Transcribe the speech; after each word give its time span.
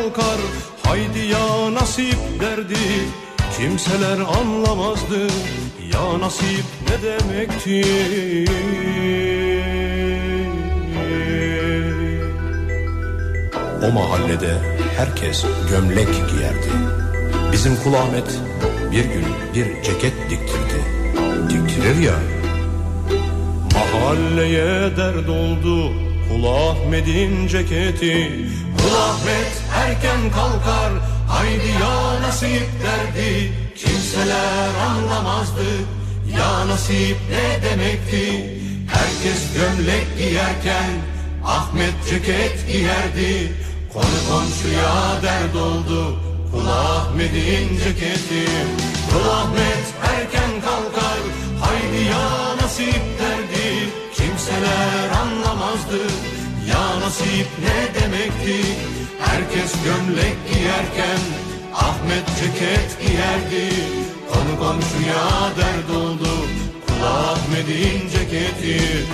kalkar. 0.00 0.40
Haydi 0.82 1.18
ya 1.18 1.74
nasip 1.74 2.18
derdi 2.40 2.86
Kimseler 3.56 4.18
anlamazdı. 4.40 5.26
Ya 5.92 6.20
nasip 6.20 6.64
ne 6.88 6.96
demekti? 7.02 7.84
O 13.88 13.92
mahallede 13.92 14.54
herkes 14.96 15.44
gömlek 15.70 16.08
giyerdi. 16.08 16.70
Bizim 17.52 17.76
Kul 17.76 17.94
Ahmet 17.94 18.40
bir 18.92 19.04
gün 19.04 19.24
bir 19.54 19.82
ceket 19.82 20.14
diktirdi. 20.30 20.80
Diktirir 21.50 22.00
ya. 22.02 22.14
Mahalleye 23.74 24.96
dert 24.96 25.28
oldu 25.28 25.92
Kul 26.28 26.44
Ahmet'in 26.44 27.46
ceketi. 27.46 28.46
Kul 28.78 28.94
Ahmet 28.94 29.49
erken 29.90 30.30
kalkar 30.30 30.92
Haydi 31.28 31.70
ya 31.82 32.22
nasip 32.22 32.68
derdi. 32.82 33.52
Kimseler 33.76 34.70
anlamazdı 34.88 35.70
Ya 36.38 36.68
nasip 36.68 37.16
ne 37.30 37.70
demekti? 37.70 38.26
Herkes 38.92 39.42
gömlek 39.54 40.06
giyerken 40.18 40.90
Ahmet 41.44 41.94
ceket 42.10 42.66
giyerdi. 42.66 43.52
Konu 43.92 44.20
komşuya 44.28 45.22
dert 45.22 45.56
oldu 45.56 46.18
Kul 46.52 46.66
Ahmet'in 46.66 47.68
ceketi. 47.84 48.44
Kul 49.10 49.30
Ahmet 49.30 49.86
erken 50.12 50.52
kalkar 50.66 51.20
Haydi 51.60 52.04
ya 52.04 52.56
nasip 52.62 53.02
derdi. 53.20 53.68
Kimseler 54.16 55.08
anlamazdı 55.22 56.02
Ya 56.68 57.00
nasip 57.00 57.48
ne 57.64 58.00
demekti 58.00 58.99
Herkes 59.20 59.72
gömlek 59.84 60.36
giyerken 60.52 61.20
Ahmet 61.74 62.26
ceket 62.40 63.00
giyerdi. 63.00 63.74
Konu 64.32 64.58
komşuya 64.58 65.50
dert 65.56 65.90
oldu 65.96 66.28
Kul 66.86 67.06
Ahmet'in 67.06 68.08
ceketi. 68.08 69.06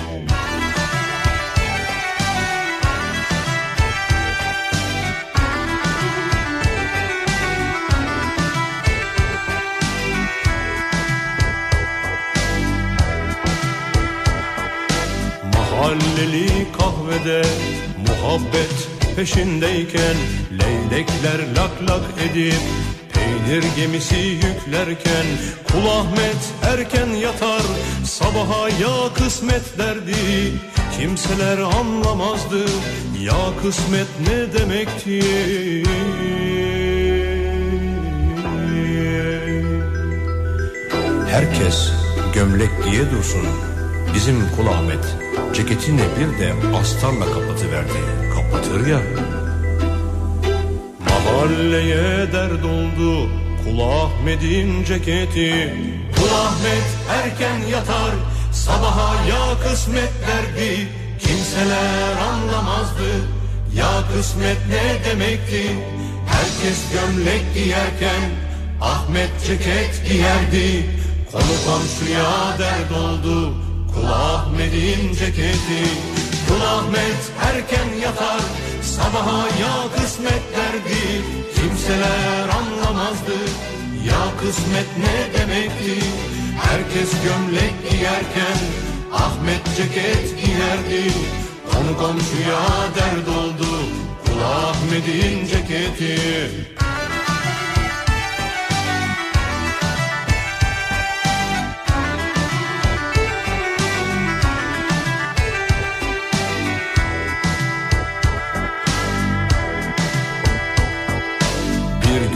Mahalleli 15.53 16.67
kahvede 16.77 17.45
muhabbet 18.07 18.96
peşindeyken 19.17 20.17
Leylekler 20.51 21.39
lak 21.57 21.89
lak 21.89 22.03
edip 22.29 22.61
peynir 23.13 23.63
gemisi 23.75 24.15
yüklerken 24.15 25.25
Kul 25.71 25.87
Ahmet 25.89 26.53
erken 26.63 27.07
yatar 27.07 27.61
sabaha 28.05 28.69
ya 28.69 29.13
kısmet 29.13 29.77
derdi. 29.77 30.51
Kimseler 30.99 31.57
anlamazdı 31.57 32.65
ya 33.21 33.61
kısmet 33.63 34.07
ne 34.27 34.59
demekti? 34.59 35.23
Herkes 41.31 41.91
gömlek 42.33 42.71
giye 42.85 43.11
dursun. 43.11 43.47
Bizim 44.15 44.35
Kul 44.55 44.67
Ahmet 44.67 45.17
ceketini 45.53 46.01
bir 46.19 46.39
de 46.39 46.77
astarla 46.77 47.25
kapatıverdi. 47.25 48.26
Kapatır 48.51 48.87
ya. 48.87 48.99
Mahalleye 51.09 52.31
dert 52.33 52.65
oldu 52.65 53.29
Kul 53.63 53.79
Ahmet'in 53.79 54.83
ceketi. 54.83 55.73
Kul 56.15 56.29
Ahmet 56.29 56.87
erken 57.09 57.69
yatar 57.71 58.11
sabaha 58.51 59.15
ya 59.29 59.59
kısmet 59.63 60.11
derdi. 60.27 60.87
Kimseler 61.19 62.17
anlamazdı 62.31 63.11
ya 63.75 63.91
kısmet 64.13 64.57
ne 64.69 65.09
demekti. 65.09 65.63
Herkes 66.27 66.79
gömlek 66.93 67.53
giyerken 67.53 68.21
Ahmet 68.81 69.29
ceket 69.47 70.09
giyerdi. 70.09 70.85
Konu 71.31 71.55
komşuya 71.65 72.57
dert 72.59 72.91
oldu 72.91 73.53
Kul 73.93 74.05
Ahmet'in 74.07 75.13
ceketi 75.13 75.83
Kul 76.47 76.61
Ahmet 76.61 77.21
erken 77.49 77.99
yatar 78.01 78.41
Sabaha 78.81 79.47
ya 79.61 79.75
kısmet 79.95 80.43
derdi. 80.55 81.21
Kimseler 81.55 82.49
anlamazdı 82.59 83.37
Ya 84.07 84.23
kısmet 84.41 84.89
ne 84.97 85.39
demekti? 85.39 86.05
Herkes 86.61 87.11
gömlek 87.11 87.73
giyerken 87.89 88.59
Ahmet 89.13 89.65
ceket 89.77 90.45
giyerdi. 90.45 91.13
Konu 91.71 91.97
komşuya 91.97 92.61
dert 92.95 93.27
oldu 93.27 93.69
Kul 94.25 94.41
Ahmet'in 94.41 95.47
ceketi 95.47 96.21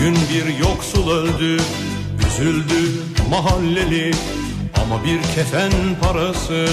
gün 0.02 0.16
bir 0.16 0.60
yoksul 0.60 1.12
öldü, 1.12 1.58
üzüldü 2.28 3.02
mahalleli. 3.30 4.12
Ama 4.84 5.04
bir 5.04 5.22
kefen 5.36 5.72
parası 6.02 6.68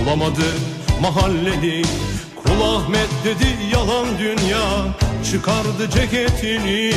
bulamadı 0.00 0.46
mahalleli. 1.02 1.82
Kul 2.42 2.60
Ahmet 2.60 3.08
dedi 3.24 3.46
yalan 3.72 4.06
dünya, 4.18 4.64
çıkardı 5.30 5.90
ceketini 5.90 6.92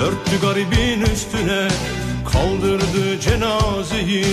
Örttü 0.00 0.40
garibin 0.42 1.00
üstüne, 1.00 1.68
kaldırdı 2.32 3.20
cenazeyi. 3.20 4.24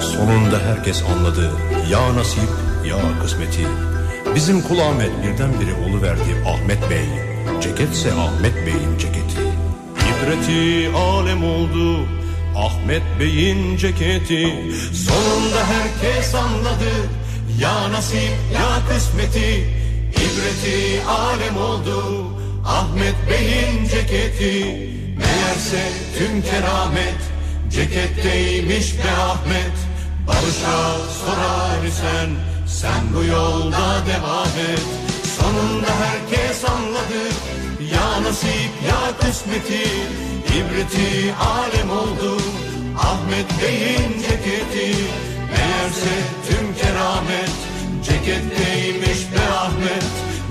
Sonunda 0.00 0.58
herkes 0.66 1.02
anladı 1.02 1.50
ya 1.90 2.16
nasip 2.16 2.50
ya 2.88 2.96
kısmeti 3.22 3.66
Bizim 4.34 4.62
Kul 4.62 4.78
Ahmet 4.78 5.10
birdenbire 5.22 5.74
oluverdi 5.88 6.42
Ahmet 6.46 6.90
Bey 6.90 7.08
Ceketse 7.60 8.12
Ahmet 8.12 8.54
Bey'in 8.66 8.98
ceketi. 8.98 9.40
İbreti 10.08 10.96
alem 10.96 11.44
oldu 11.44 12.06
Ahmet 12.56 13.02
Bey'in 13.20 13.76
ceketi. 13.76 14.54
Sonunda 14.92 15.64
herkes 15.66 16.34
anladı 16.34 16.92
Ya 17.60 17.92
nasip 17.92 18.36
ya 18.54 18.88
kısmeti. 18.88 19.64
İbreti 20.10 21.02
alem 21.08 21.56
oldu 21.56 22.26
Ahmet 22.66 23.14
Bey'in 23.30 23.88
ceketi. 23.88 24.64
Meğerse 25.18 25.92
tüm 26.18 26.42
keramet 26.42 27.18
Ceketteymiş 27.70 28.98
be 28.98 29.10
Ahmet. 29.22 29.72
Barış'a 30.26 30.98
sorar 31.24 31.84
isen 31.84 32.30
sen 32.68 33.02
bu 33.14 33.24
yolda 33.24 34.06
devam 34.06 34.54
et. 34.70 34.82
Sonunda 35.38 35.90
herkes 36.04 36.64
anladı. 36.64 37.22
Ya 37.92 38.22
nasip 38.22 38.72
ya 38.88 39.18
kısmeti. 39.20 39.88
İbreti 40.58 41.34
alem 41.34 41.90
oldu. 41.90 42.42
Ahmet 42.98 43.46
Bey'in 43.62 44.12
ceketi. 44.12 44.96
Meğerse 45.52 46.14
tüm 46.48 46.74
keramet. 46.74 47.50
Ceketteymiş 48.04 49.32
be 49.32 49.52
Ahmet. 49.52 50.04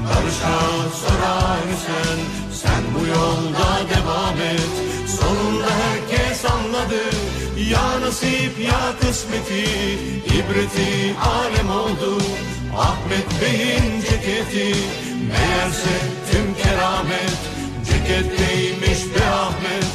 Barış'a 0.06 0.60
sorar 1.02 1.68
sen. 1.86 2.20
Sen 2.62 2.84
bu 2.94 3.08
yolda 3.08 3.90
devam 3.90 4.42
et. 4.42 4.70
Sonunda 5.20 5.68
herkes 5.82 6.46
anladı 6.46 7.04
Ya 7.72 8.00
nasip 8.02 8.60
ya 8.60 8.96
kısmeti 9.02 9.64
İbreti 10.26 11.16
alem 11.20 11.70
oldu. 11.70 12.18
Ahmet 12.78 13.28
Bey'in 13.42 14.02
ceketi 14.02 14.76
Meğerse 15.30 15.96
tüm 16.32 16.56
keramet. 16.64 17.38
Ceketteymiş 17.88 19.16
be 19.16 19.26
Ahmet 19.26 19.88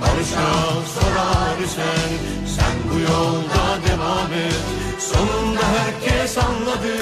Barış'a 0.00 0.52
sorar 0.94 1.58
isen 1.64 2.10
Sen 2.56 2.76
bu 2.90 2.98
yolda 3.00 3.78
devam 3.88 4.32
et. 4.32 4.60
Sonunda 4.98 5.62
herkes 5.62 6.38
anladı 6.38 6.94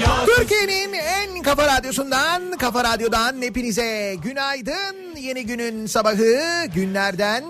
Ya 0.00 0.26
Türkiye'nin 0.36 0.92
en 0.92 1.42
kafa 1.42 1.66
radyosundan, 1.66 2.56
kafa 2.58 2.84
radyodan 2.84 3.42
hepinize 3.42 4.16
günaydın. 4.22 5.16
Yeni 5.16 5.46
günün 5.46 5.86
sabahı 5.86 6.66
günlerden 6.74 7.44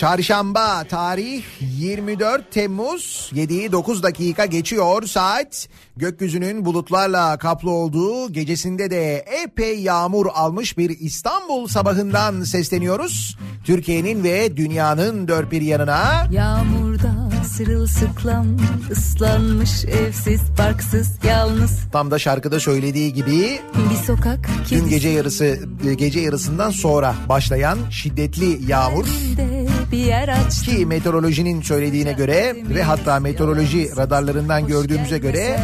çarşamba 0.00 0.84
tarih 0.84 1.42
24 1.60 2.50
Temmuz 2.50 3.30
7'yi 3.34 3.72
9 3.72 4.02
dakika 4.02 4.46
geçiyor 4.46 5.06
saat. 5.06 5.68
Gökyüzünün 5.96 6.64
bulutlarla 6.64 7.38
kaplı 7.38 7.70
olduğu 7.70 8.32
gecesinde 8.32 8.90
de 8.90 9.16
epey 9.16 9.80
yağmur 9.80 10.26
almış 10.34 10.78
bir 10.78 10.90
İstanbul 11.00 11.66
sabahından 11.66 12.42
sesleniyoruz. 12.42 13.38
Türkiye'nin 13.64 14.24
ve 14.24 14.56
dünyanın 14.56 15.28
dört 15.28 15.52
bir 15.52 15.62
yanına. 15.62 16.26
Yağmurda 16.32 17.30
sırılsıklam 17.56 18.46
ıslanmış 18.90 19.84
evsiz 19.84 20.40
barksız 20.58 21.08
yalnız 21.24 21.80
Tam 21.92 22.10
da 22.10 22.18
şarkıda 22.18 22.60
söylediği 22.60 23.12
gibi 23.12 23.60
bir 23.90 24.06
sokak 24.06 24.50
dün 24.70 24.88
gece 24.88 25.08
yarısı 25.08 25.58
gece 25.98 26.20
yarısından 26.20 26.70
sonra 26.70 27.14
başlayan 27.28 27.78
şiddetli 27.90 28.70
yağmur 28.70 29.06
de 29.36 29.59
bir 29.92 29.98
yer 29.98 30.28
açtı. 30.28 30.64
ki 30.64 30.86
meteorolojinin 30.86 31.62
söylediğine 31.62 32.12
göre 32.12 32.56
ve 32.74 32.82
hatta 32.82 33.20
meteoroloji 33.20 33.96
radarlarından 33.96 34.66
gördüğümüze 34.66 35.18
göre 35.18 35.60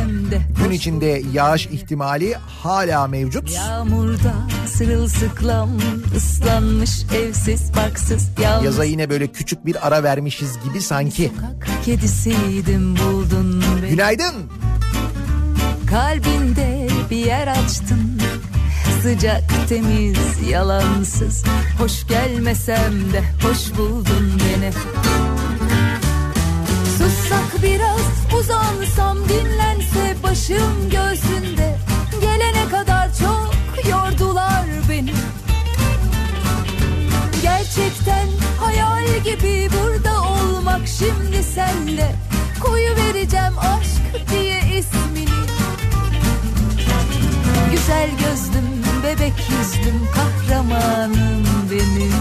gün 0.65 0.71
içinde 0.71 1.23
yağış 1.33 1.67
ihtimali 1.67 2.35
hala 2.35 3.07
mevcut. 3.07 3.51
Yağmurda 3.53 4.35
sırılsıklam 4.67 5.71
ıslanmış 6.17 6.91
evsiz 7.15 7.71
barksız 7.77 8.29
yalnız 8.43 8.65
Yaza 8.65 8.85
yine 8.85 9.11
böyle 9.11 9.27
küçük 9.27 9.67
bir 9.67 9.87
ara 9.87 10.03
vermişiz 10.03 10.59
gibi 10.65 10.81
sanki. 10.81 11.33
sokak 11.37 11.85
kedisiydim 11.85 12.97
buldun 12.97 13.65
beni. 13.83 13.91
Günaydın. 13.91 14.35
Kalbinde 15.91 16.89
bir 17.11 17.17
yer 17.17 17.47
açtın 17.47 18.06
Sıcak, 19.07 19.69
temiz, 19.69 20.19
yalansız. 20.51 21.45
Hoş 21.79 22.07
gelmesem 22.07 23.13
de 23.13 23.23
hoş 23.43 23.79
buldun 23.79 24.33
beni. 24.41 24.73
Sussak 26.99 27.63
biraz 27.63 28.39
uzansam 28.39 29.19
dinlense 29.29 30.17
başım 30.23 30.91
göğsünde. 30.91 31.79
Gelene 32.21 32.69
kadar 32.71 33.09
çok 33.19 33.55
yordular 33.91 34.67
beni. 34.91 35.15
Gerçekten 37.43 38.29
hayal 38.61 39.07
gibi 39.25 39.69
burada 39.73 40.23
olmak 40.23 40.89
şimdi 40.99 41.43
senle. 41.43 42.15
Koyu 42.61 42.97
vereceğim 42.97 43.59
aşk 43.59 44.31
diye 44.31 44.59
ismini. 44.59 45.37
Güzel 47.71 48.11
gözlüm, 48.11 48.76
bebek 49.07 49.33
yüzlüm, 49.51 50.09
kahramanım 50.15 51.45
benim. 51.71 52.13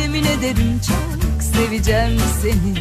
Yemin 0.00 0.24
ederim 0.24 0.80
çok 0.88 1.42
seveceğim 1.42 2.20
seni. 2.42 2.74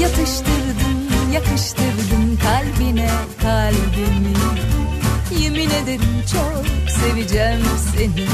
Yatıştırdın, 0.00 1.30
yakıştırdın 1.32 2.38
kalbine 2.42 3.10
kalbimi. 3.42 4.34
Yemin 5.42 5.70
ederim 5.70 6.24
çok 6.32 6.90
seveceğim 6.90 7.60
seni 7.96 8.26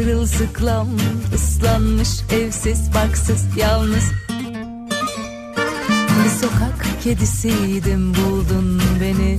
sırılsıklam 0.00 0.88
ıslanmış 1.34 2.08
evsiz 2.32 2.94
barksız 2.94 3.56
yalnız. 3.56 4.12
Bir 6.24 6.30
sokak 6.30 6.86
kedisiydim 7.02 8.14
buldun 8.14 8.82
beni. 9.00 9.38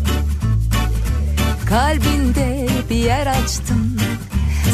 Kalbinde 1.69 2.67
bir 2.89 2.95
yer 2.95 3.27
açtın 3.27 3.99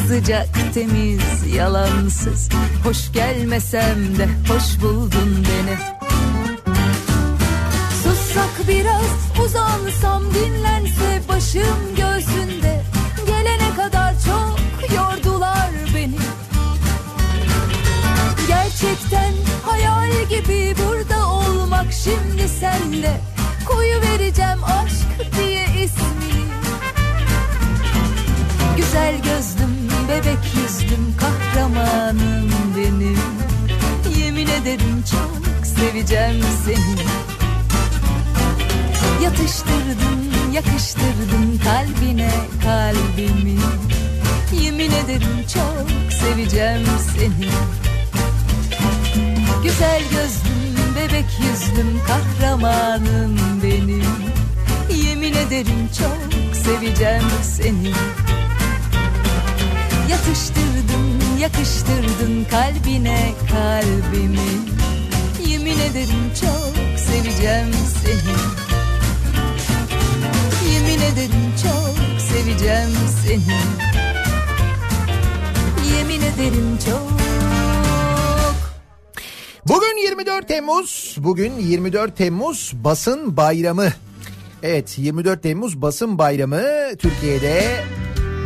Sıcak 0.07 0.73
temiz 0.73 1.55
yalansız. 1.55 2.49
Hoş 2.83 3.11
gelmesem 3.11 4.17
de 4.17 4.27
hoş 4.49 4.81
buldun 4.81 5.45
beni. 5.49 5.77
Sussak 8.03 8.67
biraz 8.67 9.45
uzansam 9.45 10.23
dinlense 10.33 11.21
başım 11.29 11.86
şimdi 22.07 22.49
senle 22.49 23.21
Koyu 23.65 24.01
vereceğim 24.01 24.63
aşk 24.63 25.35
diye 25.39 25.63
ismini 25.63 26.47
Güzel 28.77 29.15
gözlüm, 29.15 29.89
bebek 30.09 30.37
yüzlüm, 30.55 31.15
kahramanım 31.17 32.51
benim. 32.77 33.19
Yemin 34.19 34.47
ederim 34.47 35.03
çok 35.11 35.65
seveceğim 35.67 36.43
seni. 36.65 36.95
Yatıştırdın, 39.23 40.51
yakıştırdın 40.53 41.59
kalbine 41.63 42.31
kalbimi. 42.63 43.59
Yemin 44.63 44.91
ederim 44.91 45.45
çok 45.53 46.13
seveceğim 46.13 46.85
seni. 47.17 47.49
Güzel 49.63 50.01
gözlüm, 50.01 50.46
bebek 51.07 51.25
yüzlüm, 51.39 51.99
kahramanım 52.07 53.37
benim. 53.63 54.03
Yemin 55.07 55.33
ederim 55.33 55.89
çok 55.99 56.55
seveceğim 56.55 57.23
seni. 57.43 57.91
Yatıştırdın, 60.09 61.37
yakıştırdın 61.39 62.45
kalbine 62.51 63.33
kalbimi. 63.51 64.49
Yemin 65.47 65.79
ederim 65.79 66.31
çok 66.41 66.99
seveceğim 66.99 67.73
seni. 68.03 68.37
Yemin 70.73 71.01
ederim 71.01 71.53
çok 71.63 72.21
seveceğim 72.21 72.91
seni. 73.25 73.57
Yemin 75.97 76.21
ederim 76.21 76.77
çok 76.85 77.06
24 80.07 80.47
Temmuz. 80.47 81.15
Bugün 81.19 81.53
24 81.59 82.17
Temmuz 82.17 82.73
basın 82.83 83.37
bayramı. 83.37 83.87
Evet 84.63 84.97
24 84.97 85.43
Temmuz 85.43 85.81
basın 85.81 86.17
bayramı 86.17 86.61
Türkiye'de 86.97 87.63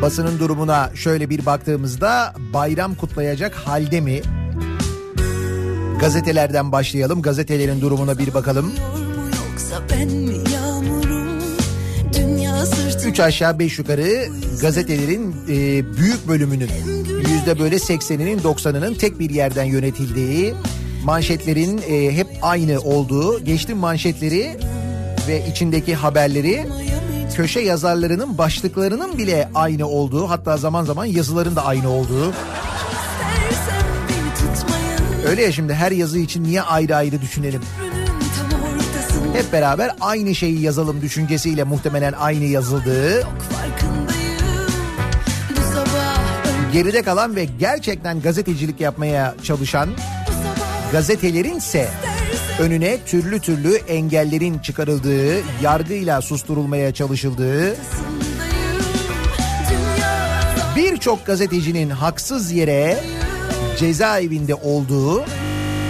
basının 0.01 0.39
durumuna 0.39 0.91
şöyle 0.95 1.29
bir 1.29 1.45
baktığımızda 1.45 2.33
bayram 2.53 2.95
kutlayacak 2.95 3.55
halde 3.55 4.01
mi? 4.01 4.21
Gazetelerden 5.99 6.71
başlayalım. 6.71 7.21
Gazetelerin 7.21 7.81
durumuna 7.81 8.17
bir 8.17 8.33
bakalım. 8.33 8.71
Üç 13.07 13.19
aşağı 13.19 13.59
beş 13.59 13.79
yukarı 13.79 14.27
gazetelerin 14.61 15.35
e, 15.49 15.85
büyük 15.97 16.27
bölümünün 16.27 16.69
yüzde 17.29 17.59
böyle 17.59 17.75
80'inin 17.75 18.39
90'ının 18.39 18.97
tek 18.97 19.19
bir 19.19 19.29
yerden 19.29 19.63
yönetildiği 19.63 20.53
manşetlerin 21.03 21.81
e, 21.89 22.15
hep 22.15 22.27
aynı 22.41 22.79
olduğu 22.79 23.45
geçtim 23.45 23.77
manşetleri 23.77 24.57
ve 25.27 25.47
içindeki 25.47 25.95
haberleri 25.95 26.65
köşe 27.35 27.59
yazarlarının 27.59 28.37
başlıklarının 28.37 29.17
bile 29.17 29.49
aynı 29.55 29.87
olduğu 29.87 30.29
hatta 30.29 30.57
zaman 30.57 30.83
zaman 30.83 31.05
yazıların 31.05 31.55
da 31.55 31.65
aynı 31.65 31.89
olduğu. 31.89 32.33
Öyle 35.27 35.41
ya 35.41 35.51
şimdi 35.51 35.73
her 35.73 35.91
yazı 35.91 36.19
için 36.19 36.43
niye 36.43 36.61
ayrı 36.61 36.95
ayrı 36.95 37.21
düşünelim? 37.21 37.61
Hep 39.33 39.53
beraber 39.53 39.91
aynı 40.01 40.35
şeyi 40.35 40.61
yazalım 40.61 41.01
düşüncesiyle 41.01 41.63
muhtemelen 41.63 42.13
aynı 42.13 42.43
yazıldığı. 42.43 43.27
Geride 46.73 47.01
kalan 47.01 47.35
ve 47.35 47.45
gerçekten 47.59 48.21
gazetecilik 48.21 48.81
yapmaya 48.81 49.35
çalışan 49.43 49.89
gazetelerin 50.91 51.57
ise 51.57 51.89
önüne 52.59 52.97
türlü 53.05 53.39
türlü 53.39 53.75
engellerin 53.75 54.59
çıkarıldığı, 54.59 55.41
yargıyla 55.61 56.21
susturulmaya 56.21 56.93
çalışıldığı, 56.93 57.75
birçok 60.75 61.25
gazetecinin 61.25 61.89
haksız 61.89 62.51
yere 62.51 62.99
cezaevinde 63.77 64.55
olduğu 64.55 65.23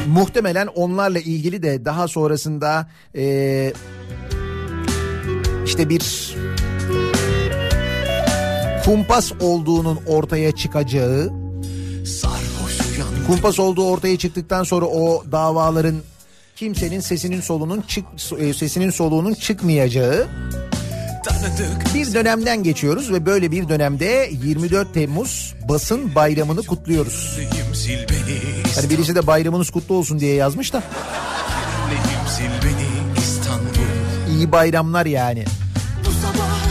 muhtemelen 0.08 0.67
onlarla 0.67 1.20
ilgili 1.20 1.63
de 1.63 1.86
daha 1.86 2.08
sonrasında 2.08 2.89
e, 3.15 3.74
işte 5.65 5.89
bir 5.89 6.36
kumpas 8.86 9.31
olduğunun 9.39 10.00
ortaya 10.08 10.51
çıkacağı 10.51 11.40
kumpas 13.27 13.59
olduğu 13.59 13.85
ortaya 13.85 14.17
çıktıktan 14.17 14.63
sonra 14.63 14.85
o 14.85 15.23
davaların 15.31 15.95
kimsenin 16.55 16.99
sesinin 16.99 17.41
solunun 17.41 17.81
çık 17.81 18.05
e, 18.39 18.53
sesinin 18.53 18.89
soluğunun 18.89 19.33
çıkmayacağı 19.33 20.27
bir 21.93 22.13
dönemden 22.13 22.63
geçiyoruz 22.63 23.13
ve 23.13 23.25
böyle 23.25 23.51
bir 23.51 23.69
dönemde 23.69 24.29
24 24.43 24.93
Temmuz 24.93 25.55
basın 25.69 26.15
bayramını 26.15 26.63
kutluyoruz. 26.63 27.39
Hani 28.75 28.89
birisi 28.89 29.15
de 29.15 29.27
bayramınız 29.27 29.69
kutlu 29.69 29.95
olsun 29.95 30.19
diye 30.19 30.35
yazmış 30.35 30.73
da. 30.73 30.83
İyi 34.29 34.51
bayramlar 34.51 35.05
yani. 35.05 35.45
Bu 36.05 36.11
sabah 36.11 36.61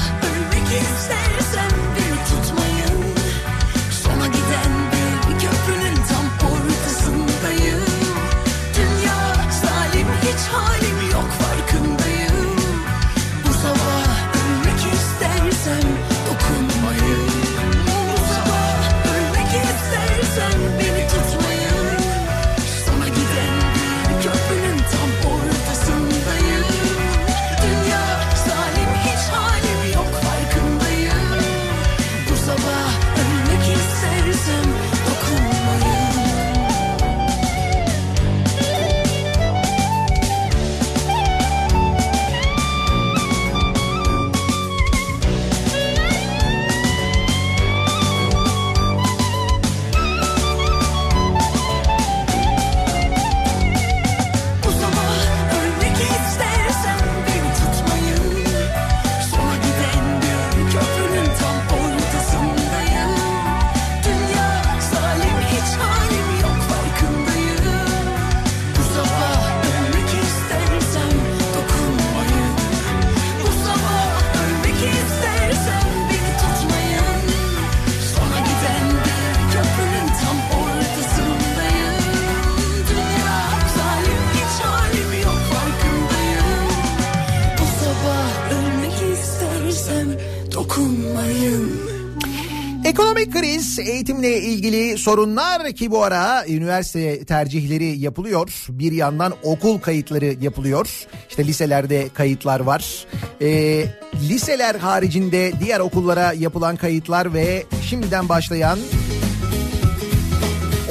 Eğitimle 93.81 94.41
ilgili 94.41 94.99
sorunlar 94.99 95.73
ki 95.73 95.91
bu 95.91 96.05
ara 96.05 96.47
üniversite 96.47 97.25
tercihleri 97.25 97.99
yapılıyor. 97.99 98.67
Bir 98.69 98.93
yandan 98.93 99.33
okul 99.43 99.79
kayıtları 99.79 100.37
yapılıyor. 100.41 101.07
İşte 101.31 101.47
liselerde 101.47 102.09
kayıtlar 102.15 102.61
var. 102.61 103.07
Ee, 103.43 103.85
liseler 104.29 104.75
haricinde 104.75 105.53
diğer 105.61 105.81
okullara 105.81 106.33
yapılan 106.33 106.77
kayıtlar 106.77 107.35
ve 107.35 107.65
şimdiden 107.89 108.29
başlayan 108.29 108.79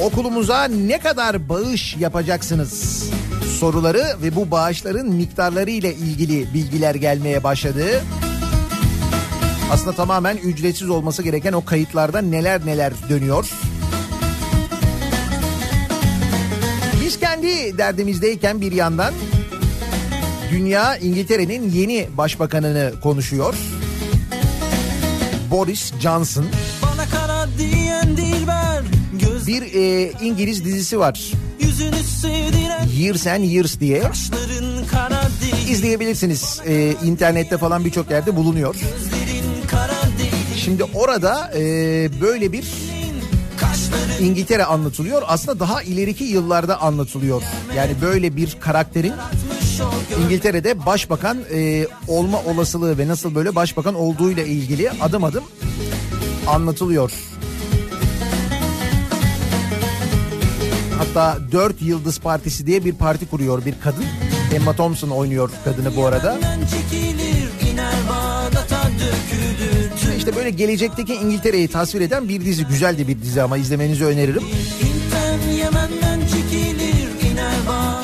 okulumuza 0.00 0.64
ne 0.64 0.98
kadar 0.98 1.48
bağış 1.48 1.96
yapacaksınız 1.96 3.04
soruları 3.60 4.04
ve 4.22 4.36
bu 4.36 4.50
bağışların 4.50 5.08
miktarları 5.08 5.70
ile 5.70 5.94
ilgili 5.94 6.54
bilgiler 6.54 6.94
gelmeye 6.94 7.44
başladı. 7.44 8.02
Aslında 9.70 9.96
tamamen 9.96 10.36
ücretsiz 10.36 10.90
olması 10.90 11.22
gereken 11.22 11.52
o 11.52 11.64
kayıtlarda 11.64 12.20
neler 12.20 12.66
neler 12.66 12.92
dönüyor. 13.08 13.50
Biz 17.04 17.20
kendi 17.20 17.78
derdimizdeyken 17.78 18.60
bir 18.60 18.72
yandan 18.72 19.14
dünya 20.50 20.96
İngiltere'nin 20.96 21.70
yeni 21.70 22.08
başbakanını 22.16 22.92
konuşuyor. 23.02 23.54
Boris 25.50 25.92
Johnson. 26.00 26.46
Bana 26.82 27.08
kara 27.08 27.48
diyen 27.58 28.16
dilber 28.16 28.82
göz 29.12 29.46
Bir 29.46 29.62
e, 29.62 30.12
İngiliz 30.22 30.64
dizisi 30.64 30.98
var. 30.98 31.32
Years 32.98 33.26
and 33.26 33.44
Years 33.44 33.80
diye. 33.80 34.02
İzleyebilirsiniz. 35.68 36.60
E, 36.66 36.94
internette 37.04 37.58
falan 37.58 37.84
birçok 37.84 38.10
yerde 38.10 38.36
bulunuyor. 38.36 38.74
değil 38.74 39.19
Şimdi 40.70 40.84
orada 40.94 41.50
e, 41.54 41.60
böyle 42.20 42.52
bir 42.52 42.64
İngiltere 44.20 44.64
anlatılıyor. 44.64 45.22
Aslında 45.26 45.60
daha 45.60 45.82
ileriki 45.82 46.24
yıllarda 46.24 46.80
anlatılıyor. 46.80 47.42
Yani 47.76 47.90
böyle 48.02 48.36
bir 48.36 48.56
karakterin 48.60 49.12
İngiltere'de 50.24 50.86
başbakan 50.86 51.38
e, 51.52 51.86
olma 52.08 52.42
olasılığı 52.42 52.98
ve 52.98 53.08
nasıl 53.08 53.34
böyle 53.34 53.54
başbakan 53.54 53.94
olduğuyla 53.94 54.44
ilgili 54.44 54.90
adım 54.90 55.24
adım 55.24 55.44
anlatılıyor. 56.46 57.12
Hatta 60.98 61.38
4 61.52 61.82
Yıldız 61.82 62.20
Partisi 62.20 62.66
diye 62.66 62.84
bir 62.84 62.92
parti 62.92 63.26
kuruyor 63.26 63.64
bir 63.64 63.74
kadın. 63.80 64.04
Emma 64.54 64.76
Thompson 64.76 65.10
oynuyor 65.10 65.50
kadını 65.64 65.96
bu 65.96 66.06
arada. 66.06 66.38
çekilir 66.70 67.72
iner 67.72 67.94
dökülür 69.00 69.39
İşte 70.30 70.40
böyle 70.42 70.50
gelecekteki 70.50 71.14
İngiltere'yi 71.14 71.68
tasvir 71.68 72.00
eden 72.00 72.28
bir 72.28 72.44
dizi. 72.44 72.64
Güzel 72.64 72.98
de 72.98 73.08
bir 73.08 73.22
dizi 73.22 73.42
ama 73.42 73.56
izlemenizi 73.56 74.04
öneririm. 74.04 74.42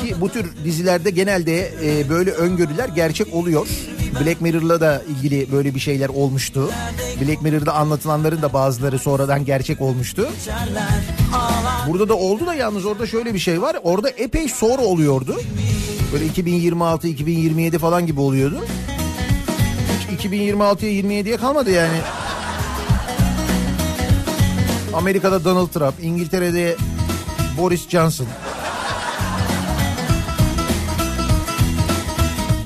Ki 0.01 0.15
bu 0.21 0.29
tür 0.29 0.45
dizilerde 0.65 1.09
genelde 1.09 1.71
e, 1.83 2.09
böyle 2.09 2.31
öngörüler 2.31 2.89
gerçek 2.89 3.33
oluyor. 3.33 3.67
Black 4.25 4.41
Mirror'la 4.41 4.81
da 4.81 5.01
ilgili 5.09 5.51
böyle 5.51 5.75
bir 5.75 5.79
şeyler 5.79 6.09
olmuştu. 6.09 6.71
Black 7.21 7.41
Mirror'da 7.41 7.73
anlatılanların 7.73 8.41
da 8.41 8.53
bazıları 8.53 8.99
sonradan 8.99 9.45
gerçek 9.45 9.81
olmuştu. 9.81 10.29
Burada 11.87 12.09
da 12.09 12.15
oldu 12.15 12.45
da 12.45 12.53
yalnız 12.53 12.85
orada 12.85 13.07
şöyle 13.07 13.33
bir 13.33 13.39
şey 13.39 13.61
var. 13.61 13.77
Orada 13.83 14.09
epey 14.09 14.49
sonra 14.49 14.81
oluyordu. 14.81 15.41
Böyle 16.13 16.25
2026, 16.25 17.07
2027 17.07 17.77
falan 17.79 18.07
gibi 18.07 18.19
oluyordu. 18.19 18.65
Hiç 20.17 20.25
2026'ya 20.25 20.91
27'ye 20.91 21.37
kalmadı 21.37 21.71
yani. 21.71 21.97
Amerika'da 24.93 25.43
Donald 25.43 25.67
Trump, 25.67 25.93
İngiltere'de 26.01 26.75
Boris 27.57 27.89
Johnson. 27.89 28.27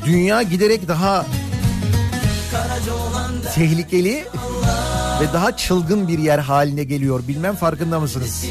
Dünya 0.06 0.42
giderek 0.42 0.88
daha 0.88 1.26
tehlikeli 3.56 4.26
ve 5.22 5.34
daha 5.34 5.58
çılgın 5.58 6.08
bir 6.08 6.20
yer 6.20 6.40
haline 6.40 6.84
geliyor. 6.84 7.22
Bilmem 7.28 7.56
farkında 7.56 8.00
mısınız? 8.00 8.46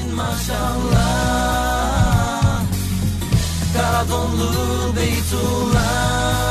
kara 3.74 4.08
donlu 4.08 4.96
Beytullah 4.96 6.49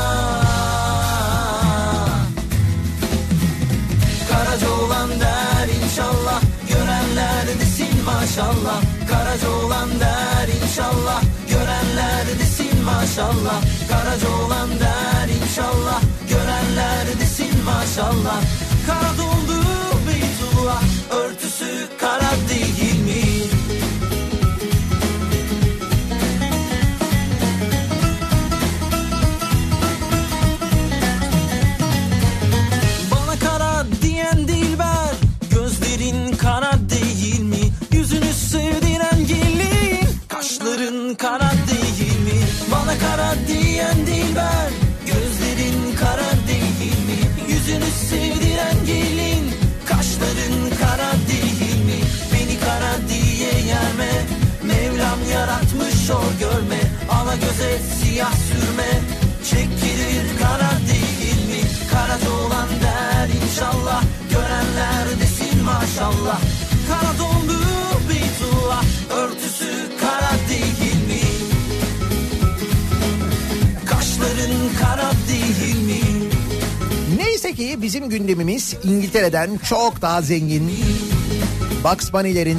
maşallah. 8.04 8.80
Karaca 9.08 9.50
olan 9.50 9.90
der 10.00 10.48
inşallah. 10.62 11.22
Görenler 11.48 12.26
desin 12.40 12.84
maşallah. 12.84 13.62
Karaca 13.90 14.28
olan 14.28 14.68
der 14.70 15.28
inşallah. 15.42 16.00
Görenler 16.28 17.20
desin 17.20 17.64
maşallah. 17.64 18.40
Kara 18.86 19.18
donlu 19.18 19.60
Beytullah 20.06 20.82
Örtüsü 21.10 21.88
sevdiren 48.10 48.78
gelin. 48.86 49.44
Kaşların 49.88 50.56
kara 50.80 51.12
değil 51.30 51.78
mi? 51.88 52.00
Beni 52.32 52.60
kara 52.60 52.94
diye 53.08 53.52
yerme. 53.72 54.12
Mevlam 54.62 55.20
yaratmış 55.32 56.10
o 56.10 56.20
görme. 56.40 56.80
Ala 57.10 57.34
göze 57.34 57.78
siyah 57.98 58.32
sürme. 58.48 58.90
Çekilir 59.50 60.26
kara 60.42 60.72
değil 60.90 61.40
mi? 61.50 61.62
Kara 61.92 62.16
olan 62.44 62.68
der 62.82 63.28
inşallah. 63.42 64.02
Görenler 64.30 65.20
desin 65.20 65.62
maşallah. 65.64 66.40
Kara 66.88 67.18
dondu 67.18 67.59
bizim 77.90 78.08
gündemimiz 78.08 78.76
İngiltere'den 78.84 79.58
çok 79.68 80.02
daha 80.02 80.22
zengin. 80.22 80.72
Bugs 81.84 82.12
Bunny'lerin 82.12 82.58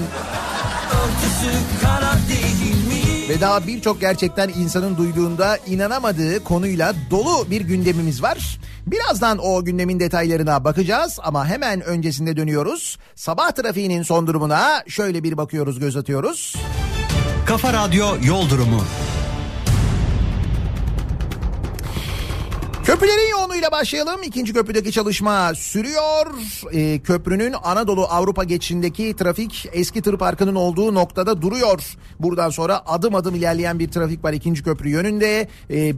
ve 3.29 3.41
daha 3.41 3.67
birçok 3.67 4.01
gerçekten 4.01 4.50
insanın 4.50 4.97
duyduğunda 4.97 5.57
inanamadığı 5.67 6.43
konuyla 6.43 6.93
dolu 7.11 7.51
bir 7.51 7.61
gündemimiz 7.61 8.21
var. 8.23 8.59
Birazdan 8.88 9.38
o 9.38 9.65
gündemin 9.65 10.00
detaylarına 10.00 10.63
bakacağız 10.63 11.19
ama 11.23 11.47
hemen 11.47 11.81
öncesinde 11.81 12.38
dönüyoruz. 12.38 12.97
Sabah 13.15 13.51
trafiğinin 13.51 14.03
son 14.03 14.27
durumuna 14.27 14.83
şöyle 14.88 15.23
bir 15.23 15.38
bakıyoruz, 15.38 15.79
göz 15.79 15.97
atıyoruz. 15.97 16.55
Kafa 17.45 17.73
Radyo 17.73 18.07
Yol 18.23 18.50
Durumu. 18.50 18.83
Köprülerin 22.85 23.31
yoğunluğuyla 23.31 23.71
başlayalım. 23.71 24.23
İkinci 24.23 24.53
köprüdeki 24.53 24.91
çalışma 24.91 25.55
sürüyor. 25.55 26.25
Ee, 26.73 27.00
köprünün 27.00 27.53
Anadolu 27.63 28.05
Avrupa 28.05 28.43
geçişindeki 28.43 29.15
trafik 29.15 29.69
eski 29.73 30.01
tır 30.01 30.17
parkının 30.17 30.55
olduğu 30.55 30.93
noktada 30.93 31.41
duruyor. 31.41 31.95
Buradan 32.19 32.50
sonra 32.50 32.81
adım 32.85 33.15
adım 33.15 33.35
ilerleyen 33.35 33.79
bir 33.79 33.91
trafik 33.91 34.23
var 34.23 34.33
ikinci 34.33 34.63
köprü 34.63 34.89
yönünde. 34.89 35.47
Ee, 35.71 35.93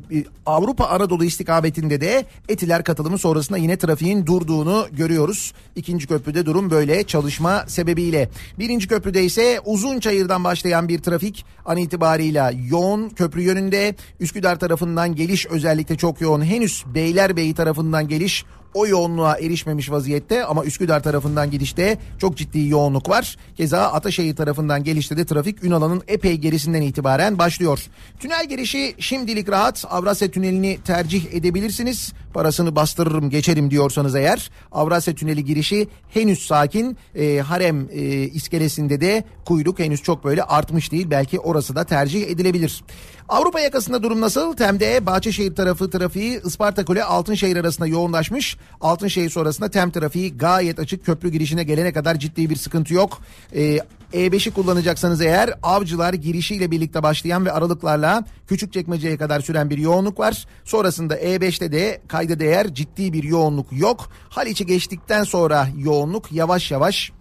Avrupa 0.45 0.85
Anadolu 0.85 1.25
istikametinde 1.25 2.01
de 2.01 2.25
Etiler 2.49 2.83
katılımı 2.83 3.17
sonrasında 3.17 3.57
yine 3.57 3.77
trafiğin 3.77 4.25
durduğunu 4.25 4.87
görüyoruz. 4.91 5.53
İkinci 5.75 6.07
köprüde 6.07 6.45
durum 6.45 6.71
böyle 6.71 7.03
çalışma 7.03 7.65
sebebiyle. 7.67 8.29
Birinci 8.59 8.87
köprüde 8.87 9.23
ise 9.23 9.59
uzun 9.65 9.99
çayırdan 9.99 10.43
başlayan 10.43 10.87
bir 10.87 10.99
trafik 10.99 11.45
an 11.65 11.77
itibarıyla 11.77 12.51
yoğun 12.69 13.09
köprü 13.09 13.41
yönünde. 13.41 13.95
Üsküdar 14.19 14.59
tarafından 14.59 15.15
geliş 15.15 15.45
özellikle 15.45 15.97
çok 15.97 16.21
yoğun. 16.21 16.41
Henüz 16.45 16.72
Beylerbeyi 16.95 17.53
tarafından 17.53 18.07
geliş 18.07 18.45
o 18.73 18.87
yoğunluğa 18.87 19.37
erişmemiş 19.37 19.91
vaziyette 19.91 20.45
ama 20.45 20.65
Üsküdar 20.65 21.03
tarafından 21.03 21.51
gidişte 21.51 21.97
çok 22.17 22.37
ciddi 22.37 22.67
yoğunluk 22.67 23.09
var. 23.09 23.37
Keza 23.57 23.81
Ataşehir 23.81 24.35
tarafından 24.35 24.83
gelişte 24.83 25.17
de 25.17 25.25
trafik 25.25 25.63
Ünal'ın 25.63 26.03
epey 26.07 26.37
gerisinden 26.37 26.81
itibaren 26.81 27.37
başlıyor. 27.37 27.85
Tünel 28.19 28.49
girişi 28.49 28.95
şimdilik 28.99 29.49
rahat. 29.49 29.85
Avrasya 29.89 30.31
Tüneli'ni 30.31 30.79
tercih 30.85 31.33
edebilirsiniz. 31.33 32.13
Parasını 32.33 32.75
bastırırım 32.75 33.29
geçerim 33.29 33.71
diyorsanız 33.71 34.15
eğer. 34.15 34.51
Avrasya 34.71 35.15
Tüneli 35.15 35.45
girişi 35.45 35.87
henüz 36.09 36.45
sakin. 36.45 36.97
E, 37.15 37.39
harem 37.39 37.87
e, 37.91 38.01
iskelesinde 38.21 39.01
de 39.01 39.23
kuyruk 39.45 39.79
henüz 39.79 40.01
çok 40.03 40.23
böyle 40.23 40.43
artmış 40.43 40.91
değil. 40.91 41.07
Belki 41.09 41.39
orası 41.39 41.75
da 41.75 41.83
tercih 41.83 42.27
edilebilir. 42.27 42.83
Avrupa 43.29 43.59
yakasında 43.59 44.03
durum 44.03 44.21
nasıl? 44.21 44.55
Tem'de 44.55 45.05
Bahçeşehir 45.05 45.55
tarafı 45.55 45.89
trafiği 45.89 46.41
Isparta 46.45 46.85
Kule 46.85 47.03
Altınşehir 47.03 47.57
arasında 47.57 47.87
yoğunlaşmış. 47.87 48.57
Altınşehir 48.81 49.29
sonrasında 49.29 49.69
Tem 49.69 49.91
trafiği 49.91 50.37
gayet 50.37 50.79
açık. 50.79 51.05
Köprü 51.05 51.29
girişine 51.29 51.63
gelene 51.63 51.93
kadar 51.93 52.15
ciddi 52.15 52.49
bir 52.49 52.55
sıkıntı 52.55 52.93
yok. 52.93 53.21
Ee, 53.55 53.79
E5'i 54.13 54.51
kullanacaksanız 54.51 55.21
eğer 55.21 55.53
avcılar 55.63 56.13
girişiyle 56.13 56.71
birlikte 56.71 57.03
başlayan 57.03 57.45
ve 57.45 57.51
aralıklarla 57.51 58.25
Küçükçekmece'ye 58.47 59.17
kadar 59.17 59.39
süren 59.39 59.69
bir 59.69 59.77
yoğunluk 59.77 60.19
var. 60.19 60.45
Sonrasında 60.65 61.17
E5'te 61.17 61.71
de 61.71 62.01
kayda 62.07 62.39
değer 62.39 62.73
ciddi 62.73 63.13
bir 63.13 63.23
yoğunluk 63.23 63.67
yok. 63.71 64.09
Haliç'i 64.29 64.65
geçtikten 64.65 65.23
sonra 65.23 65.67
yoğunluk 65.77 66.31
yavaş 66.31 66.71
yavaş 66.71 67.11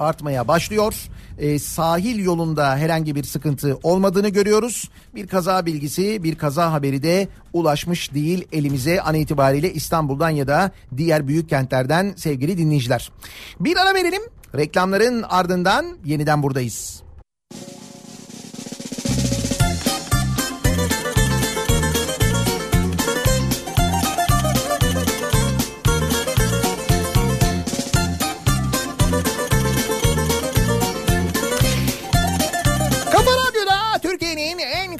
artmaya 0.00 0.48
başlıyor. 0.48 0.94
Ee, 1.40 1.58
sahil 1.58 2.24
yolunda 2.24 2.76
herhangi 2.76 3.14
bir 3.14 3.24
sıkıntı 3.24 3.78
olmadığını 3.82 4.28
görüyoruz. 4.28 4.90
Bir 5.14 5.26
kaza 5.26 5.66
bilgisi, 5.66 6.22
bir 6.22 6.34
kaza 6.34 6.72
haberi 6.72 7.02
de 7.02 7.28
ulaşmış 7.52 8.14
değil 8.14 8.48
elimize 8.52 9.00
an 9.00 9.14
itibariyle 9.14 9.72
İstanbul'dan 9.72 10.30
ya 10.30 10.46
da 10.46 10.70
diğer 10.96 11.28
büyük 11.28 11.48
kentlerden 11.48 12.12
sevgili 12.16 12.58
dinleyiciler. 12.58 13.12
Bir 13.60 13.76
ara 13.76 13.94
verelim. 13.94 14.22
Reklamların 14.56 15.22
ardından 15.22 15.86
yeniden 16.04 16.42
buradayız. 16.42 17.02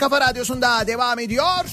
Kafa 0.01 0.21
radyosunda 0.21 0.87
devam 0.87 1.19
ediyor. 1.19 1.65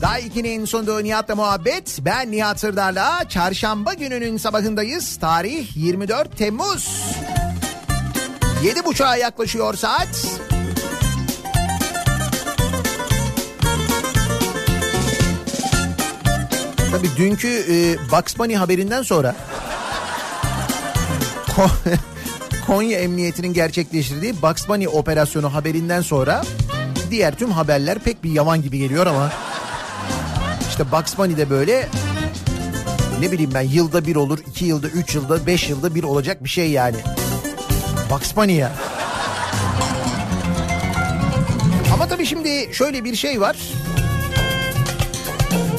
Daha 0.00 0.20
2'nin 0.20 0.64
sunduğu 0.64 1.04
Nihat'la 1.04 1.34
muhabbet. 1.34 1.98
Ben 2.00 2.32
Nihat 2.32 2.60
Sırdar'la 2.60 3.28
çarşamba 3.28 3.94
gününün 3.94 4.36
sabahındayız. 4.36 5.16
Tarih 5.16 5.76
24 5.76 6.38
Temmuz. 6.38 6.88
7.30'a 8.64 9.16
yaklaşıyor 9.16 9.74
saat. 9.74 10.08
Tabii 16.90 17.08
dünkü 17.16 17.48
e, 17.48 17.96
Bugs 18.12 18.38
Bunny 18.38 18.54
haberinden 18.54 19.02
sonra 19.02 19.34
Ko- 21.56 21.70
Konya 22.66 22.98
Emniyeti'nin 22.98 23.52
gerçekleştirdiği 23.52 24.42
Bugs 24.42 24.68
Bunny 24.68 24.88
operasyonu 24.88 25.54
haberinden 25.54 26.00
sonra 26.00 26.42
diğer 27.10 27.34
tüm 27.34 27.50
haberler 27.50 27.98
pek 27.98 28.24
bir 28.24 28.30
yavan 28.30 28.62
gibi 28.62 28.78
geliyor 28.78 29.06
ama 29.06 29.32
işte 30.68 30.92
Bugs 30.92 31.18
Bunny 31.18 31.36
de 31.36 31.50
böyle 31.50 31.88
ne 33.20 33.32
bileyim 33.32 33.50
ben 33.54 33.62
yılda 33.62 34.06
bir 34.06 34.16
olur, 34.16 34.38
iki 34.46 34.64
yılda, 34.64 34.88
üç 34.88 35.14
yılda, 35.14 35.46
beş 35.46 35.70
yılda 35.70 35.94
bir 35.94 36.02
olacak 36.02 36.44
bir 36.44 36.48
şey 36.48 36.70
yani. 36.70 36.96
Bugs 38.10 38.36
Bunny 38.36 38.52
ya. 38.52 38.72
Ama 41.94 42.08
tabii 42.08 42.26
şimdi 42.26 42.68
şöyle 42.72 43.04
bir 43.04 43.16
şey 43.16 43.40
var. 43.40 43.56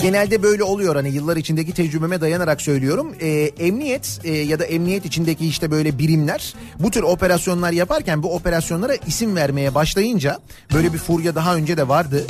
Genelde 0.01 0.43
böyle 0.43 0.63
oluyor 0.63 0.95
hani 0.95 1.09
yıllar 1.09 1.37
içindeki 1.37 1.73
tecrübeme 1.73 2.21
dayanarak 2.21 2.61
söylüyorum. 2.61 3.15
Ee, 3.21 3.29
emniyet 3.59 4.19
e, 4.23 4.31
ya 4.31 4.59
da 4.59 4.65
emniyet 4.65 5.05
içindeki 5.05 5.47
işte 5.47 5.71
böyle 5.71 5.97
birimler 5.97 6.53
bu 6.79 6.91
tür 6.91 7.03
operasyonlar 7.03 7.71
yaparken 7.71 8.23
bu 8.23 8.35
operasyonlara 8.35 8.95
isim 8.95 9.35
vermeye 9.35 9.75
başlayınca 9.75 10.39
böyle 10.73 10.93
bir 10.93 10.97
furya 10.97 11.35
daha 11.35 11.55
önce 11.55 11.77
de 11.77 11.87
vardı. 11.87 12.25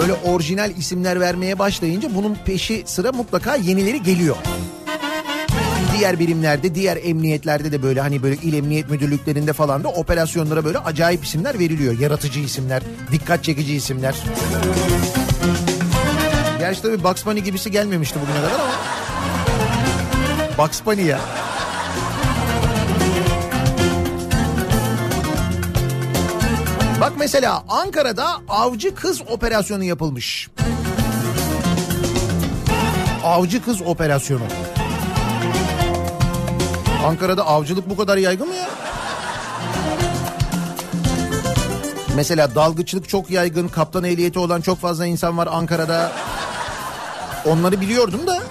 Böyle 0.00 0.12
orijinal 0.12 0.70
isimler 0.76 1.20
vermeye 1.20 1.58
başlayınca 1.58 2.14
bunun 2.14 2.36
peşi 2.44 2.82
sıra 2.86 3.12
mutlaka 3.12 3.56
yenileri 3.56 4.02
geliyor. 4.02 4.36
Diğer 5.98 6.18
birimlerde, 6.18 6.74
diğer 6.74 6.98
emniyetlerde 7.02 7.72
de 7.72 7.82
böyle 7.82 8.00
hani 8.00 8.22
böyle 8.22 8.36
il 8.42 8.54
emniyet 8.54 8.90
müdürlüklerinde 8.90 9.52
falan 9.52 9.84
da 9.84 9.88
operasyonlara 9.88 10.64
böyle 10.64 10.78
acayip 10.78 11.24
isimler 11.24 11.58
veriliyor. 11.58 11.98
Yaratıcı 11.98 12.40
isimler, 12.40 12.82
dikkat 13.12 13.44
çekici 13.44 13.74
isimler. 13.74 14.14
Gerçi 16.60 16.82
tabii 16.82 17.04
Bugs 17.04 17.26
Bunny 17.26 17.40
gibisi 17.40 17.70
gelmemişti 17.70 18.18
bugüne 18.20 18.36
kadar 18.36 18.50
ama. 18.50 18.72
Bugs 20.58 20.80
Bunny 20.86 21.06
ya. 21.06 21.20
Bak 27.00 27.12
mesela 27.18 27.64
Ankara'da 27.68 28.26
avcı 28.48 28.94
kız 28.94 29.22
operasyonu 29.30 29.84
yapılmış. 29.84 30.48
Avcı 33.24 33.64
kız 33.64 33.82
operasyonu. 33.82 34.44
Ankara'da 37.06 37.46
avcılık 37.46 37.90
bu 37.90 37.96
kadar 37.96 38.16
yaygın 38.16 38.48
mı 38.48 38.54
ya? 38.54 38.68
Mesela 42.16 42.54
dalgıçlık 42.54 43.08
çok 43.08 43.30
yaygın, 43.30 43.68
kaptan 43.68 44.04
ehliyeti 44.04 44.38
olan 44.38 44.60
çok 44.60 44.78
fazla 44.78 45.06
insan 45.06 45.38
var 45.38 45.48
Ankara'da. 45.52 46.12
Onları 47.46 47.80
biliyordum 47.80 48.26
da. 48.26 48.42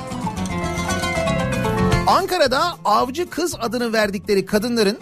Ankara'da 2.07 2.61
avcı 2.85 3.29
kız 3.29 3.55
adını 3.59 3.93
verdikleri 3.93 4.45
kadınların 4.45 4.99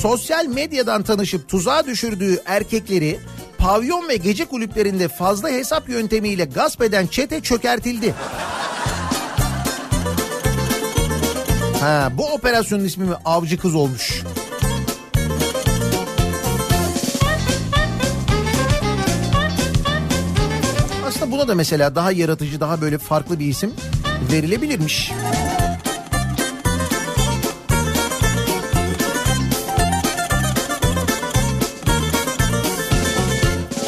sosyal 0.00 0.46
medyadan 0.46 1.02
tanışıp 1.02 1.48
tuzağa 1.48 1.86
düşürdüğü 1.86 2.42
erkekleri 2.46 3.20
pavyon 3.58 4.08
ve 4.08 4.16
gece 4.16 4.44
kulüplerinde 4.44 5.08
fazla 5.08 5.48
hesap 5.48 5.88
yöntemiyle 5.88 6.44
gasp 6.44 6.82
eden 6.82 7.06
çete 7.06 7.40
çökertildi. 7.40 8.14
Ha, 11.80 12.12
bu 12.14 12.26
operasyonun 12.26 12.84
ismi 12.84 13.04
mi 13.04 13.14
avcı 13.24 13.58
kız 13.58 13.74
olmuş? 13.74 14.22
Buna 21.30 21.48
da 21.48 21.54
mesela 21.54 21.94
daha 21.94 22.12
yaratıcı, 22.12 22.60
daha 22.60 22.80
böyle 22.80 22.98
farklı 22.98 23.38
bir 23.38 23.46
isim 23.46 23.72
verilebilirmiş. 24.32 25.12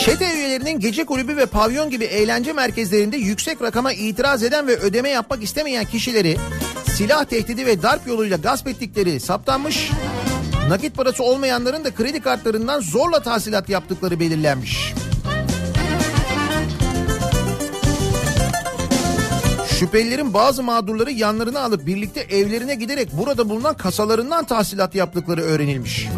Çete 0.01 0.35
üyelerinin 0.35 0.81
gece 0.81 1.05
kulübü 1.05 1.37
ve 1.37 1.47
pavyon 1.47 1.91
gibi 1.91 2.05
eğlence 2.05 2.53
merkezlerinde 2.53 3.17
yüksek 3.17 3.63
rakama 3.63 3.93
itiraz 3.93 4.43
eden 4.43 4.67
ve 4.67 4.77
ödeme 4.77 5.09
yapmak 5.09 5.43
istemeyen 5.43 5.85
kişileri 5.85 6.37
silah 6.95 7.25
tehdidi 7.25 7.67
ve 7.67 7.83
darp 7.83 8.07
yoluyla 8.07 8.37
gasp 8.37 8.69
ettikleri 8.69 9.21
saptanmış. 9.21 9.91
Nakit 10.69 10.97
parası 10.97 11.23
olmayanların 11.23 11.85
da 11.85 11.95
kredi 11.95 12.21
kartlarından 12.21 12.81
zorla 12.81 13.23
tahsilat 13.23 13.69
yaptıkları 13.69 14.21
belirlenmiş. 14.21 14.95
Şüphelilerin 19.81 20.35
bazı 20.35 20.63
mağdurları 20.63 21.11
yanlarına 21.11 21.61
alıp 21.61 21.87
birlikte 21.87 22.21
evlerine 22.21 22.75
giderek 22.75 23.09
burada 23.13 23.49
bulunan 23.49 23.77
kasalarından 23.77 24.45
tahsilat 24.45 24.95
yaptıkları 24.95 25.41
öğrenilmiş. 25.41 26.09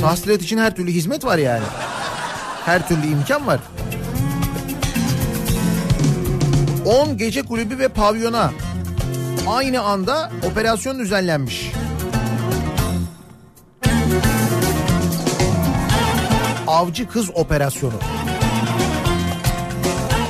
Tahsilat 0.00 0.42
için 0.42 0.58
her 0.58 0.76
türlü 0.76 0.90
hizmet 0.90 1.24
var 1.24 1.38
yani. 1.38 1.64
Her 2.64 2.88
türlü 2.88 3.06
imkan 3.06 3.46
var. 3.46 3.60
10 6.86 7.16
gece 7.16 7.42
kulübü 7.42 7.78
ve 7.78 7.88
pavyona 7.88 8.52
aynı 9.48 9.80
anda 9.80 10.30
operasyon 10.50 10.98
düzenlenmiş. 10.98 11.72
Avcı 16.66 17.08
kız 17.08 17.30
operasyonu. 17.34 17.96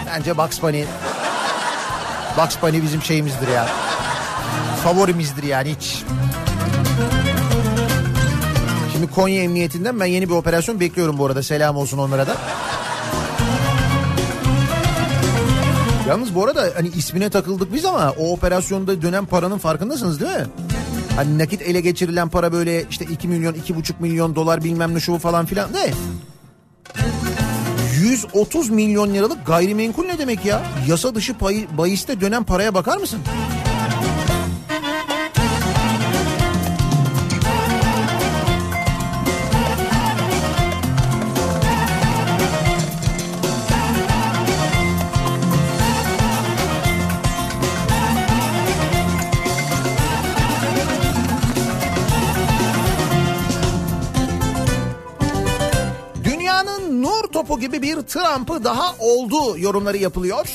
Bence 0.06 0.38
Bugs 0.38 0.62
Bunny 0.62 0.84
Bugs 2.38 2.62
Bunny 2.62 2.83
bizim 2.83 3.03
şeyimizdir 3.03 3.48
ya. 3.48 3.68
Favorimizdir 4.85 5.42
yani 5.42 5.74
hiç. 5.77 6.05
Şimdi 8.92 9.11
Konya 9.11 9.42
Emniyetinden 9.42 10.01
ben 10.01 10.07
yeni 10.07 10.29
bir 10.29 10.35
operasyon 10.35 10.81
bekliyorum 10.81 11.18
bu 11.18 11.27
arada. 11.27 11.42
Selam 11.42 11.77
olsun 11.77 11.98
onlara 11.98 12.27
da. 12.27 12.37
Yalnız 16.09 16.35
bu 16.35 16.44
arada 16.44 16.70
hani 16.77 16.88
ismine 16.88 17.31
takıldık 17.31 17.72
biz 17.72 17.85
ama 17.85 18.14
o 18.18 18.33
operasyonda 18.33 19.03
dönen 19.03 19.27
paranın 19.27 19.59
farkındasınız 19.59 20.20
değil 20.20 20.37
mi? 20.37 20.46
Hani 21.16 21.38
nakit 21.38 21.62
ele 21.62 21.81
geçirilen 21.81 22.29
para 22.29 22.53
böyle 22.53 22.85
işte 22.90 23.05
2 23.05 23.29
milyon 23.29 23.55
2,5 23.55 23.92
milyon 24.01 24.35
dolar 24.35 24.64
bilmem 24.64 24.94
ne 24.94 25.01
şu 25.01 25.18
falan 25.18 25.46
filan 25.46 25.72
ne? 25.72 25.90
130 28.18 28.70
milyon 28.70 29.14
liralık 29.14 29.46
gayrimenkul 29.46 30.04
ne 30.04 30.18
demek 30.18 30.44
ya? 30.44 30.62
Yasa 30.88 31.14
dışı 31.14 31.35
pay, 31.35 31.66
bahiste 31.78 32.20
dönen 32.20 32.44
paraya 32.44 32.74
bakar 32.74 32.96
mısın? 32.96 33.20
Bir 57.88 58.03
Trump'ı 58.03 58.64
daha 58.64 58.94
oldu 58.98 59.59
yorumları 59.59 59.96
yapılıyor. 59.96 60.48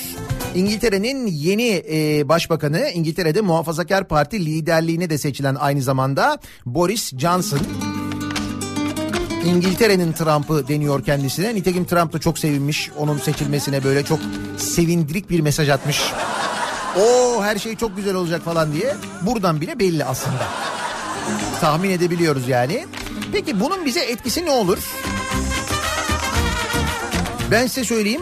İngiltere'nin 0.55 1.27
yeni 1.27 1.83
e, 1.91 2.29
başbakanı 2.29 2.89
İngiltere'de 2.89 3.41
Muhafazakar 3.41 4.07
Parti 4.07 4.45
liderliğine 4.45 5.09
de 5.09 5.17
seçilen 5.17 5.55
aynı 5.55 5.81
zamanda 5.81 6.39
Boris 6.65 7.17
Johnson. 7.17 7.59
İngiltere'nin 9.45 10.11
Trump'ı 10.11 10.67
deniyor 10.67 11.03
kendisine. 11.03 11.55
Nitekim 11.55 11.85
Trump 11.85 12.13
da 12.13 12.19
çok 12.19 12.39
sevinmiş 12.39 12.91
onun 12.97 13.17
seçilmesine 13.17 13.83
böyle 13.83 14.05
çok 14.05 14.19
sevindirik 14.57 15.29
bir 15.29 15.39
mesaj 15.39 15.69
atmış. 15.69 16.01
O 16.99 17.43
her 17.43 17.57
şey 17.57 17.75
çok 17.75 17.95
güzel 17.95 18.15
olacak 18.15 18.41
falan 18.41 18.73
diye. 18.73 18.95
Buradan 19.21 19.61
bile 19.61 19.79
belli 19.79 20.05
aslında. 20.05 20.47
Tahmin 21.61 21.89
edebiliyoruz 21.89 22.47
yani. 22.47 22.85
Peki 23.31 23.59
bunun 23.59 23.85
bize 23.85 23.99
etkisi 23.99 24.45
ne 24.45 24.51
olur? 24.51 24.77
Ben 27.53 27.67
size 27.67 27.83
söyleyeyim. 27.83 28.21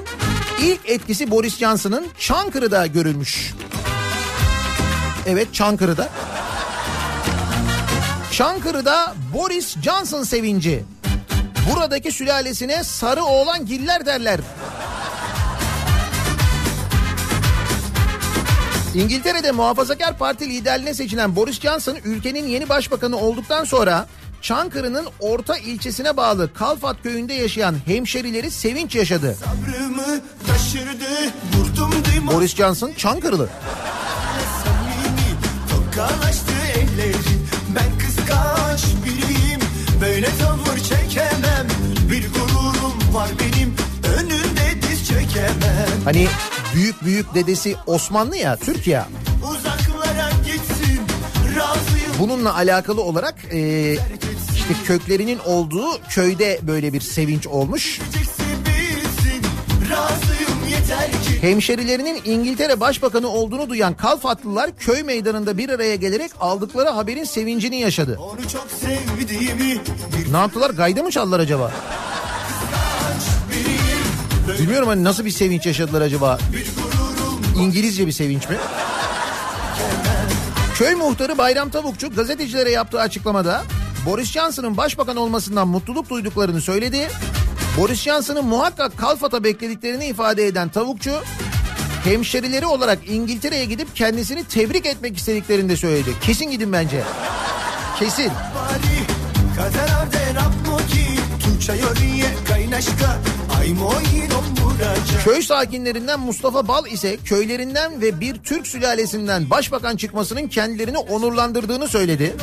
İlk 0.61 0.89
etkisi 0.89 1.31
Boris 1.31 1.57
Johnson'ın 1.57 2.07
Çankırı'da 2.19 2.87
görülmüş. 2.87 3.53
Evet 5.27 5.53
Çankırı'da. 5.53 6.09
Çankırı'da 8.31 9.15
Boris 9.33 9.77
Johnson 9.81 10.23
sevinci. 10.23 10.83
Buradaki 11.69 12.11
sülalesine 12.11 12.83
sarı 12.83 13.23
oğlan 13.23 13.65
giller 13.65 14.05
derler. 14.05 14.39
İngiltere'de 18.95 19.51
Muhafazakar 19.51 20.17
Parti 20.17 20.49
liderliğine 20.49 20.93
seçilen 20.93 21.35
Boris 21.35 21.59
Johnson 21.59 21.97
ülkenin 22.05 22.47
yeni 22.47 22.69
başbakanı 22.69 23.17
olduktan 23.17 23.63
sonra 23.63 24.07
Çankırı'nın 24.41 25.05
orta 25.19 25.57
ilçesine 25.57 26.17
bağlı 26.17 26.53
Kalfat 26.53 27.03
köyünde 27.03 27.33
yaşayan 27.33 27.75
hemşerileri 27.85 28.51
sevinç 28.51 28.95
yaşadı. 28.95 29.37
Taşırdı 30.47 31.31
Boris 32.33 32.55
Johnson 32.55 32.91
Çankırılı. 32.97 33.49
samimi 34.63 35.37
ben 37.75 37.99
kıskanç 37.99 38.85
biriyim 39.05 39.59
Böyle 40.01 40.27
tavır 40.39 40.77
çekemem 40.77 41.67
bir 42.11 42.29
gururum 42.33 43.13
var 43.13 43.29
benim 43.39 43.75
Önünde 44.19 44.89
diz 44.89 45.07
çekemem 45.07 46.01
Hani 46.03 46.27
büyük 46.75 47.03
büyük 47.05 47.35
dedesi 47.35 47.75
Osmanlı 47.87 48.37
ya 48.37 48.55
Türkiye. 48.55 49.03
Uzaklara 49.49 50.29
gitsin 50.45 51.01
razıyım 51.55 52.11
Bununla 52.19 52.55
alakalı 52.55 53.01
olarak 53.01 53.35
e, 53.51 53.97
işte 54.71 54.83
köklerinin 54.85 55.39
olduğu 55.45 56.01
köyde 56.09 56.59
böyle 56.61 56.93
bir 56.93 57.01
sevinç 57.01 57.47
olmuş. 57.47 57.99
Hemşerilerinin 61.41 62.21
İngiltere 62.25 62.79
Başbakanı 62.79 63.27
olduğunu 63.27 63.69
duyan 63.69 63.93
Kalfatlılar 63.93 64.71
köy 64.77 65.03
meydanında 65.03 65.57
bir 65.57 65.69
araya 65.69 65.95
gelerek 65.95 66.31
aldıkları 66.39 66.89
haberin 66.89 67.23
sevincini 67.23 67.79
yaşadı. 67.79 68.19
Ne 70.31 70.37
yaptılar? 70.37 70.69
Gayda 70.69 71.03
mı 71.03 71.11
çaldılar 71.11 71.39
acaba? 71.39 71.71
Bilmiyorum 74.59 74.87
hani 74.87 75.03
nasıl 75.03 75.25
bir 75.25 75.31
sevinç 75.31 75.65
yaşadılar 75.65 76.01
acaba? 76.01 76.39
İngilizce 77.57 78.07
bir 78.07 78.11
sevinç 78.11 78.49
mi? 78.49 78.55
Köy 80.75 80.95
muhtarı 80.95 81.37
Bayram 81.37 81.69
Tavukçu 81.69 82.09
gazetecilere 82.09 82.71
yaptığı 82.71 83.01
açıklamada 83.01 83.63
Boris 84.05 84.31
Johnson'ın 84.31 84.77
başbakan 84.77 85.17
olmasından 85.17 85.67
mutluluk 85.67 86.09
duyduklarını 86.09 86.61
söyledi. 86.61 87.07
Boris 87.77 88.01
Johnson'ın 88.01 88.45
muhakkak 88.45 88.97
Kalfat'a 88.97 89.43
beklediklerini 89.43 90.05
ifade 90.05 90.47
eden 90.47 90.69
Tavukçu 90.69 91.11
hemşerileri 92.03 92.65
olarak 92.65 92.99
İngiltere'ye 93.09 93.65
gidip 93.65 93.95
kendisini 93.95 94.43
tebrik 94.43 94.85
etmek 94.85 95.17
istediklerini 95.17 95.69
de 95.69 95.75
söyledi. 95.75 96.09
Kesin 96.21 96.51
gidin 96.51 96.73
bence. 96.73 97.03
Kesin. 97.99 98.31
Köy 105.23 105.41
sakinlerinden 105.41 106.19
Mustafa 106.19 106.67
Bal 106.67 106.85
ise 106.85 107.17
köylerinden 107.17 108.01
ve 108.01 108.19
bir 108.19 108.35
Türk 108.37 108.67
sülalesinden 108.67 109.49
başbakan 109.49 109.95
çıkmasının 109.95 110.47
kendilerini 110.47 110.97
onurlandırdığını 110.97 111.87
söyledi. 111.87 112.35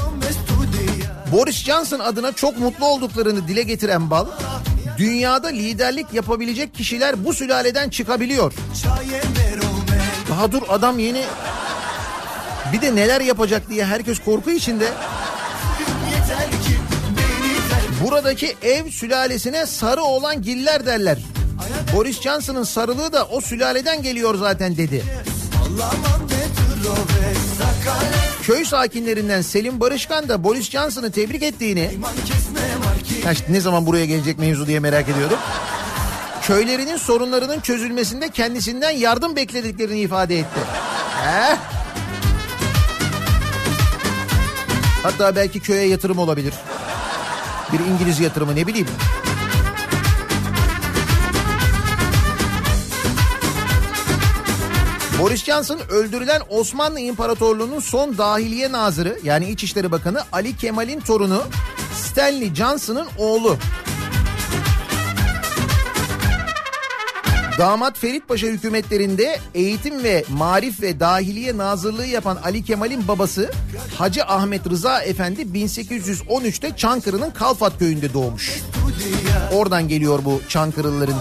Boris 1.32 1.64
Johnson 1.64 1.98
adına 1.98 2.32
çok 2.32 2.58
mutlu 2.58 2.86
olduklarını 2.86 3.48
dile 3.48 3.62
getiren 3.62 4.10
Bal, 4.10 4.26
dünyada 4.98 5.48
liderlik 5.48 6.06
yapabilecek 6.12 6.74
kişiler 6.74 7.24
bu 7.24 7.34
sülaleden 7.34 7.88
çıkabiliyor. 7.88 8.52
Daha 10.30 10.52
dur 10.52 10.62
adam 10.68 10.98
yeni 10.98 11.22
bir 12.72 12.80
de 12.80 12.96
neler 12.96 13.20
yapacak 13.20 13.68
diye 13.70 13.84
herkes 13.84 14.18
korku 14.18 14.50
içinde. 14.50 14.88
Buradaki 18.04 18.56
ev 18.62 18.90
sülalesine 18.90 19.66
sarı 19.66 20.02
olan 20.02 20.42
giller 20.42 20.86
derler. 20.86 21.18
Boris 21.94 22.20
Johnson'ın 22.20 22.64
sarılığı 22.64 23.12
da 23.12 23.24
o 23.24 23.40
sülaleden 23.40 24.02
geliyor 24.02 24.34
zaten 24.34 24.76
dedi. 24.76 25.04
Köy 28.48 28.64
sakinlerinden 28.64 29.42
Selim 29.42 29.80
Barışkan 29.80 30.28
da 30.28 30.44
Boris 30.44 30.70
Johnson'ı 30.70 31.10
tebrik 31.10 31.42
ettiğini... 31.42 31.90
Ha 33.24 33.32
işte 33.32 33.52
ne 33.52 33.60
zaman 33.60 33.86
buraya 33.86 34.04
gelecek 34.06 34.38
mevzu 34.38 34.66
diye 34.66 34.80
merak 34.80 35.08
ediyordum. 35.08 35.38
köylerinin 36.42 36.96
sorunlarının 36.96 37.60
çözülmesinde 37.60 38.28
kendisinden 38.28 38.90
yardım 38.90 39.36
beklediklerini 39.36 40.00
ifade 40.00 40.38
etti. 40.38 40.60
He? 41.24 41.56
Hatta 45.02 45.36
belki 45.36 45.60
köye 45.60 45.88
yatırım 45.88 46.18
olabilir. 46.18 46.54
Bir 47.72 47.80
İngiliz 47.80 48.20
yatırımı 48.20 48.56
ne 48.56 48.66
bileyim. 48.66 48.88
Boris 55.18 55.44
Johnson 55.44 55.80
öldürülen 55.90 56.42
Osmanlı 56.48 57.00
İmparatorluğu'nun 57.00 57.80
son 57.80 58.18
dahiliye 58.18 58.72
nazırı 58.72 59.18
yani 59.24 59.50
İçişleri 59.50 59.92
Bakanı 59.92 60.22
Ali 60.32 60.56
Kemal'in 60.56 61.00
torunu 61.00 61.42
Stanley 61.94 62.54
Johnson'ın 62.54 63.06
oğlu. 63.18 63.56
Damat 67.58 67.98
Ferit 67.98 68.28
Paşa 68.28 68.46
hükümetlerinde 68.46 69.38
eğitim 69.54 70.04
ve 70.04 70.24
marif 70.28 70.82
ve 70.82 71.00
dahiliye 71.00 71.56
nazırlığı 71.56 72.06
yapan 72.06 72.38
Ali 72.44 72.64
Kemal'in 72.64 73.08
babası 73.08 73.50
Hacı 73.98 74.24
Ahmet 74.24 74.70
Rıza 74.70 75.02
Efendi 75.02 75.42
1813'te 75.42 76.76
Çankırı'nın 76.76 77.30
Kalfat 77.30 77.78
köyünde 77.78 78.14
doğmuş. 78.14 78.60
Oradan 79.52 79.88
geliyor 79.88 80.24
bu 80.24 80.40
Çankırılıların 80.48 81.16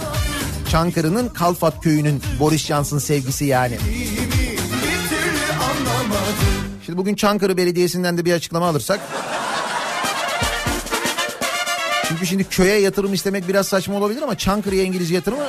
Çankırı'nın 0.70 1.30
Kalfat 1.30 1.84
köyünün 1.84 2.22
Boris 2.40 2.66
Johnson 2.66 2.98
sevgisi 2.98 3.46
yani. 3.46 3.78
Şimdi 6.86 6.98
bugün 6.98 7.16
Çankırı 7.16 7.58
Belediyesi'nden 7.58 8.18
de 8.18 8.26
bir 8.26 8.34
açıklama 8.34 8.68
alırsak. 8.68 9.00
Çünkü 12.08 12.26
şimdi 12.26 12.44
köye 12.44 12.80
yatırım 12.80 13.14
istemek 13.14 13.48
biraz 13.48 13.68
saçma 13.68 13.96
olabilir 13.96 14.22
ama 14.22 14.38
Çankırı'ya 14.38 14.84
İngiliz 14.84 15.12
yatırımı 15.12 15.44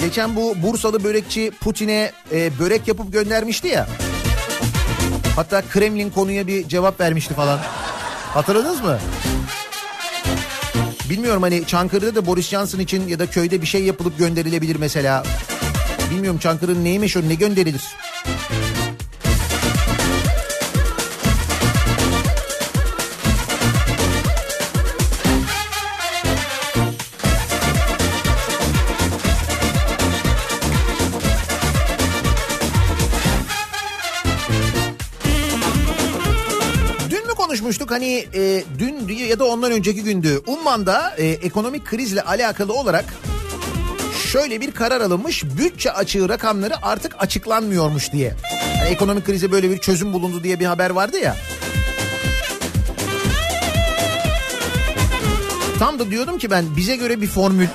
Geçen 0.00 0.36
bu 0.36 0.62
Bursalı 0.62 1.04
börekçi 1.04 1.50
Putin'e 1.60 2.12
e, 2.32 2.58
börek 2.58 2.88
yapıp 2.88 3.12
göndermişti 3.12 3.68
ya. 3.68 3.86
Hatta 5.36 5.62
Kremlin 5.62 6.10
konuya 6.10 6.46
bir 6.46 6.68
cevap 6.68 7.00
vermişti 7.00 7.34
falan. 7.34 7.60
Hatırladınız 8.36 8.80
mı? 8.80 8.98
Bilmiyorum 11.10 11.42
hani 11.42 11.66
Çankırı'da 11.66 12.14
da 12.14 12.26
Boris 12.26 12.48
Johnson 12.48 12.78
için 12.78 13.08
ya 13.08 13.18
da 13.18 13.26
köyde 13.26 13.62
bir 13.62 13.66
şey 13.66 13.84
yapılıp 13.84 14.18
gönderilebilir 14.18 14.76
mesela. 14.76 15.22
Bilmiyorum 16.10 16.40
Çankırı'nın 16.40 16.84
neymiş 16.84 17.16
o 17.16 17.28
ne 17.28 17.34
gönderilir? 17.34 17.82
Hani 37.96 38.26
e, 38.34 38.64
dün 38.78 39.08
ya 39.08 39.38
da 39.38 39.44
ondan 39.44 39.72
önceki 39.72 40.02
gündü 40.02 40.40
Umman'da 40.46 41.14
e, 41.18 41.26
ekonomik 41.26 41.86
krizle 41.86 42.22
alakalı 42.22 42.72
olarak 42.72 43.04
şöyle 44.32 44.60
bir 44.60 44.70
karar 44.70 45.00
alınmış 45.00 45.44
bütçe 45.44 45.92
açığı 45.92 46.28
rakamları 46.28 46.74
artık 46.82 47.16
açıklanmıyormuş 47.18 48.12
diye. 48.12 48.34
Yani 48.78 48.88
ekonomik 48.88 49.26
krize 49.26 49.52
böyle 49.52 49.70
bir 49.70 49.78
çözüm 49.78 50.12
bulundu 50.12 50.44
diye 50.44 50.60
bir 50.60 50.64
haber 50.66 50.90
vardı 50.90 51.18
ya. 51.18 51.36
Tam 55.78 55.98
da 55.98 56.10
diyordum 56.10 56.38
ki 56.38 56.50
ben 56.50 56.64
bize 56.76 56.96
göre 56.96 57.20
bir 57.20 57.26
formül 57.26 57.68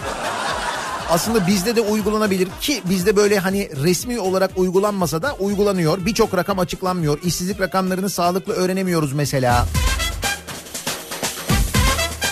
aslında 1.10 1.48
bizde 1.48 1.76
de 1.76 1.82
uygulanabilir 1.82 2.48
ki 2.62 2.82
bizde 2.90 3.16
böyle 3.16 3.40
hani 3.40 3.70
resmi 3.84 4.20
olarak 4.20 4.52
uygulanmasa 4.56 5.22
da 5.22 5.36
uygulanıyor. 5.40 6.06
Birçok 6.06 6.38
rakam 6.38 6.60
açıklanmıyor. 6.60 7.20
İşsizlik 7.24 7.62
rakamlarını 7.62 8.10
sağlıklı 8.10 8.54
öğrenemiyoruz 8.54 9.14
mesela. 9.14 9.68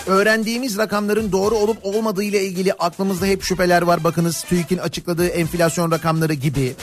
Öğrendiğimiz 0.09 0.77
rakamların 0.77 1.31
doğru 1.31 1.55
olup 1.55 1.77
olmadığı 1.85 2.23
ile 2.23 2.43
ilgili 2.43 2.73
aklımızda 2.73 3.25
hep 3.25 3.43
şüpheler 3.43 3.81
var. 3.81 4.03
Bakınız 4.03 4.43
TÜİK'in 4.43 4.77
açıkladığı 4.77 5.27
enflasyon 5.27 5.91
rakamları 5.91 6.33
gibi. 6.33 6.75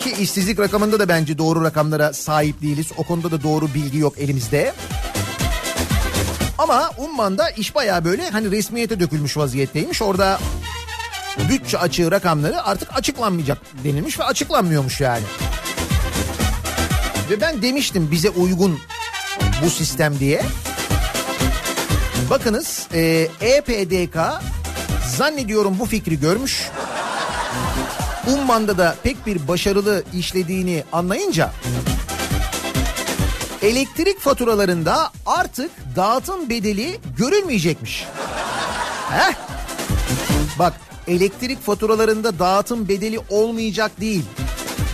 Ki 0.00 0.14
işsizlik 0.20 0.58
rakamında 0.58 0.98
da 0.98 1.08
bence 1.08 1.38
doğru 1.38 1.64
rakamlara 1.64 2.12
sahip 2.12 2.62
değiliz. 2.62 2.86
O 2.96 3.02
konuda 3.02 3.30
da 3.30 3.42
doğru 3.42 3.74
bilgi 3.74 3.98
yok 3.98 4.18
elimizde. 4.18 4.74
Ama 6.58 6.90
Umman'da 6.98 7.50
iş 7.50 7.74
baya 7.74 8.04
böyle 8.04 8.30
hani 8.30 8.50
resmiyete 8.50 9.00
dökülmüş 9.00 9.36
vaziyetteymiş. 9.36 10.02
Orada 10.02 10.40
bütçe 11.48 11.78
açığı 11.78 12.10
rakamları 12.10 12.62
artık 12.64 12.96
açıklanmayacak 12.96 13.58
denilmiş 13.84 14.18
ve 14.18 14.24
açıklanmıyormuş 14.24 15.00
yani. 15.00 15.24
Ve 17.30 17.40
ben 17.40 17.62
demiştim 17.62 18.10
bize 18.10 18.30
uygun 18.30 18.78
bu 19.64 19.70
sistem 19.70 20.18
diye. 20.18 20.42
Bakınız 22.32 22.88
e, 22.94 23.28
EPDK 23.40 24.16
zannediyorum 25.16 25.76
bu 25.78 25.86
fikri 25.86 26.20
görmüş. 26.20 26.70
Umman'da 28.26 28.78
da 28.78 28.96
pek 29.02 29.26
bir 29.26 29.48
başarılı 29.48 30.04
işlediğini 30.14 30.84
anlayınca 30.92 31.50
elektrik 33.62 34.20
faturalarında 34.20 35.10
artık 35.26 35.70
dağıtım 35.96 36.50
bedeli 36.50 36.98
görülmeyecekmiş. 37.18 38.06
Heh. 39.10 39.34
Bak 40.58 40.72
elektrik 41.08 41.62
faturalarında 41.62 42.38
dağıtım 42.38 42.88
bedeli 42.88 43.20
olmayacak 43.30 44.00
değil. 44.00 44.24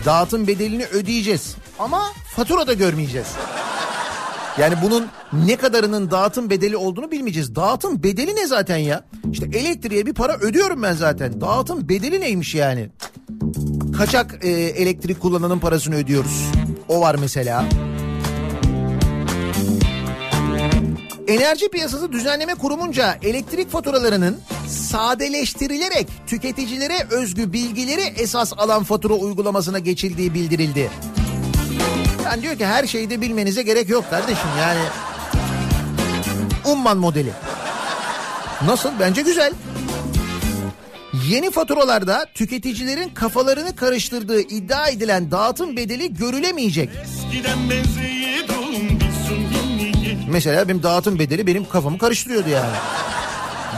Dağıtım 0.04 0.46
bedelini 0.46 0.84
ödeyeceğiz 0.84 1.56
ama 1.78 2.06
fatura 2.36 2.66
da 2.66 2.72
görmeyeceğiz. 2.72 3.28
Yani 4.60 4.74
bunun 4.82 5.06
ne 5.32 5.56
kadarının 5.56 6.10
dağıtım 6.10 6.50
bedeli 6.50 6.76
olduğunu 6.76 7.10
bilmeyeceğiz. 7.10 7.54
Dağıtım 7.54 8.02
bedeli 8.02 8.36
ne 8.36 8.46
zaten 8.46 8.76
ya? 8.76 9.04
İşte 9.32 9.46
elektriğe 9.46 10.06
bir 10.06 10.14
para 10.14 10.36
ödüyorum 10.36 10.82
ben 10.82 10.92
zaten. 10.92 11.40
Dağıtım 11.40 11.88
bedeli 11.88 12.20
neymiş 12.20 12.54
yani? 12.54 12.90
Kaçak 13.98 14.44
e, 14.44 14.50
elektrik 14.50 15.20
kullananın 15.20 15.58
parasını 15.58 15.94
ödüyoruz. 15.94 16.44
O 16.88 17.00
var 17.00 17.16
mesela. 17.20 17.64
Enerji 21.28 21.68
Piyasası 21.68 22.12
Düzenleme 22.12 22.54
Kurumunca 22.54 23.18
elektrik 23.22 23.70
faturalarının 23.70 24.36
sadeleştirilerek 24.68 26.08
tüketicilere 26.26 27.06
özgü 27.10 27.52
bilgileri 27.52 28.00
esas 28.00 28.52
alan 28.56 28.84
fatura 28.84 29.14
uygulamasına 29.14 29.78
geçildiği 29.78 30.34
bildirildi. 30.34 30.90
Yani 32.28 32.42
diyor 32.42 32.58
ki 32.58 32.66
her 32.66 32.86
şeyi 32.86 33.10
de 33.10 33.20
bilmenize 33.20 33.62
gerek 33.62 33.88
yok 33.88 34.10
kardeşim 34.10 34.48
yani. 34.58 34.80
Umman 36.64 36.96
modeli. 36.96 37.30
Nasıl? 38.66 38.90
Bence 39.00 39.22
güzel. 39.22 39.52
Yeni 41.28 41.50
faturalarda 41.50 42.26
tüketicilerin 42.34 43.08
kafalarını 43.08 43.76
karıştırdığı 43.76 44.40
iddia 44.40 44.88
edilen 44.88 45.30
dağıtım 45.30 45.76
bedeli 45.76 46.14
görülemeyecek. 46.14 46.90
Mesela 50.30 50.68
benim 50.68 50.82
dağıtım 50.82 51.18
bedeli 51.18 51.46
benim 51.46 51.68
kafamı 51.68 51.98
karıştırıyordu 51.98 52.48
yani. 52.48 52.76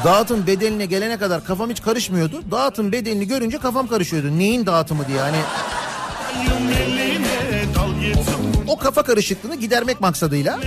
Dağıtım 0.04 0.46
bedeline 0.46 0.86
gelene 0.86 1.18
kadar 1.18 1.44
kafam 1.44 1.70
hiç 1.70 1.82
karışmıyordu. 1.82 2.42
Dağıtım 2.50 2.92
bedelini 2.92 3.28
görünce 3.28 3.58
kafam 3.58 3.86
karışıyordu. 3.86 4.38
Neyin 4.38 4.66
dağıtımı 4.66 5.08
diye 5.08 5.20
hani 5.20 5.38
o 8.70 8.76
kafa 8.78 9.02
karışıklığını 9.02 9.54
gidermek 9.54 10.00
maksadıyla 10.00 10.58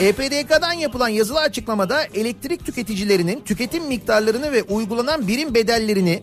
EPDK'dan 0.00 0.72
yapılan 0.72 1.08
yazılı 1.08 1.40
açıklamada 1.40 2.04
elektrik 2.04 2.66
tüketicilerinin 2.66 3.40
tüketim 3.40 3.84
miktarlarını 3.84 4.52
ve 4.52 4.62
uygulanan 4.62 5.28
birim 5.28 5.54
bedellerini 5.54 6.22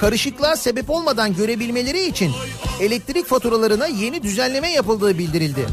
karışıklığa 0.00 0.56
sebep 0.56 0.90
olmadan 0.90 1.34
görebilmeleri 1.34 2.06
için 2.06 2.32
elektrik 2.80 3.26
faturalarına 3.26 3.86
yeni 3.86 4.22
düzenleme 4.22 4.72
yapıldığı 4.72 5.18
bildirildi. 5.18 5.66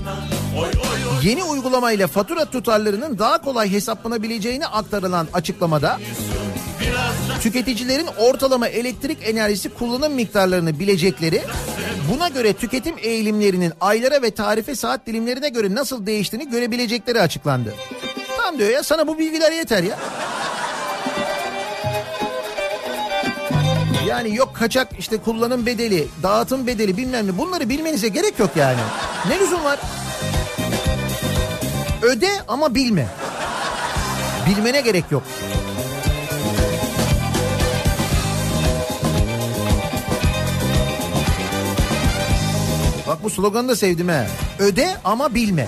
Yeni 1.24 1.44
uygulamayla 1.44 2.08
fatura 2.08 2.46
tutarlarının 2.46 3.20
daha 3.20 3.42
kolay 3.42 3.72
hesaplanabileceğini 3.72 4.68
aktarılan 4.68 5.28
açıklamada 5.34 6.00
tüketicilerin 7.42 8.08
ortalama 8.18 8.68
elektrik 8.68 9.18
enerjisi 9.30 9.70
kullanım 9.70 10.14
miktarlarını 10.14 10.80
bilecekleri, 10.80 11.42
buna 12.12 12.28
göre 12.28 12.54
tüketim 12.54 12.96
eğilimlerinin 13.02 13.74
aylara 13.82 14.22
ve 14.22 14.32
tarife 14.32 14.76
saat 14.76 15.08
dilimlerine 15.08 15.50
göre 15.50 15.76
nasıl 15.76 16.06
değiştiğini 16.06 16.50
görebilecekleri 16.50 17.22
açıklandı. 17.22 17.74
Tamam 18.38 18.60
diyor 18.60 18.70
ya 18.70 18.84
sana 18.84 19.08
bu 19.08 19.20
bilgiler 19.20 19.52
yeter 19.52 19.84
ya. 19.84 20.00
Yani 24.08 24.36
yok 24.36 24.56
kaçak 24.56 24.88
işte 25.00 25.18
kullanım 25.18 25.66
bedeli, 25.66 26.08
dağıtım 26.24 26.68
bedeli 26.68 26.98
bilmem 26.98 27.28
ne 27.28 27.38
bunları 27.38 27.70
bilmenize 27.70 28.08
gerek 28.08 28.40
yok 28.40 28.50
yani. 28.56 28.80
Ne 29.30 29.40
lüzum 29.40 29.64
var? 29.64 29.80
Öde 32.02 32.30
ama 32.48 32.76
bilme. 32.76 33.08
Bilmene 34.50 34.82
gerek 34.82 35.04
yok. 35.12 35.24
Bak 43.14 43.24
bu 43.24 43.30
sloganı 43.30 43.68
da 43.68 43.76
sevdim 43.76 44.10
he. 44.10 44.28
Öde 44.60 44.98
ama 45.04 45.36
bilme. 45.36 45.68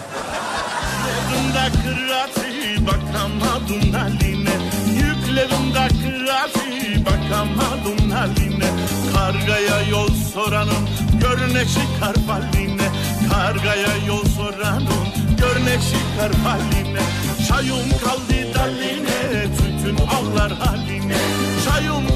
Kargaya 9.13 9.81
yol 9.89 10.09
soranın 10.33 10.89
görüne 11.21 11.65
çıkar 11.65 12.15
haline. 12.27 12.89
Kargaya 13.31 14.05
yol 14.07 14.25
soranın 14.25 15.07
görüne 15.37 15.77
çıkar 15.81 16.33
haline. 16.43 17.01
Çayım 17.47 17.89
kaldı 18.03 18.53
daline 18.55 19.43
tütün 19.57 19.97
avlar 20.07 20.51
haline. 20.51 21.17
Çayım 21.65 22.14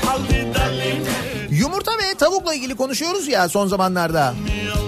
ve 2.00 2.16
tavukla 2.18 2.54
ilgili 2.54 2.76
konuşuyoruz 2.76 3.28
ya 3.28 3.50
son 3.50 3.68
zamanlarda. 3.68 4.34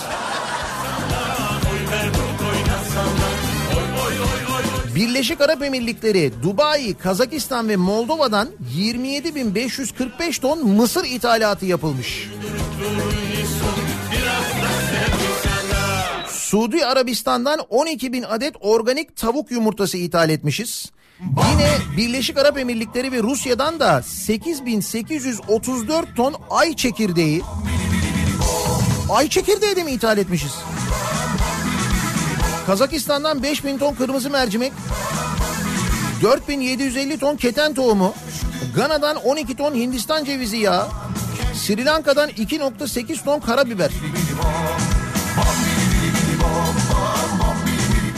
Birleşik 4.95 5.41
Arap 5.41 5.63
Emirlikleri, 5.63 6.31
Dubai, 6.43 6.93
Kazakistan 6.93 7.69
ve 7.69 7.75
Moldova'dan 7.75 8.49
27.545 8.77 10.41
ton 10.41 10.67
mısır 10.67 11.05
ithalatı 11.05 11.65
yapılmış. 11.65 12.29
Suudi 16.29 16.85
Arabistan'dan 16.85 17.59
12 17.69 18.13
bin 18.13 18.23
adet 18.23 18.55
organik 18.59 19.15
tavuk 19.15 19.51
yumurtası 19.51 19.97
ithal 19.97 20.29
etmişiz. 20.29 20.91
Yine 21.19 21.97
Birleşik 21.97 22.37
Arap 22.37 22.57
Emirlikleri 22.57 23.11
ve 23.11 23.23
Rusya'dan 23.23 23.79
da 23.79 24.01
8834 24.01 26.15
ton 26.15 26.35
ay 26.49 26.75
çekirdeği. 26.75 27.41
Ay 29.09 29.29
çekirdeği 29.29 29.75
de 29.75 29.83
mi 29.83 29.91
ithal 29.91 30.17
etmişiz? 30.17 30.51
Kazakistan'dan 32.65 33.43
5000 33.43 33.77
ton 33.77 33.93
kırmızı 33.93 34.29
mercimek. 34.29 34.73
4750 36.21 37.19
ton 37.19 37.35
keten 37.35 37.73
tohumu. 37.73 38.13
Gana'dan 38.75 39.15
12 39.15 39.55
ton 39.55 39.75
Hindistan 39.75 40.25
cevizi 40.25 40.57
yağı. 40.57 40.87
Sri 41.53 41.85
Lanka'dan 41.85 42.29
2.8 42.29 43.23
ton 43.23 43.39
karabiber. 43.39 43.91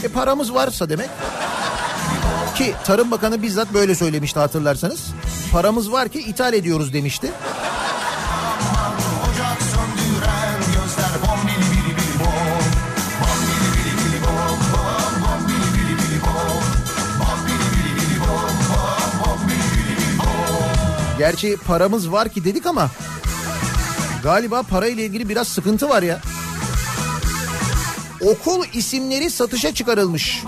E 0.04 0.08
paramız 0.08 0.54
varsa 0.54 0.88
demek. 0.88 1.08
Ki 2.56 2.74
Tarım 2.84 3.10
Bakanı 3.10 3.42
bizzat 3.42 3.74
böyle 3.74 3.94
söylemişti 3.94 4.38
hatırlarsanız. 4.38 5.06
Paramız 5.52 5.92
var 5.92 6.08
ki 6.08 6.18
ithal 6.18 6.54
ediyoruz 6.54 6.92
demişti. 6.92 7.32
Gerçi 21.18 21.56
paramız 21.56 22.12
var 22.12 22.28
ki 22.28 22.44
dedik 22.44 22.66
ama 22.66 22.90
galiba 24.22 24.62
parayla 24.62 25.02
ilgili 25.02 25.28
biraz 25.28 25.48
sıkıntı 25.48 25.88
var 25.88 26.02
ya. 26.02 26.20
Okul 28.20 28.64
isimleri 28.72 29.30
satışa 29.30 29.74
çıkarılmış. 29.74 30.42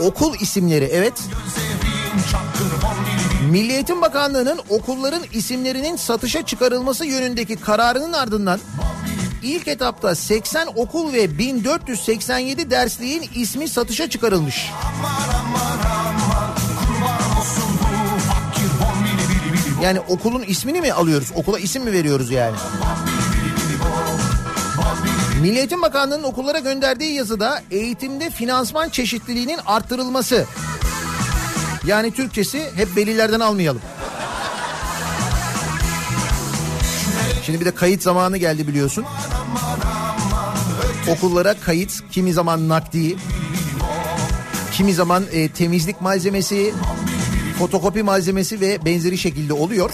Okul 0.00 0.34
isimleri 0.40 0.84
evet. 0.84 1.12
Milli 3.50 3.72
Eğitim 3.72 4.02
Bakanlığı'nın 4.02 4.60
okulların 4.68 5.22
isimlerinin 5.32 5.96
satışa 5.96 6.46
çıkarılması 6.46 7.06
yönündeki 7.06 7.56
kararının 7.56 8.12
ardından 8.12 8.60
ilk 9.42 9.68
etapta 9.68 10.14
80 10.14 10.68
okul 10.76 11.12
ve 11.12 11.38
1487 11.38 12.70
dersliğin 12.70 13.24
ismi 13.34 13.68
satışa 13.68 14.10
çıkarılmış. 14.10 14.70
Yani 19.84 20.00
okulun 20.00 20.42
ismini 20.42 20.80
mi 20.80 20.92
alıyoruz? 20.92 21.28
Okula 21.34 21.58
isim 21.58 21.84
mi 21.84 21.92
veriyoruz 21.92 22.30
yani? 22.30 22.56
Milli 25.40 25.58
Eğitim 25.58 25.82
Bakanlığı'nın 25.82 26.22
okullara 26.22 26.58
gönderdiği 26.58 27.12
yazıda 27.12 27.62
eğitimde 27.70 28.30
finansman 28.30 28.88
çeşitliliğinin 28.88 29.58
arttırılması. 29.66 30.46
Yani 31.86 32.10
Türkçesi 32.10 32.70
hep 32.76 32.96
velilerden 32.96 33.40
almayalım. 33.40 33.82
Şimdi 37.46 37.60
bir 37.60 37.64
de 37.64 37.74
kayıt 37.74 38.02
zamanı 38.02 38.36
geldi 38.36 38.68
biliyorsun. 38.68 39.04
Okullara 41.08 41.54
kayıt 41.60 42.10
kimi 42.10 42.32
zaman 42.32 42.68
nakdi, 42.68 43.16
kimi 44.72 44.94
zaman 44.94 45.24
e, 45.32 45.48
temizlik 45.48 46.00
malzemesi, 46.00 46.74
fotokopi 47.58 48.02
malzemesi 48.02 48.60
ve 48.60 48.84
benzeri 48.84 49.18
şekilde 49.18 49.52
oluyor. 49.52 49.90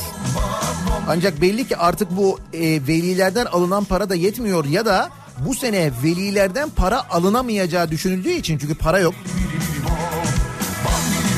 Ancak 1.08 1.40
belli 1.40 1.68
ki 1.68 1.76
artık 1.76 2.16
bu 2.16 2.38
e, 2.52 2.60
velilerden 2.60 3.46
alınan 3.46 3.84
para 3.84 4.10
da 4.10 4.14
yetmiyor 4.14 4.64
ya 4.64 4.86
da 4.86 5.10
bu 5.46 5.54
sene 5.54 5.90
velilerden 6.02 6.70
para 6.70 7.10
alınamayacağı 7.10 7.90
düşünüldüğü 7.90 8.30
için 8.32 8.58
çünkü 8.58 8.74
para 8.74 8.98
yok. 8.98 9.14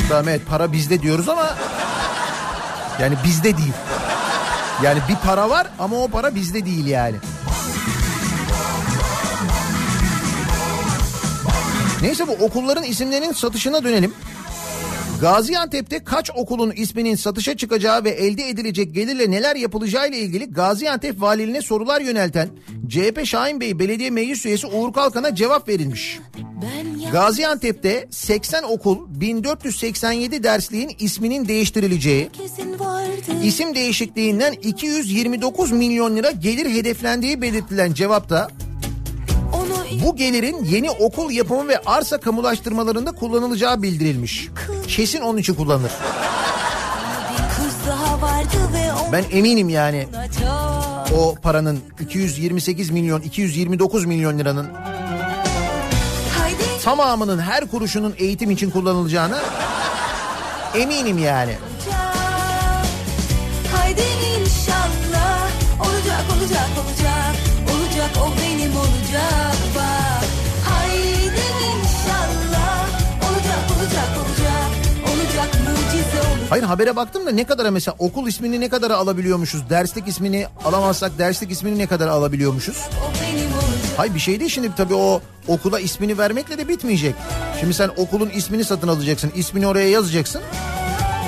Tamam 0.08 0.28
evet 0.28 0.40
para 0.48 0.72
bizde 0.72 1.02
diyoruz 1.02 1.28
ama 1.28 1.56
yani 3.00 3.16
bizde 3.24 3.56
değil. 3.56 3.72
Yani 4.82 4.98
bir 5.08 5.16
para 5.16 5.50
var 5.50 5.66
ama 5.78 5.96
o 5.96 6.08
para 6.08 6.34
bizde 6.34 6.66
değil 6.66 6.86
yani. 6.86 7.16
Neyse 12.02 12.28
bu 12.28 12.32
okulların 12.32 12.84
isimlerinin 12.84 13.32
satışına 13.32 13.84
dönelim. 13.84 14.14
Gaziantep'te 15.22 16.04
kaç 16.04 16.30
okulun 16.36 16.72
isminin 16.76 17.14
satışa 17.14 17.56
çıkacağı 17.56 18.04
ve 18.04 18.10
elde 18.10 18.48
edilecek 18.48 18.94
gelirle 18.94 19.30
neler 19.30 19.56
yapılacağı 19.56 20.08
ile 20.08 20.18
ilgili 20.18 20.50
Gaziantep 20.50 21.20
valiliğine 21.20 21.62
sorular 21.62 22.00
yönelten 22.00 22.48
CHP 22.88 23.26
Şahin 23.26 23.60
Bey 23.60 23.78
Belediye 23.78 24.10
Meclis 24.10 24.46
Üyesi 24.46 24.66
Uğur 24.66 24.92
Kalkan'a 24.92 25.34
cevap 25.34 25.68
verilmiş. 25.68 26.18
Gaziantep'te 27.12 28.08
80 28.10 28.62
okul 28.62 28.98
1487 29.20 30.42
dersliğin 30.42 30.96
isminin 30.98 31.48
değiştirileceği, 31.48 32.30
isim 33.42 33.74
değişikliğinden 33.74 34.52
229 34.52 35.72
milyon 35.72 36.16
lira 36.16 36.30
gelir 36.30 36.70
hedeflendiği 36.70 37.42
belirtilen 37.42 37.92
cevapta 37.92 38.48
bu 40.04 40.16
gelirin 40.16 40.64
yeni 40.64 40.90
okul 40.90 41.30
yapımı 41.30 41.68
ve 41.68 41.78
arsa 41.86 42.18
kamulaştırmalarında 42.20 43.12
kullanılacağı 43.12 43.82
bildirilmiş. 43.82 44.48
Kesin 44.88 45.20
onun 45.20 45.38
için 45.38 45.54
kullanılır. 45.54 45.92
Ben 49.12 49.24
eminim 49.32 49.68
yani 49.68 50.06
o 51.18 51.34
paranın 51.42 51.80
228 52.00 52.90
milyon 52.90 53.20
229 53.20 54.04
milyon 54.04 54.38
liranın 54.38 54.68
tamamının 56.84 57.38
her 57.38 57.70
kuruşunun 57.70 58.14
eğitim 58.18 58.50
için 58.50 58.70
kullanılacağına 58.70 59.38
eminim 60.74 61.18
yani. 61.18 61.56
Hayır 76.52 76.64
habere 76.64 76.96
baktım 76.96 77.26
da 77.26 77.30
ne 77.30 77.44
kadara 77.44 77.70
mesela 77.70 77.94
okul 77.98 78.26
ismini 78.26 78.60
ne 78.60 78.68
kadara 78.68 78.96
alabiliyormuşuz? 78.96 79.70
Derslik 79.70 80.08
ismini 80.08 80.46
alamazsak 80.64 81.18
derslik 81.18 81.50
ismini 81.50 81.78
ne 81.78 81.86
kadar 81.86 82.08
alabiliyormuşuz? 82.08 82.76
Hayır 83.96 84.14
bir 84.14 84.20
şey 84.20 84.40
değil 84.40 84.50
şimdi 84.50 84.70
tabii 84.76 84.94
o 84.94 85.20
okula 85.48 85.80
ismini 85.80 86.18
vermekle 86.18 86.58
de 86.58 86.68
bitmeyecek. 86.68 87.14
Şimdi 87.60 87.74
sen 87.74 87.90
okulun 87.96 88.30
ismini 88.30 88.64
satın 88.64 88.88
alacaksın. 88.88 89.32
ismini 89.34 89.66
oraya 89.66 89.88
yazacaksın. 89.88 90.42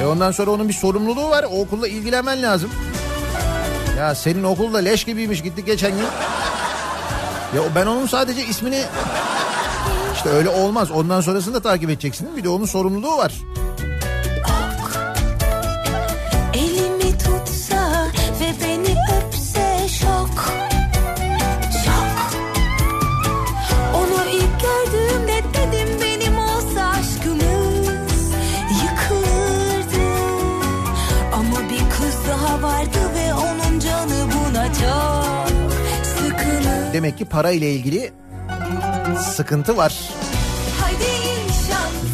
E 0.03 0.07
ondan 0.07 0.31
sonra 0.31 0.51
onun 0.51 0.68
bir 0.68 0.75
sorumluluğu 0.75 1.31
var. 1.31 1.45
O 1.51 1.61
okulla 1.61 1.89
ilgilenmen 1.89 2.43
lazım. 2.43 2.70
Ya 3.99 4.14
senin 4.14 4.45
okulda 4.45 4.79
leş 4.79 5.05
gibiymiş 5.05 5.43
gittik 5.43 5.66
geçen 5.66 5.91
gün. 5.91 6.07
Ya 7.57 7.62
ben 7.75 7.87
onun 7.87 8.07
sadece 8.07 8.47
ismini... 8.47 8.83
işte 10.14 10.29
öyle 10.29 10.49
olmaz. 10.49 10.91
Ondan 10.91 11.20
sonrasını 11.20 11.55
da 11.55 11.61
takip 11.61 11.91
edeceksin. 11.91 12.37
Bir 12.37 12.45
de 12.45 12.49
onun 12.49 12.66
sorumluluğu 12.66 13.16
var. 13.16 13.33
Beni 18.61 18.96
öpse 19.16 19.88
şok. 19.88 20.52
Şok. 21.84 22.32
Onu 23.94 24.30
ilk 24.30 24.61
gördüğümde 24.61 25.42
dedim 25.55 25.88
benim 26.02 26.38
olsa 26.38 26.86
aşkımız 26.88 27.88
yıkılırdı. 28.82 30.07
Ama 31.32 31.61
bir 31.70 31.90
kız 31.90 32.16
daha 32.28 32.62
vardı 32.62 32.98
ve 33.14 33.34
onun 33.34 33.78
canı 33.80 34.26
buna 34.32 34.66
çok 34.66 35.72
sıkılır. 36.07 36.92
Demek 36.92 37.18
ki 37.18 37.24
para 37.24 37.50
ile 37.50 37.72
ilgili 37.72 38.12
sıkıntı 39.36 39.76
var. 39.76 39.94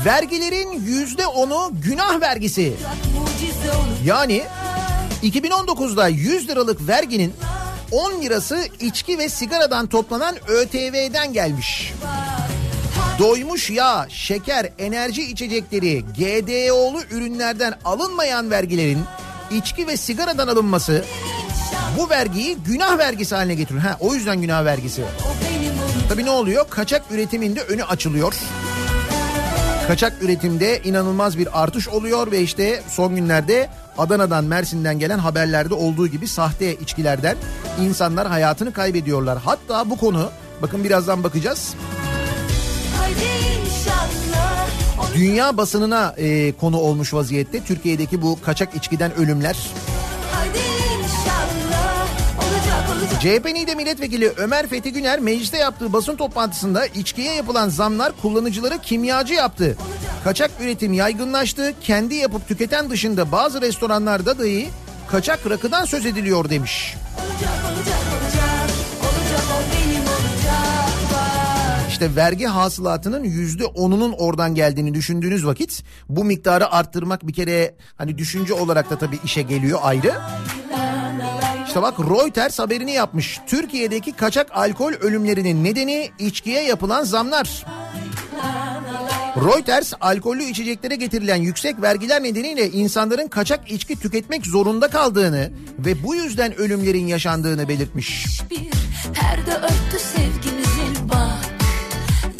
Vergilerin 0.04 0.72
yüzde 0.72 1.26
onu 1.26 1.70
günah 1.82 2.20
vergisi. 2.20 2.72
Yani 4.04 4.42
2019'da 5.22 6.08
100 6.08 6.48
liralık 6.48 6.88
verginin 6.88 7.32
10 7.90 8.22
lirası 8.22 8.64
içki 8.80 9.18
ve 9.18 9.28
sigaradan 9.28 9.86
toplanan 9.86 10.36
ÖTV'den 10.48 11.32
gelmiş. 11.32 11.92
Doymuş 13.18 13.70
yağ, 13.70 14.06
şeker, 14.08 14.72
enerji 14.78 15.22
içecekleri, 15.22 16.02
GDO'lu 16.02 17.02
ürünlerden 17.10 17.74
alınmayan 17.84 18.50
vergilerin 18.50 19.00
içki 19.50 19.86
ve 19.86 19.96
sigaradan 19.96 20.48
alınması 20.48 21.04
bu 21.98 22.10
vergiyi 22.10 22.56
günah 22.66 22.98
vergisi 22.98 23.34
haline 23.34 23.54
getiriyor. 23.54 23.84
Ha, 23.84 23.96
o 24.00 24.14
yüzden 24.14 24.40
günah 24.40 24.64
vergisi. 24.64 25.02
Tabii 26.08 26.24
ne 26.24 26.30
oluyor? 26.30 26.66
Kaçak 26.70 27.02
üretiminde 27.10 27.60
önü 27.60 27.84
açılıyor. 27.84 28.34
Kaçak 29.86 30.22
üretimde 30.22 30.80
inanılmaz 30.84 31.38
bir 31.38 31.62
artış 31.62 31.88
oluyor 31.88 32.30
ve 32.30 32.40
işte 32.40 32.82
son 32.88 33.16
günlerde 33.16 33.70
Adana'dan 34.00 34.44
Mersin'den 34.44 34.98
gelen 34.98 35.18
haberlerde 35.18 35.74
olduğu 35.74 36.06
gibi 36.06 36.28
sahte 36.28 36.74
içkilerden 36.74 37.36
insanlar 37.80 38.28
hayatını 38.28 38.72
kaybediyorlar. 38.72 39.38
Hatta 39.44 39.90
bu 39.90 39.96
konu 39.96 40.30
bakın 40.62 40.84
birazdan 40.84 41.24
bakacağız. 41.24 41.74
Dünya 45.14 45.56
basınına 45.56 46.14
e, 46.18 46.52
konu 46.52 46.76
olmuş 46.78 47.14
vaziyette 47.14 47.64
Türkiye'deki 47.64 48.22
bu 48.22 48.38
kaçak 48.44 48.74
içkiden 48.74 49.14
ölümler. 49.14 49.56
CHP 53.20 53.44
NİDE 53.44 53.74
milletvekili 53.74 54.32
Ömer 54.36 54.66
Fethi 54.66 54.92
Güner 54.92 55.20
mecliste 55.20 55.56
yaptığı 55.56 55.92
basın 55.92 56.16
toplantısında 56.16 56.86
içkiye 56.86 57.34
yapılan 57.34 57.68
zamlar 57.68 58.12
kullanıcıları 58.22 58.78
kimyacı 58.78 59.34
yaptı. 59.34 59.76
Kaçak 60.24 60.50
üretim 60.60 60.92
yaygınlaştı. 60.92 61.74
Kendi 61.80 62.14
yapıp 62.14 62.48
tüketen 62.48 62.90
dışında 62.90 63.32
bazı 63.32 63.60
restoranlarda 63.60 64.38
dahi 64.38 64.68
kaçak 65.08 65.50
rakıdan 65.50 65.84
söz 65.84 66.06
ediliyor 66.06 66.50
demiş. 66.50 66.94
Olacak 67.18 68.00
vergi 72.16 72.46
hasılatının 72.46 73.24
yüzde 73.24 73.64
onunun 73.64 74.12
oradan 74.12 74.54
geldiğini 74.54 74.94
düşündüğünüz 74.94 75.46
vakit 75.46 75.84
bu 76.08 76.24
miktarı 76.24 76.72
arttırmak 76.72 77.26
bir 77.26 77.32
kere 77.32 77.74
hani 77.96 78.18
düşünce 78.18 78.54
olarak 78.54 78.90
da 78.90 78.98
tabii 78.98 79.18
işe 79.24 79.42
geliyor 79.42 79.78
ayrı. 79.82 80.12
İşte 81.70 81.82
bak 81.82 82.00
Reuters 82.00 82.58
haberini 82.58 82.92
yapmış. 82.92 83.40
Türkiye'deki 83.46 84.12
kaçak 84.12 84.48
alkol 84.52 84.92
ölümlerinin 84.92 85.64
nedeni 85.64 86.10
içkiye 86.18 86.62
yapılan 86.62 87.04
zamlar. 87.04 87.66
Reuters 89.36 89.92
alkollü 90.00 90.42
içeceklere 90.42 90.96
getirilen 90.96 91.36
yüksek 91.36 91.82
vergiler 91.82 92.22
nedeniyle 92.22 92.70
insanların 92.70 93.28
kaçak 93.28 93.70
içki 93.70 94.00
tüketmek 94.00 94.46
zorunda 94.46 94.88
kaldığını 94.88 95.50
ve 95.78 96.04
bu 96.04 96.14
yüzden 96.14 96.56
ölümlerin 96.56 97.06
yaşandığını 97.06 97.68
belirtmiş. 97.68 98.40
Bir 98.50 98.70
perde 99.14 99.62
bak. 99.62 100.19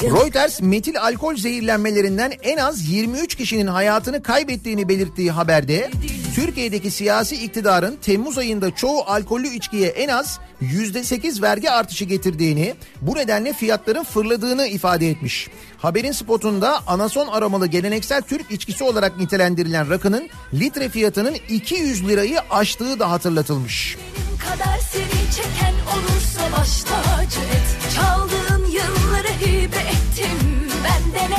Reuters 0.02 0.60
metil 0.60 1.00
alkol 1.00 1.36
zehirlenmelerinden 1.36 2.32
en 2.42 2.56
az 2.56 2.88
23 2.88 3.34
kişinin 3.34 3.66
hayatını 3.66 4.22
kaybettiğini 4.22 4.88
belirttiği 4.88 5.30
haberde 5.30 5.90
Türkiye'deki 6.34 6.90
siyasi 6.90 7.44
iktidarın 7.44 7.96
Temmuz 8.02 8.38
ayında 8.38 8.74
çoğu 8.74 9.02
alkollü 9.02 9.48
içkiye 9.48 9.88
en 9.88 10.08
az 10.08 10.40
%8 10.62 11.42
vergi 11.42 11.70
artışı 11.70 12.04
getirdiğini, 12.04 12.74
bu 13.00 13.16
nedenle 13.16 13.52
fiyatların 13.52 14.04
fırladığını 14.04 14.66
ifade 14.66 15.10
etmiş. 15.10 15.48
Haberin 15.78 16.12
spotunda 16.12 16.80
anason 16.86 17.26
aromalı 17.26 17.66
geleneksel 17.66 18.22
Türk 18.22 18.50
içkisi 18.50 18.84
olarak 18.84 19.18
nitelendirilen 19.18 19.90
rakının 19.90 20.28
litre 20.54 20.88
fiyatının 20.88 21.36
200 21.48 22.08
lirayı 22.08 22.40
aştığı 22.50 22.98
da 22.98 23.10
hatırlatılmış. 23.10 23.96
Benim 23.96 24.38
kadar 24.38 24.78
seni 24.78 25.32
çeken 25.36 25.74
olursa 25.94 26.58
baş 26.58 26.82
tacı 26.82 27.40
et. 27.40 27.69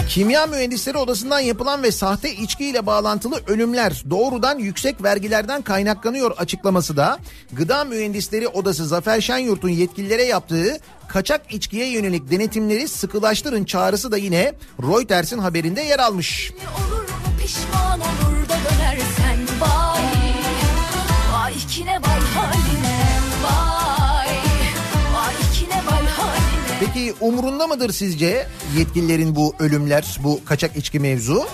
Kimya 0.09 0.47
Mühendisleri 0.47 0.97
Odası'ndan 0.97 1.39
yapılan 1.39 1.83
ve 1.83 1.91
sahte 1.91 2.35
içkiyle 2.35 2.85
bağlantılı 2.85 3.41
ölümler 3.47 4.03
doğrudan 4.09 4.59
yüksek 4.59 5.03
vergilerden 5.03 5.61
kaynaklanıyor 5.61 6.31
açıklaması 6.37 6.97
da 6.97 7.19
Gıda 7.51 7.83
Mühendisleri 7.83 8.47
Odası 8.47 8.87
Zafer 8.87 9.21
Şenyurt'un 9.21 9.69
yetkililere 9.69 10.23
yaptığı 10.23 10.77
kaçak 11.07 11.53
içkiye 11.53 11.91
yönelik 11.91 12.31
denetimleri 12.31 12.87
sıkılaştırın 12.87 13.63
çağrısı 13.63 14.11
da 14.11 14.17
yine 14.17 14.53
Reuters'in 14.81 15.37
haberinde 15.39 15.81
yer 15.81 15.99
almış. 15.99 16.51
Olur 16.77 17.01
mu 17.01 17.39
pişman 17.41 17.99
olur 17.99 18.49
da 18.49 18.57
dönersen 18.69 19.39
vay. 19.61 20.03
Vay 21.33 21.53
kine 21.69 21.91
vay 21.93 22.19
Peki 26.93 27.13
umrunda 27.19 27.67
mıdır 27.67 27.93
sizce 27.93 28.47
yetkililerin 28.77 29.35
bu 29.35 29.55
ölümler, 29.59 30.19
bu 30.23 30.39
kaçak 30.45 30.75
içki 30.75 30.99
mevzu? 30.99 31.45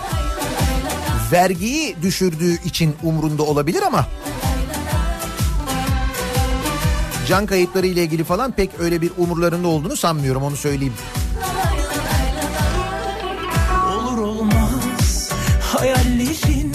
Vergiyi 1.32 1.96
düşürdüğü 2.02 2.64
için 2.64 2.96
umrunda 3.04 3.44
olabilir 3.44 3.82
ama 3.82 4.08
can 7.28 7.46
kayıpları 7.46 7.88
ile 7.88 8.04
ilgili 8.04 8.24
falan 8.24 8.52
pek 8.52 8.70
öyle 8.80 9.02
bir 9.02 9.12
umurlarında 9.18 9.68
olduğunu 9.68 9.98
sanmıyorum 9.98 10.44
onu 10.44 10.56
söyleyeyim. 10.56 10.94
Olur 13.88 14.18
olmaz 14.18 15.30
hayallerin 15.62 16.74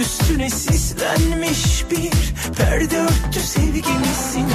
üstüne 0.00 0.50
sislenmiş 0.50 1.84
bir 1.90 2.10
perde 2.56 2.98
örttü 2.98 3.40
sevgimisin. 3.40 4.46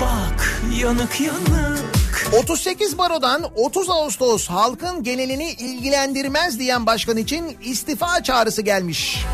Bak 0.00 0.62
yanık 0.80 1.20
yanık 1.20 1.91
38 2.32 2.98
barodan 2.98 3.44
30 3.54 3.90
Ağustos 3.90 4.48
halkın 4.48 5.02
genelini 5.02 5.50
ilgilendirmez 5.50 6.58
diyen 6.58 6.86
başkan 6.86 7.16
için 7.16 7.56
istifa 7.64 8.22
çağrısı 8.22 8.62
gelmiş. 8.62 9.24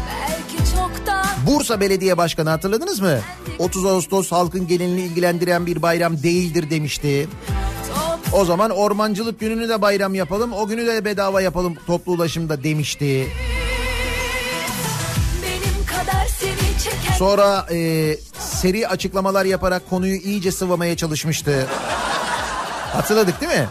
Bursa 1.46 1.80
Belediye 1.80 2.16
Başkanı 2.16 2.51
hatırladınız 2.51 3.01
mı? 3.01 3.18
30 3.59 3.86
Ağustos 3.86 4.32
halkın 4.32 4.66
genelini 4.66 5.01
ilgilendiren 5.01 5.66
bir 5.66 5.82
bayram 5.82 6.22
değildir 6.22 6.70
demişti. 6.70 7.28
O 8.32 8.44
zaman 8.44 8.70
ormancılık 8.70 9.40
gününü 9.40 9.68
de 9.68 9.82
bayram 9.82 10.14
yapalım, 10.14 10.53
o 10.53 10.66
günü 10.66 10.86
de 10.86 11.05
bedava 11.05 11.40
yapalım 11.40 11.74
toplu 11.86 12.12
ulaşımda 12.12 12.64
demişti. 12.64 13.26
Sonra 17.18 17.66
e, 17.70 18.16
seri 18.38 18.88
açıklamalar 18.88 19.44
yaparak 19.44 19.90
konuyu 19.90 20.16
iyice 20.16 20.53
sıvamaya 20.53 20.96
çalışmıştı. 20.96 21.68
Hatırladık 22.93 23.41
değil 23.41 23.53
mi? 23.53 23.68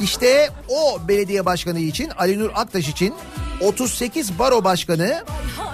İşte 0.00 0.50
o 0.68 0.98
belediye 1.08 1.46
başkanı 1.46 1.78
için 1.78 2.10
Ali 2.18 2.38
Nur 2.38 2.50
Aktaş 2.54 2.88
için 2.88 3.14
38 3.60 4.38
baro 4.38 4.64
başkanı 4.64 5.24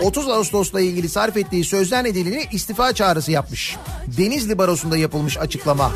30 0.01 0.29
Ağustos'la 0.29 0.81
ilgili 0.81 1.09
sarf 1.09 1.37
ettiği 1.37 1.65
sözler 1.65 2.05
nedeniyle 2.05 2.45
istifa 2.53 2.93
çağrısı 2.93 3.33
yapmış. 3.33 3.77
Denizli 4.07 4.59
Barosu'nda 4.59 4.97
yapılmış 4.97 5.39
açıklama. 5.39 5.93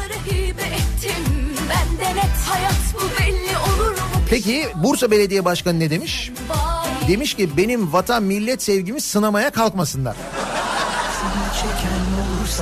Peki 4.31 4.69
Bursa 4.75 5.11
Belediye 5.11 5.45
Başkanı 5.45 5.81
ne 5.81 5.91
demiş? 5.91 6.31
Demiş 7.09 7.35
ki 7.35 7.57
benim 7.57 7.93
vatan 7.93 8.23
millet 8.23 8.63
sevgimi 8.63 9.01
sınamaya 9.01 9.51
kalkmasınlar. 9.51 10.17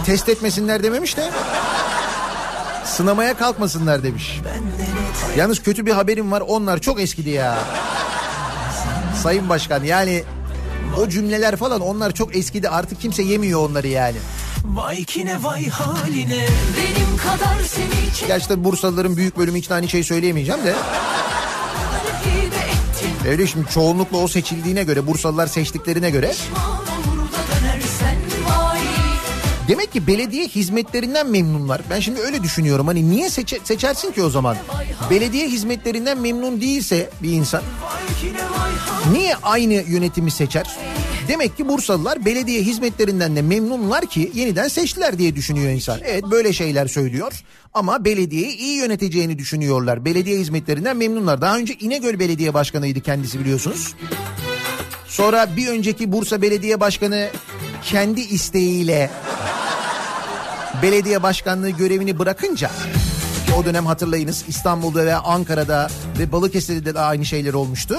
Test 0.07 0.29
etmesinler 0.29 0.83
dememiş 0.83 1.17
de. 1.17 1.31
Sınamaya 2.99 3.37
kalkmasınlar 3.37 4.03
demiş. 4.03 4.41
Yalnız 5.37 5.63
kötü 5.63 5.87
bir 5.87 5.93
haberim 5.93 6.33
var 6.33 6.43
onlar 6.47 6.79
çok 6.79 7.01
eskidi 7.01 7.31
ya. 7.31 7.59
Sayın 9.23 9.49
Başkan 9.49 9.85
yani 9.85 10.23
o 10.99 11.09
cümleler 11.09 11.57
falan 11.57 11.81
onlar 11.81 12.13
çok 12.13 12.37
eskidi 12.37 12.69
artık 12.69 13.01
kimse 13.01 13.23
yemiyor 13.23 13.71
onları 13.71 13.89
yani. 13.89 14.17
Vay 14.65 15.05
kine 15.05 15.43
vay 15.43 15.69
haline 15.69 16.47
benim 16.77 17.17
kadar 17.17 17.65
seni 17.67 18.29
Gerçi 18.29 18.65
Bursalıların 18.65 19.17
büyük 19.17 19.39
bölümü 19.39 19.59
için 19.59 19.75
aynı 19.75 19.89
şeyi 19.89 20.05
söyleyemeyeceğim 20.05 20.65
de. 20.65 20.75
Öyle 23.29 23.47
şimdi 23.47 23.71
çoğunlukla 23.71 24.19
o 24.19 24.29
seçildiğine 24.29 24.85
göre 24.85 25.07
Bursalılar 25.07 25.47
seçtiklerine 25.47 26.11
göre 26.11 26.35
Demek 29.69 29.93
ki 29.93 30.07
belediye 30.07 30.47
hizmetlerinden 30.49 31.27
memnunlar. 31.31 31.81
Ben 31.91 32.01
şimdi 32.01 32.21
öyle 32.21 32.43
düşünüyorum. 32.43 32.87
Hani 32.87 33.11
niye 33.11 33.31
seçe- 33.31 33.61
seçersin 33.65 34.13
ki 34.13 34.23
o 34.23 34.31
zaman? 34.31 34.57
Belediye 35.11 35.49
hizmetlerinden 35.49 36.19
memnun 36.21 36.61
değilse 36.61 37.11
bir 37.23 37.33
insan 37.33 37.63
niye 39.13 39.35
aynı 39.43 39.73
yönetimi 39.73 40.31
seçer? 40.31 40.77
Demek 41.29 41.57
ki 41.57 41.69
Bursalılar 41.69 42.25
belediye 42.25 42.63
hizmetlerinden 42.63 43.37
de 43.37 43.43
memnunlar 43.43 44.07
ki 44.07 44.31
yeniden 44.35 44.69
seçtiler 44.69 45.19
diye 45.19 45.37
düşünüyor 45.37 45.71
insan. 45.71 46.01
Evet 46.05 46.25
böyle 46.31 46.53
şeyler 46.53 46.87
söylüyor 46.87 47.33
ama 47.75 48.05
belediyeyi 48.05 48.57
iyi 48.57 48.77
yöneteceğini 48.77 49.39
düşünüyorlar. 49.39 50.05
Belediye 50.05 50.39
hizmetlerinden 50.39 50.97
memnunlar. 50.97 51.41
Daha 51.41 51.57
önce 51.57 51.75
İnegöl 51.81 52.19
Belediye 52.19 52.55
Başkanı'ydı 52.55 53.01
kendisi 53.01 53.41
biliyorsunuz. 53.41 53.95
Sonra 55.09 55.57
bir 55.57 55.69
önceki 55.69 56.13
Bursa 56.13 56.43
Belediye 56.43 56.81
Başkanı 56.81 57.29
kendi 57.85 58.21
isteğiyle 58.21 59.11
belediye 60.83 61.23
başkanlığı 61.23 61.71
görevini 61.71 62.19
bırakınca 62.19 62.69
ki 63.47 63.55
o 63.59 63.65
dönem 63.65 63.87
hatırlayınız 63.87 64.45
İstanbul'da 64.49 65.07
ve 65.07 65.15
Ankara'da 65.15 65.89
ve 66.19 66.33
Balıkesir'de 66.33 66.95
de 66.95 67.01
aynı 67.01 67.25
şeyler 67.25 67.55
olmuştu. 67.55 67.97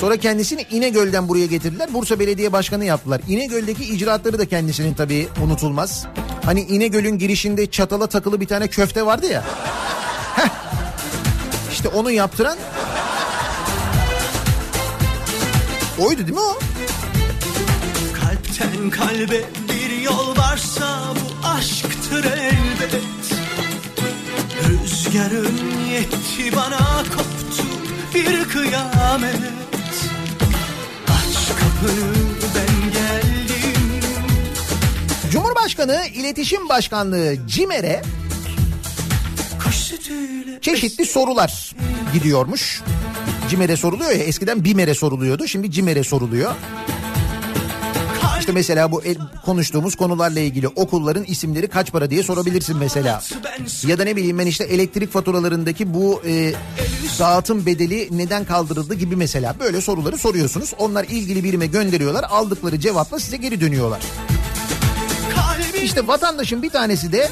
Sonra 0.00 0.16
kendisini 0.16 0.66
İnegöl'den 0.70 1.28
buraya 1.28 1.46
getirdiler. 1.46 1.94
Bursa 1.94 2.18
Belediye 2.18 2.52
Başkanı 2.52 2.84
yaptılar. 2.84 3.20
İnegöl'deki 3.28 3.84
icraatları 3.84 4.38
da 4.38 4.46
kendisinin 4.46 4.94
tabii 4.94 5.28
unutulmaz. 5.44 6.06
Hani 6.44 6.60
İnegöl'ün 6.60 7.18
girişinde 7.18 7.70
çatala 7.70 8.06
takılı 8.06 8.40
bir 8.40 8.46
tane 8.46 8.68
köfte 8.68 9.06
vardı 9.06 9.26
ya. 9.26 9.44
Heh. 10.36 10.48
İşte 11.72 11.88
onu 11.88 12.10
yaptıran 12.10 12.58
oydu 15.98 16.18
değil 16.18 16.32
mi 16.32 16.40
o? 16.40 16.58
Kalpten 18.14 18.90
kalbe 18.90 19.44
varsa 20.54 21.14
bu 21.14 21.46
aşktır 21.48 22.24
elbet 22.24 23.02
Rüzgarın 24.68 25.60
yetti 25.90 26.56
bana 26.56 27.02
koptu 27.16 27.66
bir 28.14 28.44
kıyamet 28.48 29.36
Aç 31.08 31.48
kapını 31.48 32.14
ben 32.54 32.92
geldim 32.92 33.80
Cumhurbaşkanı 35.30 36.04
İletişim 36.14 36.68
Başkanlığı 36.68 37.36
CİMER'e 37.46 38.02
çeşitli 40.60 41.06
sorular 41.06 41.74
gidiyormuş. 42.12 42.82
CİMER'e 43.50 43.76
soruluyor 43.76 44.10
ya 44.10 44.24
eskiden 44.24 44.64
BİMER'e 44.64 44.94
soruluyordu 44.94 45.46
şimdi 45.46 45.70
CİMER'e 45.70 46.04
soruluyor. 46.04 46.54
İşte 48.44 48.52
mesela 48.52 48.92
bu 48.92 49.02
el- 49.02 49.16
konuştuğumuz 49.44 49.96
konularla 49.96 50.40
ilgili 50.40 50.68
okulların 50.68 51.24
isimleri 51.24 51.68
kaç 51.68 51.92
para 51.92 52.10
diye 52.10 52.22
sorabilirsin 52.22 52.76
mesela. 52.76 53.22
Ya 53.86 53.98
da 53.98 54.04
ne 54.04 54.16
bileyim 54.16 54.38
ben 54.38 54.46
işte 54.46 54.64
elektrik 54.64 55.12
faturalarındaki 55.12 55.94
bu 55.94 56.22
e, 56.26 56.52
dağıtım 57.18 57.66
bedeli 57.66 58.08
neden 58.10 58.44
kaldırıldı 58.44 58.94
gibi 58.94 59.16
mesela 59.16 59.54
böyle 59.60 59.80
soruları 59.80 60.18
soruyorsunuz. 60.18 60.72
Onlar 60.78 61.04
ilgili 61.04 61.44
birime 61.44 61.66
gönderiyorlar 61.66 62.24
aldıkları 62.30 62.80
cevapla 62.80 63.18
size 63.20 63.36
geri 63.36 63.60
dönüyorlar. 63.60 64.00
İşte 65.82 66.06
vatandaşın 66.06 66.62
bir 66.62 66.70
tanesi 66.70 67.12
de 67.12 67.28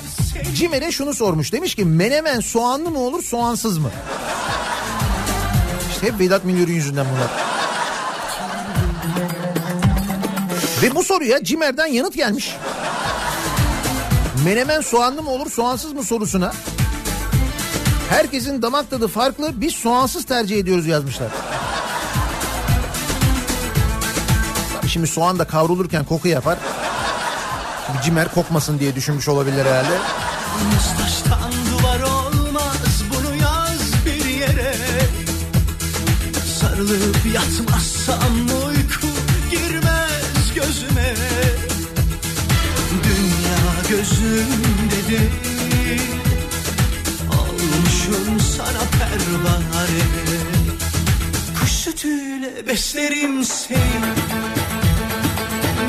Cimer'e 0.55 0.93
şunu 0.93 1.15
sormuş. 1.15 1.53
Demiş 1.53 1.75
ki 1.75 1.85
menemen 1.85 2.41
soğanlı 2.41 2.91
mı 2.91 2.99
olur 2.99 3.23
soğansız 3.23 3.79
mı? 3.79 3.91
İşte 5.91 6.07
hep 6.07 6.21
Vedat 6.21 6.45
Milor'un 6.45 6.73
yüzünden 6.73 7.07
bunlar. 7.15 7.31
Ve 10.83 10.95
bu 10.95 11.05
soruya 11.05 11.45
Cimer'den 11.45 11.87
yanıt 11.87 12.15
gelmiş. 12.15 12.57
Menemen 14.45 14.81
soğanlı 14.81 15.23
mı 15.23 15.31
olur 15.31 15.51
soğansız 15.51 15.93
mı 15.93 16.05
sorusuna 16.05 16.53
herkesin 18.11 18.63
damak 18.63 18.91
tadı 18.91 19.09
farklı 19.09 19.51
biz 19.55 19.75
soğansız 19.75 20.25
tercih 20.25 20.59
ediyoruz 20.59 20.87
yazmışlar. 20.87 21.29
Şimdi 24.89 25.07
soğan 25.07 25.39
da 25.39 25.45
kavrulurken 25.45 26.05
koku 26.05 26.29
yapar. 26.29 26.59
Şimdi 27.87 28.03
Cimer 28.05 28.35
kokmasın 28.35 28.79
diye 28.79 28.95
düşünmüş 28.95 29.29
olabilir 29.29 29.65
herhalde. 29.65 29.99
olmaz 32.03 33.03
bir 34.07 34.25
yere 34.25 34.75
Sarılıp 36.61 37.17
yatmazsam 37.35 38.33
uyku 38.49 38.62
Dünya 44.03 44.11
gözümde 44.11 45.09
değil 45.11 46.01
Olmuşum 47.31 48.41
sana 48.57 48.83
pervane. 48.99 50.03
Kuş 51.61 51.71
sütüyle 51.71 52.67
beslerim 52.67 53.45
seni. 53.45 53.79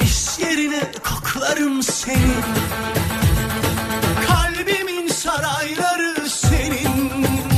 Mis 0.01 0.39
yerine 0.39 0.91
koklarım 1.03 1.83
seni. 1.83 2.33
Kalbimin 4.27 5.07
sarayları 5.07 6.29
senin. 6.29 7.11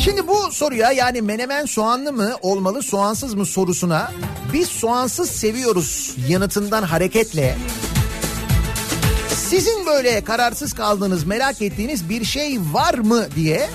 Şimdi 0.04 0.28
bu 0.28 0.52
soruya 0.52 0.92
yani 0.92 1.22
menemen 1.22 1.66
soğanlı 1.66 2.14
mı 2.14 2.36
olmalı 2.42 2.84
soğansız 2.84 3.34
mı 3.34 3.46
sorusuna 3.46 4.12
biz 4.54 4.68
soğansız 4.68 5.30
seviyoruz 5.30 6.16
yanıtından 6.30 6.84
hareketle 6.84 7.58
sizin 9.50 9.86
böyle 9.86 10.24
kararsız 10.24 10.74
kaldığınız 10.74 11.24
merak 11.24 11.62
ettiğiniz 11.62 12.10
bir 12.10 12.26
şey 12.26 12.60
var 12.72 12.94
mı 12.94 13.28
diye 13.36 13.70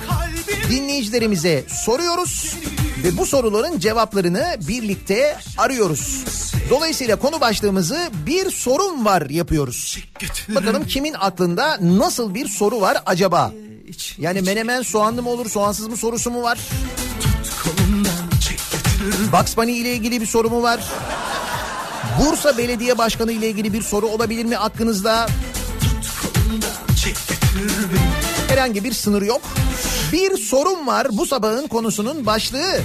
dinleyicilerimize 0.70 1.64
soruyoruz 1.84 2.56
ve 3.04 3.16
bu 3.16 3.26
soruların 3.26 3.78
cevaplarını 3.78 4.56
birlikte 4.68 5.36
arıyoruz. 5.58 6.24
Dolayısıyla 6.70 7.16
konu 7.16 7.40
başlığımızı 7.40 7.98
bir 8.26 8.50
sorun 8.50 9.04
var 9.04 9.30
yapıyoruz. 9.30 9.98
Bakalım 10.54 10.86
kimin 10.86 11.14
aklında 11.20 11.78
nasıl 11.80 12.34
bir 12.34 12.48
soru 12.48 12.80
var 12.80 13.02
acaba? 13.06 13.52
Yani 14.18 14.40
menemen 14.42 14.82
soğanlı 14.82 15.22
mı 15.22 15.28
olur 15.30 15.50
soğansız 15.50 15.88
mı 15.88 15.96
sorusu 15.96 16.30
mu 16.30 16.42
var? 16.42 16.58
Bugs 19.32 19.56
Bunny 19.56 19.78
ile 19.80 19.92
ilgili 19.92 20.20
bir 20.20 20.26
soru 20.26 20.50
mu 20.50 20.62
var? 20.62 20.80
Bursa 22.20 22.58
Belediye 22.58 22.98
Başkanı 22.98 23.32
ile 23.32 23.48
ilgili 23.48 23.72
bir 23.72 23.82
soru 23.82 24.06
olabilir 24.06 24.44
mi 24.44 24.58
aklınızda? 24.58 25.26
Herhangi 28.48 28.84
bir 28.84 28.92
sınır 28.92 29.22
yok. 29.22 29.40
Bir 30.12 30.36
sorun 30.36 30.86
var 30.86 31.06
bu 31.12 31.26
sabahın 31.26 31.66
konusunun 31.66 32.26
başlığı. 32.26 32.80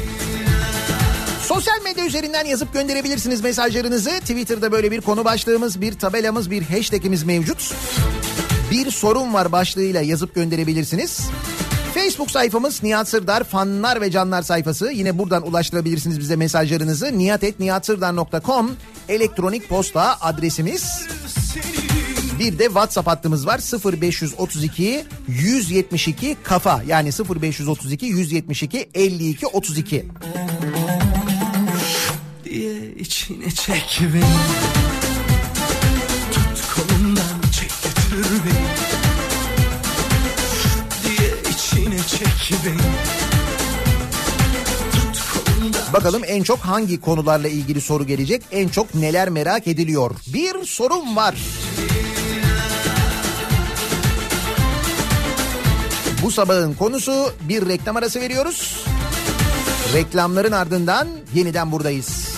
Sosyal 1.41 1.81
medya 1.83 2.05
üzerinden 2.05 2.45
yazıp 2.45 2.73
gönderebilirsiniz 2.73 3.41
mesajlarınızı. 3.41 4.09
Twitter'da 4.09 4.71
böyle 4.71 4.91
bir 4.91 5.01
konu 5.01 5.25
başlığımız, 5.25 5.81
bir 5.81 5.93
tabelamız, 5.93 6.51
bir 6.51 6.61
hashtagimiz 6.61 7.23
mevcut. 7.23 7.73
Bir 8.71 8.91
sorun 8.91 9.33
var 9.33 9.51
başlığıyla 9.51 10.01
yazıp 10.01 10.35
gönderebilirsiniz. 10.35 11.19
Facebook 11.93 12.31
sayfamız 12.31 12.83
Nihat 12.83 13.09
Sırdar 13.09 13.43
fanlar 13.43 14.01
ve 14.01 14.11
canlar 14.11 14.41
sayfası. 14.41 14.91
Yine 14.91 15.17
buradan 15.17 15.47
ulaştırabilirsiniz 15.47 16.19
bize 16.19 16.35
mesajlarınızı. 16.35 17.17
niyatetniyatsırdar.com 17.17 18.71
elektronik 19.09 19.69
posta 19.69 20.17
adresimiz. 20.21 21.07
Bir 22.39 22.59
de 22.59 22.65
WhatsApp 22.65 23.07
hattımız 23.07 23.47
var 23.47 23.59
0532 24.01 25.05
172 25.27 26.37
kafa 26.43 26.83
yani 26.87 27.09
0532 27.29 28.05
172 28.05 28.89
52 28.93 29.47
32. 29.47 30.05
diye 32.43 32.93
içine 32.95 33.51
çek 33.51 33.99
beni 34.13 34.23
Tut 36.33 36.75
kolumdan 36.75 37.41
çek 37.51 37.71
götür 37.83 38.25
beni 38.45 38.67
diye 41.03 41.31
içine 41.51 41.97
çek 41.97 42.59
beni 42.65 42.81
Bakalım 45.93 46.21
en 46.27 46.43
çok 46.43 46.59
hangi 46.59 47.01
konularla 47.01 47.47
ilgili 47.47 47.81
soru 47.81 48.07
gelecek? 48.07 48.41
En 48.51 48.67
çok 48.67 48.95
neler 48.95 49.29
merak 49.29 49.67
ediliyor? 49.67 50.11
Bir 50.33 50.65
sorun 50.65 51.15
var. 51.15 51.35
Bu 56.25 56.31
sabahın 56.31 56.73
konusu 56.73 57.31
bir 57.49 57.67
reklam 57.67 57.95
arası 57.95 58.21
veriyoruz. 58.21 58.85
Reklamların 59.93 60.51
ardından 60.51 61.07
yeniden 61.33 61.71
buradayız. 61.71 62.34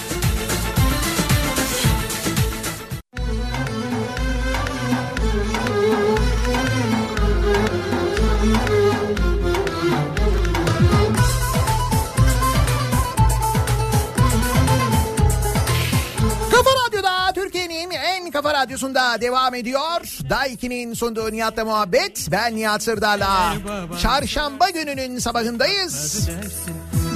Radyosunda 18.77 19.21
devam 19.21 19.55
ediyor. 19.55 20.01
Daiki'nin 20.29 20.93
sunduğu 20.93 21.31
Nihat'la 21.31 21.65
muhabbet. 21.65 22.27
Ben 22.31 22.55
Nihat 22.55 22.83
Sırdar'la. 22.83 23.53
Çarşamba 24.01 24.69
gününün 24.69 25.19
sabahındayız. 25.19 26.29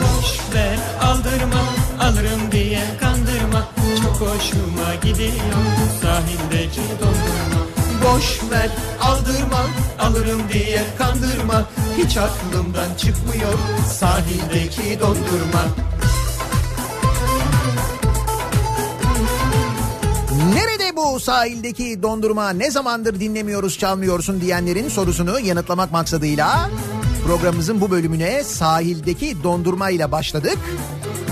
Boş 0.01 0.55
ver 0.55 0.77
aldırma 1.01 1.63
alırım 1.99 2.51
diye 2.51 2.81
kandırma 2.99 3.67
Çok 4.03 4.27
hoşuma 4.27 4.95
gidiyor 5.03 5.31
sahildeki 6.01 6.81
dondurma 7.01 7.61
Boş 8.05 8.41
ver 8.51 8.69
aldırma 9.01 9.65
alırım 9.99 10.41
diye 10.53 10.81
kandırma 10.97 11.69
Hiç 11.97 12.17
aklımdan 12.17 12.95
çıkmıyor 12.97 13.53
sahildeki 13.99 14.99
dondurma 14.99 15.63
Nerede 20.49 20.95
bu 20.95 21.19
sahildeki 21.19 22.03
dondurma 22.03 22.49
ne 22.49 22.71
zamandır 22.71 23.19
dinlemiyoruz 23.19 23.77
çalmıyorsun 23.77 24.41
diyenlerin 24.41 24.89
sorusunu 24.89 25.39
yanıtlamak 25.39 25.91
maksadıyla 25.91 26.69
programımızın 27.25 27.81
bu 27.81 27.91
bölümüne 27.91 28.43
sahildeki 28.43 29.43
dondurma 29.43 29.89
ile 29.89 30.11
başladık. 30.11 30.57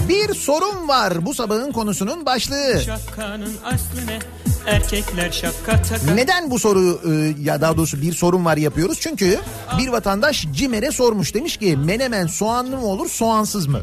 Bir 0.09 0.33
sorun 0.33 0.87
var 0.87 1.25
bu 1.25 1.33
sabahın 1.33 1.71
konusunun 1.71 2.25
başlığı. 2.25 2.81
Şapkanın 2.85 3.53
aslı 3.63 4.07
ne 4.07 4.19
erkekler 4.67 5.31
şapka 5.31 5.81
takar 5.81 6.15
Neden 6.15 6.51
bu 6.51 6.59
soru 6.59 7.01
e, 7.11 7.43
ya 7.43 7.61
daha 7.61 7.77
doğrusu 7.77 8.01
bir 8.01 8.13
sorun 8.13 8.45
var 8.45 8.57
yapıyoruz? 8.57 8.99
Çünkü 9.01 9.39
bir 9.77 9.87
vatandaş 9.87 10.47
Cimer'e 10.53 10.91
sormuş 10.91 11.33
demiş 11.33 11.57
ki 11.57 11.77
menemen 11.77 12.27
soğanlı 12.27 12.77
mı 12.77 12.85
olur 12.85 13.09
soğansız 13.09 13.67
mı? 13.67 13.81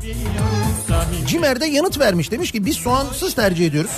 Sahil 0.89 1.27
Cimer 1.27 1.61
de 1.61 1.67
yanıt 1.67 2.01
vermiş 2.01 2.31
demiş 2.31 2.53
ki 2.53 2.67
biz 2.67 2.77
soğansız 2.77 3.35
tercih 3.35 3.67
ediyoruz. 3.67 3.91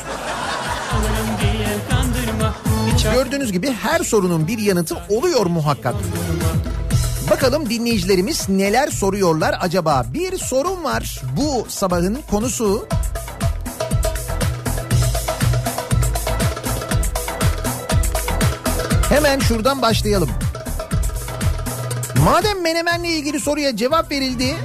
Gördüğünüz 3.15 3.53
gibi 3.53 3.73
her 3.73 4.01
sorunun 4.01 4.47
bir 4.47 4.59
yanıtı 4.59 4.97
oluyor 5.09 5.47
muhakkak. 5.47 5.95
Bakalım 7.31 7.71
dinleyicilerimiz 7.71 8.49
neler 8.49 8.89
soruyorlar 8.89 9.57
acaba? 9.61 10.07
Bir 10.15 10.39
sorun 10.39 10.85
var 10.85 11.21
bu 11.37 11.67
sabahın 11.69 12.19
konusu. 12.31 12.87
Hemen 19.09 19.39
şuradan 19.39 19.83
başlayalım. 19.83 20.31
Madem 22.25 22.63
Menemen'le 22.63 23.05
ilgili 23.05 23.41
soruya 23.41 23.77
cevap 23.77 24.11
verildi, 24.11 24.57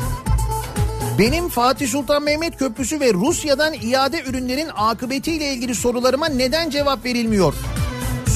benim 1.17 1.49
Fatih 1.49 1.87
Sultan 1.87 2.23
Mehmet 2.23 2.57
Köprüsü 2.57 2.99
ve 2.99 3.13
Rusya'dan 3.13 3.73
iade 3.73 4.23
ürünlerin 4.23 4.69
akıbetiyle 4.75 5.53
ilgili 5.53 5.75
sorularıma 5.75 6.27
neden 6.27 6.69
cevap 6.69 7.05
verilmiyor? 7.05 7.53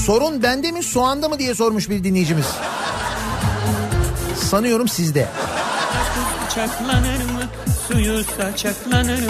Sorun 0.06 0.42
bende 0.42 0.72
mi 0.72 0.82
soğanda 0.82 1.28
mı 1.28 1.38
diye 1.38 1.54
sormuş 1.54 1.90
bir 1.90 2.04
dinleyicimiz. 2.04 2.46
Sanıyorum 4.50 4.88
sizde. 4.88 5.28
Çaklanır 6.54 7.16
mı? 7.16 7.42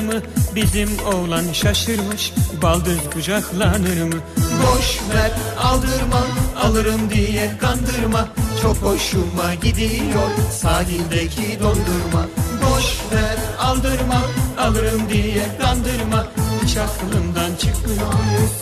Mı? 0.07 0.23
Bizim 0.55 0.91
oğlan 1.07 1.53
şaşırmış. 1.53 2.33
Baldız 2.63 2.99
kucaklanır 3.13 4.03
mı? 4.03 4.21
Boş 4.37 4.99
ver 5.15 5.31
aldırma 5.63 6.27
alırım 6.63 7.11
diye 7.11 7.51
kandırma. 7.61 8.29
Çok 8.63 8.77
hoşuma 8.77 9.55
gidiyor 9.63 10.31
sahildeki 10.61 11.59
dondurma. 11.61 12.27
Aldırma 13.61 14.23
alırım 14.59 15.09
diye 15.09 15.47
kandırma. 15.61 16.27
Hiç 16.65 16.77
aklımdan 16.77 17.57
çıkmıyor 17.57 18.13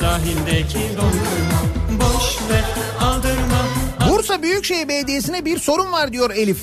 sahildeki 0.01 0.79
dondurma. 0.97 1.61
Boş 2.01 2.39
ver 2.51 2.65
aldırma 3.01 3.67
Bursa 4.11 4.43
Büyükşehir 4.43 4.89
Belediyesi'ne 4.89 5.45
bir 5.45 5.59
sorun 5.59 5.93
var 5.93 6.13
diyor 6.13 6.31
Elif. 6.31 6.59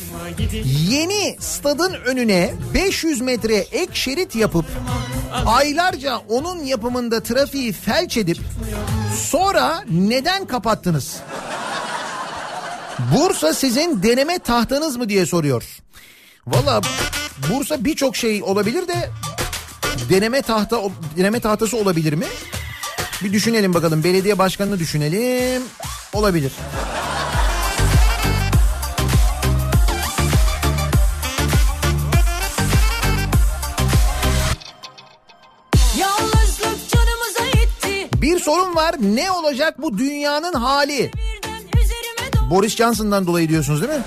Yeni 0.90 1.38
stadın 1.40 1.94
önüne 1.94 2.54
500 2.74 3.22
metre 3.22 3.56
ek 3.56 3.92
şerit 3.94 4.36
yapıp 4.36 4.66
aylarca 5.46 6.18
onun 6.18 6.64
yapımında 6.64 7.24
trafiği 7.24 7.74
felç 7.74 8.18
edip 8.18 8.38
sonra 9.30 9.84
neden 9.90 10.46
kapattınız? 10.48 11.18
Bursa 13.16 13.54
sizin 13.54 14.04
deneme 14.04 14.40
tahtanız 14.40 14.98
mı 14.98 15.10
diye 15.10 15.26
soruyor. 15.26 15.64
Valla 16.48 16.82
Bursa 17.50 17.86
birçok 17.86 18.16
şey 18.16 18.44
olabilir 18.44 18.88
de 18.88 19.10
deneme 20.10 20.42
tahta 20.42 20.82
deneme 21.18 21.40
tahtası 21.40 21.78
olabilir 21.78 22.14
mi? 22.14 22.26
Bir 23.24 23.34
düşünelim 23.34 23.74
bakalım. 23.74 24.04
Belediye 24.04 24.38
başkanını 24.38 24.80
düşünelim. 24.80 25.64
Olabilir. 26.14 26.52
Bir 38.22 38.40
sorun 38.40 38.76
var. 38.76 38.96
Ne 39.00 39.32
olacak 39.32 39.82
bu 39.82 39.98
dünyanın 39.98 40.54
hali? 40.54 41.12
Boris 42.50 42.76
Johnson'dan 42.76 43.28
dolayı 43.28 43.50
diyorsunuz 43.50 43.82
değil 43.82 43.94
mi? 43.94 44.04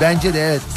Bence 0.00 0.34
de 0.34 0.40
evet. 0.40 0.75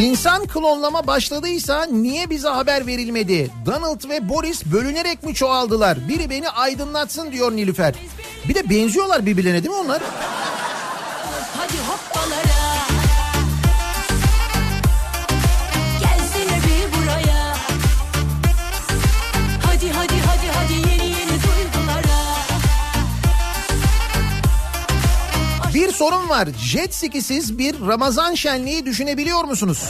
İnsan 0.00 0.46
klonlama 0.46 1.06
başladıysa 1.06 1.84
niye 1.84 2.30
bize 2.30 2.48
haber 2.48 2.86
verilmedi? 2.86 3.50
Donald 3.66 4.08
ve 4.08 4.28
Boris 4.28 4.64
bölünerek 4.64 5.22
mi 5.22 5.34
çoğaldılar? 5.34 6.08
Biri 6.08 6.30
beni 6.30 6.48
aydınlatsın 6.48 7.32
diyor 7.32 7.52
Nilüfer. 7.52 7.94
Bir 8.48 8.54
de 8.54 8.70
benziyorlar 8.70 9.26
birbirlerine 9.26 9.64
değil 9.64 9.74
mi 9.74 9.80
onlar? 9.80 10.02
Bir 25.84 25.92
sorun 25.92 26.28
var. 26.28 26.48
Jet 26.58 26.94
skisiz 26.94 27.58
bir 27.58 27.80
Ramazan 27.80 28.34
şenliği 28.34 28.86
düşünebiliyor 28.86 29.44
musunuz? 29.44 29.84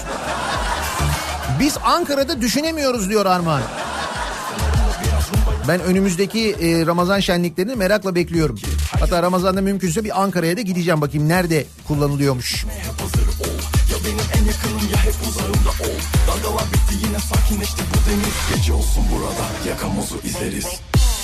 Biz 1.60 1.76
Ankara'da 1.84 2.40
düşünemiyoruz 2.40 3.10
diyor 3.10 3.26
Armağan. 3.26 3.62
Ben 5.68 5.80
önümüzdeki 5.80 6.50
e, 6.50 6.86
Ramazan 6.86 7.20
şenliklerini 7.20 7.74
merakla 7.74 8.14
bekliyorum. 8.14 8.58
Hatta 9.00 9.22
Ramazan'da 9.22 9.60
mümkünse 9.60 10.04
bir 10.04 10.22
Ankara'ya 10.22 10.56
da 10.56 10.60
gideceğim 10.60 11.00
bakayım 11.00 11.28
nerede 11.28 11.66
kullanılıyormuş. 11.88 12.64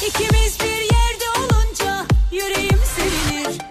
İkimiz 0.06 0.60
bir 0.60 0.80
yerde 0.80 1.24
olunca 1.38 2.06
yüreğim 2.32 2.78
sevinir. 2.96 3.69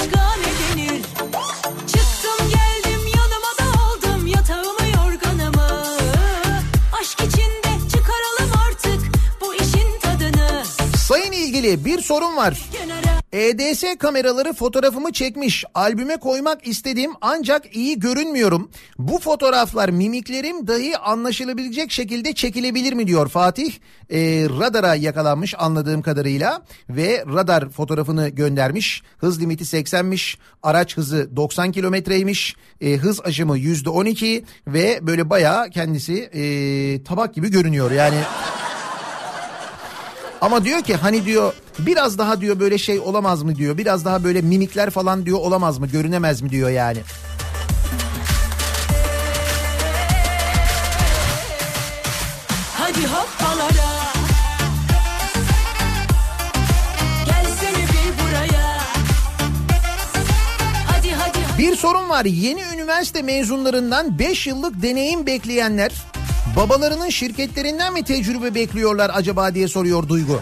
Aşka 0.00 0.36
ne 0.36 0.76
denir? 0.76 1.02
Çıktım 1.86 2.48
geldim 2.48 3.00
yanıma 3.16 3.52
da 3.58 3.80
aldım 3.82 4.26
yatağımı 4.26 4.86
yorganımı. 4.96 5.86
Aşk 7.00 7.20
içinde 7.20 7.88
çıkaralım 7.92 8.52
artık 8.68 9.00
bu 9.40 9.54
işin 9.54 10.00
tadını. 10.02 10.64
Sayın 10.96 11.32
ilgili 11.32 11.84
bir 11.84 12.02
sorun 12.02 12.36
var. 12.36 12.58
Kenara 12.72 12.93
EDS 13.34 13.84
kameraları 13.98 14.52
fotoğrafımı 14.52 15.12
çekmiş. 15.12 15.64
Albüme 15.74 16.16
koymak 16.16 16.66
istedim 16.66 17.10
ancak 17.20 17.76
iyi 17.76 18.00
görünmüyorum. 18.00 18.70
Bu 18.98 19.18
fotoğraflar 19.18 19.88
mimiklerim 19.88 20.66
dahi 20.66 20.98
anlaşılabilecek 20.98 21.92
şekilde 21.92 22.32
çekilebilir 22.32 22.92
mi 22.92 23.06
diyor 23.06 23.28
Fatih. 23.28 23.72
Ee, 24.10 24.18
radara 24.60 24.94
yakalanmış 24.94 25.54
anladığım 25.58 26.02
kadarıyla 26.02 26.62
ve 26.88 27.24
radar 27.26 27.68
fotoğrafını 27.68 28.28
göndermiş. 28.28 29.02
Hız 29.18 29.40
limiti 29.40 29.64
80'miş. 29.64 30.36
Araç 30.62 30.96
hızı 30.96 31.36
90 31.36 31.72
kilometreymiş. 31.72 32.56
Ee, 32.80 32.96
hız 32.96 33.20
aşımı 33.20 33.58
%12 33.58 34.44
ve 34.66 34.98
böyle 35.02 35.30
bayağı 35.30 35.70
kendisi 35.70 36.30
ee, 36.34 37.04
tabak 37.04 37.34
gibi 37.34 37.50
görünüyor. 37.50 37.90
Yani 37.90 38.18
ama 40.40 40.64
diyor 40.64 40.82
ki 40.82 40.94
hani 40.94 41.24
diyor 41.24 41.52
biraz 41.78 42.18
daha 42.18 42.40
diyor 42.40 42.60
böyle 42.60 42.78
şey 42.78 43.00
olamaz 43.00 43.42
mı 43.42 43.54
diyor. 43.54 43.78
Biraz 43.78 44.04
daha 44.04 44.24
böyle 44.24 44.42
mimikler 44.42 44.90
falan 44.90 45.26
diyor 45.26 45.38
olamaz 45.38 45.78
mı 45.78 45.86
görünemez 45.86 46.42
mi 46.42 46.50
diyor 46.50 46.70
yani. 46.70 46.98
hadi 52.78 53.06
hoppalara. 53.06 53.94
Bir 61.58 61.76
sorun 61.76 62.08
var 62.08 62.24
yeni 62.24 62.62
üniversite 62.74 63.22
mezunlarından 63.22 64.18
5 64.18 64.46
yıllık 64.46 64.82
deneyim 64.82 65.26
bekleyenler 65.26 65.92
babalarının 66.56 67.08
şirketlerinden 67.08 67.92
mi 67.92 68.04
tecrübe 68.04 68.54
bekliyorlar 68.54 69.10
acaba 69.14 69.54
diye 69.54 69.68
soruyor 69.68 70.08
Duygu. 70.08 70.40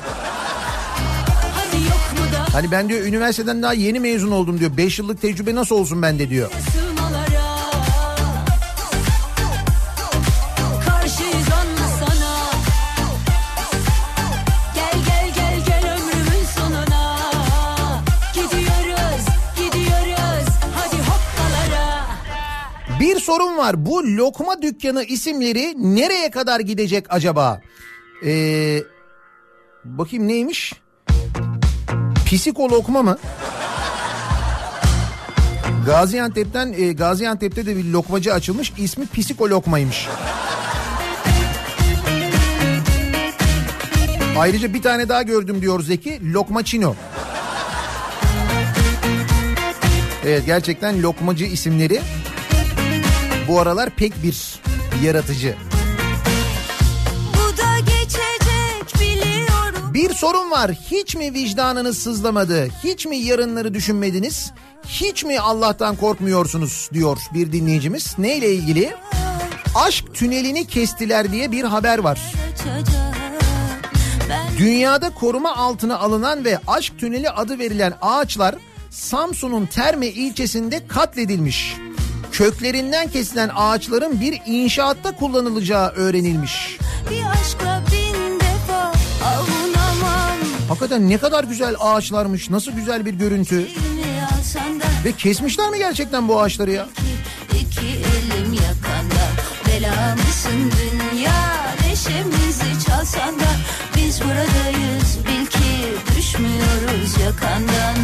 Hani 2.53 2.71
ben 2.71 2.89
diyor 2.89 3.05
üniversiteden 3.05 3.63
daha 3.63 3.73
yeni 3.73 4.01
mezun 4.01 4.31
oldum 4.31 4.61
diyor 4.61 4.77
5 4.77 4.99
yıllık 4.99 5.21
tecrübe 5.21 5.55
nasıl 5.55 5.77
olsun 5.77 6.03
bende 6.03 6.31
diyor. 6.31 6.51
Bir 23.01 23.21
sorun 23.21 23.57
var. 23.57 23.87
Bu 23.87 24.17
lokma 24.17 24.63
dükkanı 24.63 25.05
isimleri 25.05 25.75
nereye 25.77 26.31
kadar 26.31 26.61
gidecek 26.61 27.07
acaba? 27.09 27.61
Ee, 28.27 28.79
bakayım 29.85 30.29
neymiş? 30.29 30.82
Pisiko 32.33 32.69
lokma 32.69 33.03
mı? 33.03 33.19
Gaziantep'ten 35.87 36.73
e, 36.73 36.93
Gaziantep'te 36.93 37.67
de 37.67 37.77
bir 37.77 37.85
lokmacı 37.85 38.35
açılmış. 38.35 38.73
İsmi 38.79 39.07
Pisiko 39.07 39.51
lokmaymış. 39.51 40.09
Ayrıca 44.39 44.75
bir 44.75 44.83
tane 44.83 45.09
daha 45.09 45.23
gördüm 45.23 45.63
diyor 45.63 45.83
Zeki. 45.83 46.33
Lokmaçino. 46.33 46.95
Evet 50.27 50.47
gerçekten 50.47 51.03
lokmacı 51.03 51.45
isimleri 51.45 52.01
bu 53.49 53.61
aralar 53.61 53.91
pek 53.91 54.23
bir 54.23 54.61
yaratıcı. 55.05 55.57
Bir 59.95 60.15
sorun 60.15 60.51
var. 60.51 60.71
Hiç 60.71 61.17
mi 61.17 61.35
vicdanınız 61.35 61.99
sızlamadı? 61.99 62.69
Hiç 62.85 63.07
mi 63.07 63.17
yarınları 63.17 63.75
düşünmediniz? 63.75 64.53
Hiç 64.87 65.25
mi 65.25 65.41
Allah'tan 65.41 65.97
korkmuyorsunuz 65.97 66.91
diyor 66.93 67.19
bir 67.35 67.53
dinleyicimiz. 67.53 68.15
Neyle 68.19 68.55
ilgili? 68.55 68.95
Aşk 69.75 70.15
tünelini 70.15 70.67
kestiler 70.67 71.33
diye 71.33 71.53
bir 71.53 71.65
haber 71.65 71.99
var. 71.99 72.21
Dünyada 74.59 75.15
koruma 75.15 75.57
altına 75.57 75.99
alınan 75.99 76.45
ve 76.45 76.59
aşk 76.67 76.99
tüneli 76.99 77.31
adı 77.31 77.59
verilen 77.59 77.95
ağaçlar 78.03 78.55
Samsun'un 78.91 79.67
Terme 79.67 80.07
ilçesinde 80.07 80.87
katledilmiş. 80.87 81.77
Köklerinden 82.33 83.09
kesilen 83.09 83.51
ağaçların 83.55 84.21
bir 84.21 84.43
inşaatta 84.47 85.17
kullanılacağı 85.17 85.89
öğrenilmiş. 85.89 86.79
bir 87.11 87.23
aşkla 87.41 87.73
avunamam. 87.73 88.12
Hakikaten 90.69 91.09
ne 91.09 91.19
kadar 91.19 91.45
güzel 91.45 91.75
ağaçlarmış, 91.81 92.51
nasıl 92.51 92.73
güzel 92.73 93.07
bir 93.07 93.15
görüntü. 93.15 93.69
Ve 95.05 95.13
kesmişler 95.13 95.71
mi 95.71 95.79
gerçekten 95.79 96.29
bu 96.29 96.41
ağaçları 96.41 96.71
ya? 96.71 96.89
iki 97.61 97.87
elim 97.87 98.53
yakanda. 98.53 99.25
Bela 99.67 100.17
dünya 100.53 101.75
neşemizi 101.87 102.87
çalsan 102.87 103.41
da. 103.41 103.51
Biz 103.97 104.21
buradayız 104.21 105.19
bil 105.27 105.47
ki 105.47 105.95
düşmüyoruz 106.17 107.21
yakandan. 107.25 107.97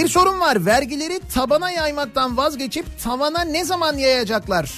Bir 0.00 0.08
sorun 0.08 0.40
var. 0.40 0.66
Vergileri 0.66 1.20
tabana 1.34 1.70
yaymaktan 1.70 2.36
vazgeçip 2.36 2.86
tavana 3.04 3.44
ne 3.44 3.64
zaman 3.64 3.96
yayacaklar? 3.96 4.72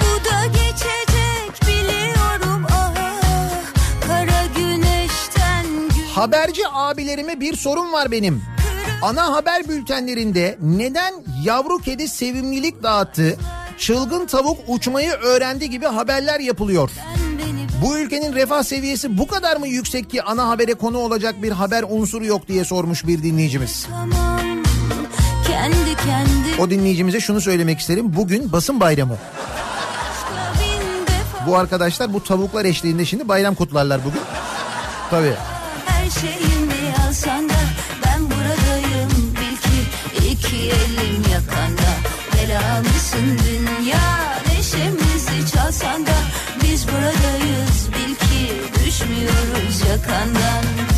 Bu 0.00 0.24
da 0.24 0.46
geçecek 0.46 1.66
biliyorum 1.66 2.66
ah 2.70 2.94
kara 4.06 4.46
güneşten 4.56 5.66
gün 5.96 6.04
Haberci 6.14 6.62
abilerime 6.72 7.40
bir 7.40 7.56
sorun 7.56 7.92
var 7.92 8.10
benim. 8.10 8.42
Ana 9.02 9.32
haber 9.32 9.68
bültenlerinde 9.68 10.58
neden 10.60 11.14
yavru 11.44 11.78
kedi 11.78 12.08
sevimlilik 12.08 12.82
dağıttı, 12.82 13.36
çılgın 13.78 14.26
tavuk 14.26 14.58
uçmayı 14.68 15.10
öğrendi 15.10 15.70
gibi 15.70 15.86
haberler 15.86 16.40
yapılıyor. 16.40 16.90
beni 16.90 17.31
Bu 17.82 17.98
ülkenin 17.98 18.32
refah 18.32 18.62
seviyesi 18.62 19.18
bu 19.18 19.26
kadar 19.26 19.56
mı 19.56 19.68
yüksek 19.68 20.10
ki 20.10 20.22
ana 20.22 20.48
habere 20.48 20.74
konu 20.74 20.98
olacak 20.98 21.42
bir 21.42 21.52
haber 21.52 21.84
unsuru 21.88 22.24
yok 22.24 22.48
diye 22.48 22.64
sormuş 22.64 23.06
bir 23.06 23.22
dinleyicimiz. 23.22 23.86
tamam 23.90 24.40
kendi 25.46 25.96
kendi 25.96 26.62
O 26.62 26.70
dinleyicimize 26.70 27.20
şunu 27.20 27.40
söylemek 27.40 27.80
isterim. 27.80 28.16
Bugün 28.16 28.52
basın 28.52 28.80
bayramı. 28.80 29.16
Bu 31.46 31.56
arkadaşlar 31.56 32.12
bu 32.12 32.24
tavuklar 32.24 32.64
eşliğinde 32.64 33.04
şimdi 33.04 33.28
bayram 33.28 33.54
kutlarlar 33.54 34.04
bugün. 34.04 34.20
Tabii. 35.10 35.34
her 35.86 36.10
şeyimi 36.10 36.94
alsan 37.08 37.48
da 37.48 37.54
ben 38.06 38.24
buradayım 38.24 39.10
bil 39.34 39.56
ki 39.56 40.28
iki 40.30 40.56
elim 40.56 41.22
yakanda 41.32 41.90
bela 42.34 42.80
mısın 42.80 43.38
dünya 43.46 44.00
neşemizi 44.48 45.52
çalsan 45.52 46.06
da 46.06 46.12
buradayız 46.88 47.88
bil 47.92 48.14
ki 48.14 48.62
düşmüyoruz 48.84 49.80
yakandan. 49.90 50.91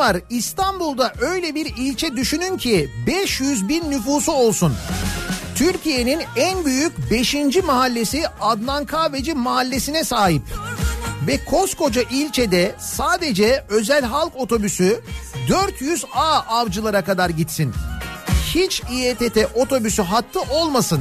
Var. 0.00 0.16
İstanbul'da 0.30 1.12
öyle 1.20 1.54
bir 1.54 1.66
ilçe 1.76 2.16
düşünün 2.16 2.56
ki 2.56 2.90
500 3.06 3.68
bin 3.68 3.90
nüfusu 3.90 4.32
olsun. 4.32 4.74
Türkiye'nin 5.54 6.20
en 6.36 6.64
büyük 6.64 7.10
5. 7.10 7.34
mahallesi 7.64 8.22
Adnan 8.40 8.86
Kahveci 8.86 9.34
mahallesine 9.34 10.04
sahip. 10.04 10.42
Ve 11.26 11.44
koskoca 11.44 12.02
ilçede 12.02 12.74
sadece 12.78 13.64
özel 13.68 14.04
halk 14.04 14.36
otobüsü 14.36 15.00
400A 15.48 16.44
avcılara 16.46 17.04
kadar 17.04 17.30
gitsin. 17.30 17.74
Hiç 18.54 18.82
İETT 18.92 19.38
otobüsü 19.54 20.02
hattı 20.02 20.40
olmasın. 20.40 21.00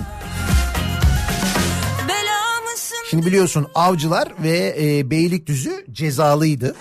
Şimdi 3.09 3.25
biliyorsun 3.25 3.67
avcılar 3.75 4.27
ve 4.43 4.75
e, 4.79 5.09
Beylikdüzü 5.09 5.85
cezalıydı. 5.91 6.75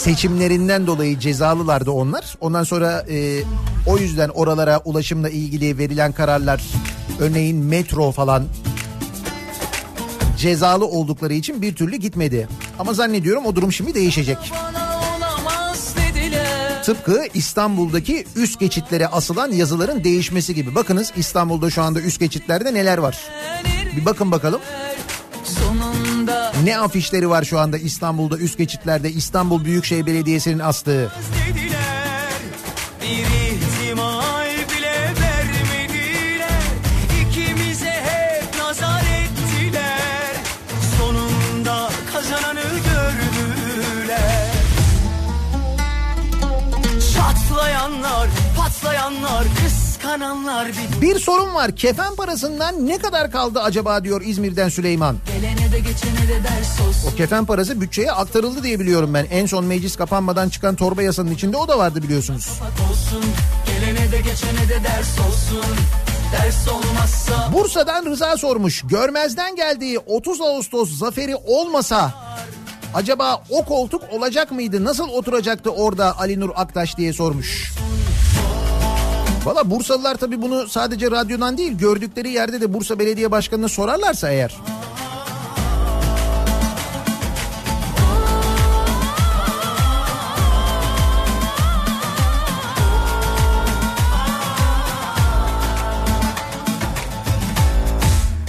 Seçimlerinden 0.00 0.86
dolayı 0.86 1.18
cezalılardı 1.18 1.90
onlar. 1.90 2.36
Ondan 2.40 2.64
sonra 2.64 3.04
e, 3.10 3.42
o 3.86 3.98
yüzden 3.98 4.28
oralara 4.28 4.80
ulaşımla 4.84 5.30
ilgili 5.30 5.78
verilen 5.78 6.12
kararlar 6.12 6.62
örneğin 7.20 7.56
metro 7.56 8.12
falan 8.12 8.44
cezalı 10.38 10.86
oldukları 10.86 11.32
için 11.32 11.62
bir 11.62 11.74
türlü 11.74 11.96
gitmedi. 11.96 12.48
Ama 12.78 12.94
zannediyorum 12.94 13.46
o 13.46 13.56
durum 13.56 13.72
şimdi 13.72 13.94
değişecek. 13.94 14.38
Tıpkı 16.84 17.24
İstanbul'daki 17.34 18.26
üst 18.36 18.60
geçitlere 18.60 19.06
asılan 19.06 19.52
yazıların 19.52 20.04
değişmesi 20.04 20.54
gibi. 20.54 20.74
Bakınız 20.74 21.12
İstanbul'da 21.16 21.70
şu 21.70 21.82
anda 21.82 22.00
üst 22.00 22.20
geçitlerde 22.20 22.74
neler 22.74 22.98
var. 22.98 23.18
Bir 23.96 24.04
bakın 24.04 24.30
bakalım. 24.30 24.60
Ne 26.64 26.78
afişleri 26.78 27.30
var 27.30 27.44
şu 27.44 27.58
anda 27.58 27.78
İstanbul'da 27.78 28.38
üst 28.38 28.58
geçitlerde 28.58 29.10
İstanbul 29.10 29.64
Büyükşehir 29.64 30.06
Belediyesi'nin 30.06 30.58
astığı. 30.58 31.12
Bir 50.18 51.00
Bir 51.00 51.18
sorun 51.18 51.54
var. 51.54 51.76
Kefen 51.76 52.14
parasından 52.14 52.86
ne 52.86 52.98
kadar 52.98 53.30
kaldı 53.30 53.60
acaba 53.62 54.04
diyor 54.04 54.22
İzmir'den 54.24 54.68
Süleyman. 54.68 55.16
gelene 55.26 55.72
de 55.72 55.78
geçene 55.78 56.28
de 56.28 56.44
ders 56.44 56.80
olsun. 56.88 57.12
O 57.12 57.16
kefen 57.16 57.44
parası 57.44 57.80
bütçeye 57.80 58.12
aktarıldı 58.12 58.62
diye 58.62 58.80
biliyorum 58.80 59.14
ben. 59.14 59.26
En 59.30 59.46
son 59.46 59.64
meclis 59.64 59.96
kapanmadan 59.96 60.48
çıkan 60.48 60.74
torba 60.76 61.02
yasanın 61.02 61.30
içinde 61.30 61.56
o 61.56 61.68
da 61.68 61.78
vardı 61.78 62.02
biliyorsunuz. 62.02 62.48
Gelene 63.66 64.12
de 64.12 64.16
geçene 64.16 64.68
de 64.68 64.84
ders 64.84 65.20
olsun. 65.28 65.74
Bursa'dan 67.52 68.06
Rıza 68.06 68.36
sormuş. 68.36 68.82
Görmezden 68.86 69.56
geldiği 69.56 69.98
30 69.98 70.40
Ağustos 70.40 70.98
zaferi 70.98 71.36
olmasa 71.36 72.14
acaba 72.94 73.42
o 73.50 73.64
koltuk 73.64 74.02
olacak 74.12 74.52
mıydı? 74.52 74.84
Nasıl 74.84 75.08
oturacaktı 75.08 75.70
orada 75.70 76.18
Ali 76.18 76.40
Nur 76.40 76.50
Aktaş 76.54 76.96
diye 76.96 77.12
sormuş. 77.12 77.72
Valla 79.44 79.70
Bursalılar 79.70 80.14
tabii 80.14 80.42
bunu 80.42 80.68
sadece 80.68 81.10
radyodan 81.10 81.58
değil 81.58 81.78
gördükleri 81.78 82.30
yerde 82.30 82.60
de 82.60 82.74
Bursa 82.74 82.98
Belediye 82.98 83.30
Başkanı'na 83.30 83.68
sorarlarsa 83.68 84.30
eğer. 84.30 84.56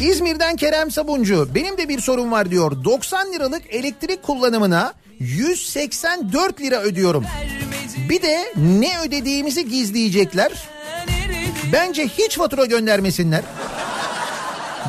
İzmir'den 0.02 0.56
Kerem 0.56 0.92
Sabuncu 0.92 1.48
benim 1.56 1.78
de 1.78 1.90
bir 1.90 2.00
sorun 2.00 2.32
var 2.32 2.52
diyor. 2.52 2.84
90 2.84 3.34
liralık 3.34 3.62
elektrik 3.70 4.24
kullanımına 4.24 4.94
184 5.20 6.62
lira 6.62 6.82
ödüyorum. 6.82 7.26
Bir 8.10 8.22
de 8.22 8.54
ne 8.58 9.00
ödediğimizi 9.00 9.70
gizleyecekler. 9.70 10.52
Bence 11.74 12.08
hiç 12.08 12.38
fatura 12.38 12.66
göndermesinler. 12.66 13.42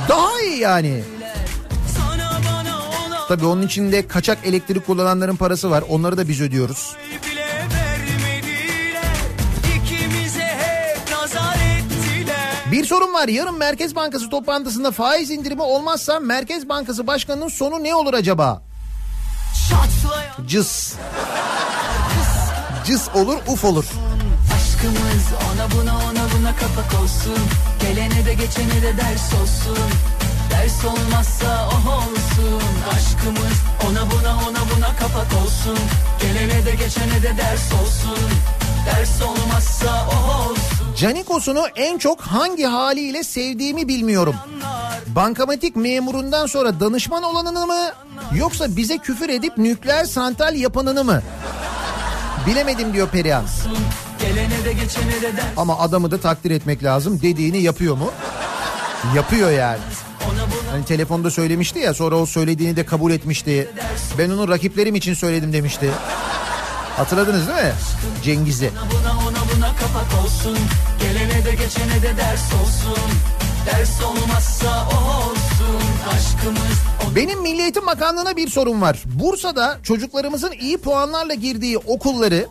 Daha 0.08 0.40
iyi 0.40 0.58
yani. 0.58 1.04
Tabii 3.28 3.46
onun 3.46 3.62
içinde 3.62 4.08
kaçak 4.08 4.38
elektrik 4.44 4.86
kullananların 4.86 5.36
parası 5.36 5.70
var. 5.70 5.84
Onları 5.88 6.16
da 6.16 6.28
biz 6.28 6.40
ödüyoruz. 6.40 6.96
Bir 12.72 12.84
sorun 12.84 13.14
var. 13.14 13.28
Yarın 13.28 13.58
Merkez 13.58 13.94
Bankası 13.94 14.30
toplantısında 14.30 14.90
faiz 14.90 15.30
indirimi 15.30 15.62
olmazsa 15.62 16.20
Merkez 16.20 16.68
Bankası 16.68 17.06
Başkanı'nın 17.06 17.48
sonu 17.48 17.82
ne 17.84 17.94
olur 17.94 18.14
acaba? 18.14 18.62
Cız. 20.48 20.94
Cız 22.86 23.08
olur, 23.14 23.36
uf 23.48 23.64
olur. 23.64 23.84
Aşkımız 25.22 25.32
ona 25.54 25.80
buna 25.80 25.94
ona 25.96 26.26
buna 26.38 26.56
kapak 26.56 27.02
olsun. 27.02 27.38
Gelene 27.80 28.26
de 28.26 28.34
geçene 28.34 28.82
de 28.82 28.96
ders 28.96 29.34
olsun. 29.42 29.78
Ders 30.50 30.84
olmazsa 30.84 31.68
oh 31.68 31.98
olsun. 31.98 32.62
Aşkımız 32.94 33.58
ona 33.90 34.10
buna 34.10 34.32
ona 34.48 34.76
buna 34.76 34.96
kapak 34.96 35.42
olsun. 35.44 35.78
Gelene 36.20 36.66
de 36.66 36.70
geçene 36.70 37.22
de 37.22 37.36
ders 37.36 37.72
olsun. 37.72 38.28
Ders 38.86 39.22
olmazsa 39.22 40.08
oh 40.10 40.50
olsun. 40.50 40.94
Canikos'unu 40.96 41.66
en 41.76 41.98
çok 41.98 42.20
hangi 42.20 42.64
haliyle 42.64 43.24
sevdiğimi 43.24 43.88
bilmiyorum. 43.88 44.34
Bankamatik 45.06 45.76
memurundan 45.76 46.46
sonra 46.46 46.80
danışman 46.80 47.22
olanını 47.22 47.66
mı 47.66 47.92
yoksa 48.34 48.76
bize 48.76 48.98
küfür 48.98 49.28
edip 49.28 49.58
nükleer 49.58 50.04
santral 50.04 50.54
yapanını 50.54 51.04
mı? 51.04 51.22
Bilemedim 52.46 52.92
diyor 52.92 53.08
Perihan. 53.08 53.44
Ama 55.56 55.78
adamı 55.78 56.10
da 56.10 56.20
takdir 56.20 56.50
etmek 56.50 56.84
lazım. 56.84 57.20
Dediğini 57.22 57.62
yapıyor 57.62 57.96
mu? 57.96 58.10
Yapıyor 59.16 59.50
yani. 59.50 59.78
Hani 60.70 60.84
telefonda 60.84 61.30
söylemişti 61.30 61.78
ya 61.78 61.94
sonra 61.94 62.16
o 62.16 62.26
söylediğini 62.26 62.76
de 62.76 62.86
kabul 62.86 63.12
etmişti. 63.12 63.70
Ben 64.18 64.30
onu 64.30 64.48
rakiplerim 64.48 64.94
için 64.94 65.14
söyledim 65.14 65.52
demişti. 65.52 65.90
Hatırladınız 66.96 67.48
değil 67.48 67.58
mi? 67.58 67.72
Cengiz'i. 68.24 68.70
buna 68.90 69.12
ona 69.12 69.56
buna 69.56 69.76
kapak 69.76 70.24
olsun. 70.24 70.58
Gelene 71.00 71.44
de 71.44 71.50
geçene 71.50 72.02
de 72.02 72.16
ders 72.16 72.52
olsun. 72.52 73.02
Ders 73.66 74.02
olmazsa 74.02 74.86
olsun. 74.86 75.82
Aşkımız 76.08 76.82
Benim 77.16 77.42
Milli 77.42 77.62
Eğitim 77.62 77.86
Bakanlığı'na 77.86 78.36
bir 78.36 78.48
sorun 78.48 78.80
var. 78.80 79.02
Bursa'da 79.06 79.78
çocuklarımızın 79.82 80.52
iyi 80.60 80.78
puanlarla 80.78 81.34
girdiği 81.34 81.78
okulları 81.78 82.46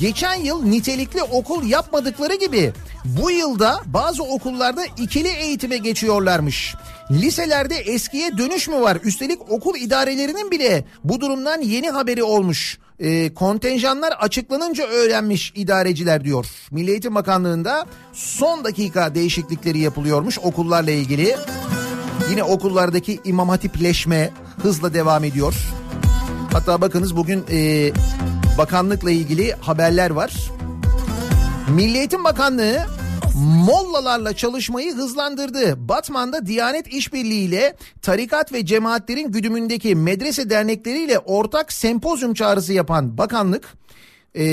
geçen 0.00 0.34
yıl 0.34 0.62
nitelikli 0.64 1.22
okul 1.22 1.64
yapmadıkları 1.64 2.34
gibi 2.34 2.72
bu 3.04 3.30
yılda 3.30 3.80
bazı 3.86 4.22
okullarda 4.22 4.84
ikili 4.84 5.28
eğitime 5.28 5.76
geçiyorlarmış. 5.76 6.74
Liselerde 7.10 7.74
eskiye 7.74 8.38
dönüş 8.38 8.68
mü 8.68 8.80
var? 8.80 8.98
Üstelik 9.04 9.50
okul 9.50 9.76
idarelerinin 9.76 10.50
bile 10.50 10.84
bu 11.04 11.20
durumdan 11.20 11.60
yeni 11.60 11.90
haberi 11.90 12.22
olmuş. 12.22 12.78
Ee, 13.00 13.34
kontenjanlar 13.34 14.12
açıklanınca 14.12 14.86
öğrenmiş 14.86 15.52
idareciler 15.56 16.24
diyor. 16.24 16.46
Milli 16.70 16.90
Eğitim 16.90 17.14
Bakanlığı'nda 17.14 17.86
son 18.12 18.64
dakika 18.64 19.14
değişiklikleri 19.14 19.78
yapılıyormuş 19.78 20.38
okullarla 20.38 20.90
ilgili. 20.90 21.36
Yine 22.30 22.42
okullardaki 22.42 23.20
imam 23.24 23.48
hatipleşme 23.48 24.30
hızla 24.62 24.94
devam 24.94 25.24
ediyor. 25.24 25.54
Hatta 26.56 26.80
bakınız 26.80 27.16
bugün 27.16 27.44
e, 27.50 27.90
bakanlıkla 28.58 29.10
ilgili 29.10 29.52
haberler 29.52 30.10
var. 30.10 30.50
Milli 31.68 31.98
Eğitim 31.98 32.24
Bakanlığı 32.24 32.86
mollalarla 33.66 34.36
çalışmayı 34.36 34.94
hızlandırdı. 34.94 35.88
Batman'da 35.88 36.46
Diyanet 36.46 36.86
İşbirliği 36.86 37.48
ile 37.48 37.76
tarikat 38.02 38.52
ve 38.52 38.66
cemaatlerin 38.66 39.32
güdümündeki 39.32 39.94
medrese 39.94 40.50
dernekleriyle 40.50 41.18
ortak 41.18 41.72
sempozyum 41.72 42.34
çağrısı 42.34 42.72
yapan 42.72 43.18
bakanlık 43.18 43.74
e, 44.38 44.44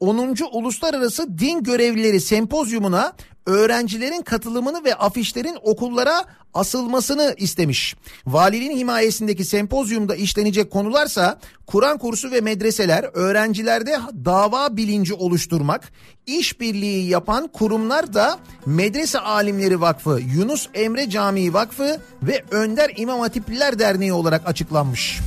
10. 0.00 0.36
Uluslararası 0.52 1.38
Din 1.38 1.62
Görevlileri 1.62 2.20
Sempozyumuna 2.20 3.12
öğrencilerin 3.46 4.22
katılımını 4.22 4.84
ve 4.84 4.94
afişlerin 4.94 5.58
okullara 5.62 6.24
asılmasını 6.54 7.34
istemiş. 7.38 7.96
Valiliğin 8.26 8.76
himayesindeki 8.76 9.44
sempozyumda 9.44 10.14
işlenecek 10.16 10.70
konularsa 10.70 11.38
Kur'an 11.66 11.98
kursu 11.98 12.30
ve 12.30 12.40
medreseler, 12.40 13.10
öğrencilerde 13.14 13.98
dava 14.24 14.76
bilinci 14.76 15.14
oluşturmak, 15.14 15.92
işbirliği 16.26 17.08
yapan 17.08 17.48
kurumlar 17.48 18.14
da 18.14 18.38
Medrese 18.66 19.18
Alimleri 19.18 19.80
Vakfı, 19.80 20.20
Yunus 20.34 20.68
Emre 20.74 21.10
Camii 21.10 21.54
Vakfı 21.54 22.00
ve 22.22 22.44
Önder 22.50 22.92
İmam 22.96 23.20
Hatipliler 23.20 23.78
Derneği 23.78 24.12
olarak 24.12 24.48
açıklanmış. 24.48 25.18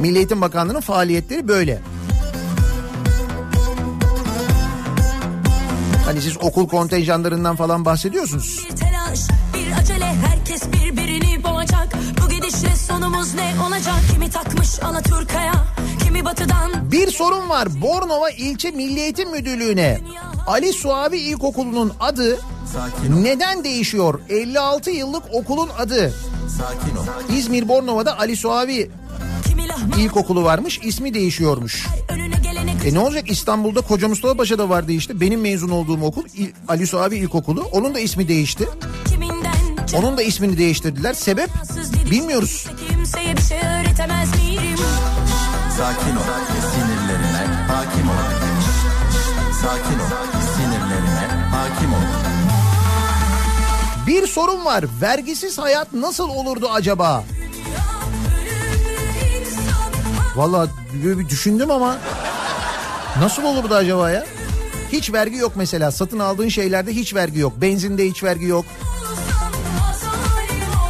Milli 0.00 0.16
Eğitim 0.16 0.40
Bakanlığı'nın 0.40 0.80
faaliyetleri 0.80 1.48
böyle. 1.48 1.95
Hani 6.06 6.22
siz 6.22 6.36
okul 6.40 6.68
kontenjanlarından 6.68 7.56
falan 7.56 7.84
bahsediyorsunuz. 7.84 8.66
Bir 8.70 8.76
telaş, 8.76 9.20
bir 9.54 9.82
acele 9.82 10.04
herkes 10.04 10.62
birbirini 10.72 11.44
boğacak. 11.44 11.88
Bu 12.24 12.28
gidişle 12.28 12.76
sonumuz 12.76 13.34
ne 13.34 13.54
olacak? 13.68 13.94
Kimi 14.12 14.30
takmış 14.30 14.82
Alaturka'ya, 14.82 15.54
kimi 16.04 16.24
batıdan. 16.24 16.92
Bir 16.92 17.10
sorun 17.10 17.48
var. 17.48 17.68
Bornova 17.82 18.30
İlçe 18.30 18.70
Milli 18.70 19.00
Eğitim 19.00 19.30
Müdürlüğü'ne 19.30 20.00
Ali 20.46 20.72
Suavi 20.72 21.18
İlkokulu'nun 21.18 21.92
adı 22.00 22.38
neden 23.08 23.64
değişiyor? 23.64 24.20
56 24.28 24.90
yıllık 24.90 25.22
okulun 25.32 25.68
adı. 25.78 26.12
Sakin 26.58 26.96
ol. 26.96 27.36
İzmir 27.36 27.68
Bornova'da 27.68 28.18
Ali 28.18 28.36
Suavi 28.36 28.90
İlkokulu 29.98 30.44
varmış 30.44 30.80
ismi 30.82 31.14
değişiyormuş. 31.14 31.86
E 32.86 32.94
ne 32.94 32.98
olacak 32.98 33.30
İstanbul'da 33.30 33.80
Koca 33.80 34.08
Mustafa 34.08 34.36
Paşa'da 34.36 34.68
vardı 34.68 34.92
işte. 34.92 35.20
Benim 35.20 35.40
mezun 35.40 35.68
olduğum 35.68 36.02
okul 36.02 36.22
Ali 36.68 36.86
Suavi 36.86 37.16
İlkokulu. 37.16 37.68
Onun 37.72 37.94
da 37.94 38.00
ismi 38.00 38.28
değişti. 38.28 38.68
Onun 39.94 40.16
da 40.16 40.22
ismini 40.22 40.58
değiştirdiler. 40.58 41.14
Sebep 41.14 41.50
bilmiyoruz. 42.10 42.50
Şey? 42.50 42.72
Sakin 45.76 46.16
ol. 46.16 46.22
Sinirlerine 46.72 47.46
hakim 47.68 48.08
ol. 48.08 48.14
Sakin 49.62 49.98
ol. 49.98 50.06
Sinirlerine 50.56 51.26
hakim 51.50 51.92
ol. 51.92 51.98
Bir 54.06 54.26
sorun 54.26 54.64
var. 54.64 54.84
Vergisiz 55.02 55.58
hayat 55.58 55.92
nasıl 55.92 56.28
olurdu 56.28 56.68
acaba? 56.72 57.24
Valla 60.36 60.68
böyle 61.04 61.18
bir 61.18 61.28
düşündüm 61.28 61.70
ama 61.70 61.98
nasıl 63.20 63.42
olurdu 63.44 63.74
acaba 63.74 64.10
ya? 64.10 64.26
Hiç 64.92 65.12
vergi 65.12 65.36
yok 65.36 65.52
mesela. 65.56 65.90
Satın 65.90 66.18
aldığın 66.18 66.48
şeylerde 66.48 66.92
hiç 66.92 67.14
vergi 67.14 67.38
yok. 67.38 67.52
Benzinde 67.60 68.06
hiç 68.08 68.22
vergi 68.24 68.46
yok. 68.46 68.64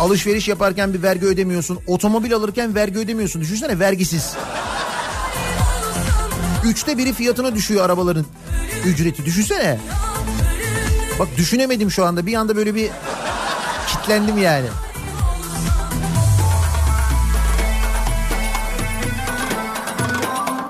Alışveriş 0.01 0.49
yaparken 0.49 0.95
bir 0.95 1.03
vergi 1.03 1.27
ödemiyorsun. 1.27 1.79
Otomobil 1.87 2.35
alırken 2.35 2.75
vergi 2.75 2.99
ödemiyorsun. 2.99 3.43
Düşünsene 3.43 3.79
vergisiz. 3.79 4.33
Üçte 6.65 6.99
biri 6.99 7.13
fiyatına 7.13 7.55
düşüyor 7.55 7.85
arabaların 7.85 8.27
ücreti. 8.87 9.25
Düşünsene. 9.25 9.79
Bak 11.19 11.29
düşünemedim 11.37 11.91
şu 11.91 12.05
anda. 12.05 12.27
Bir 12.27 12.35
anda 12.35 12.57
böyle 12.57 12.75
bir 12.75 12.91
kitlendim 13.89 14.39
yani. 14.39 14.67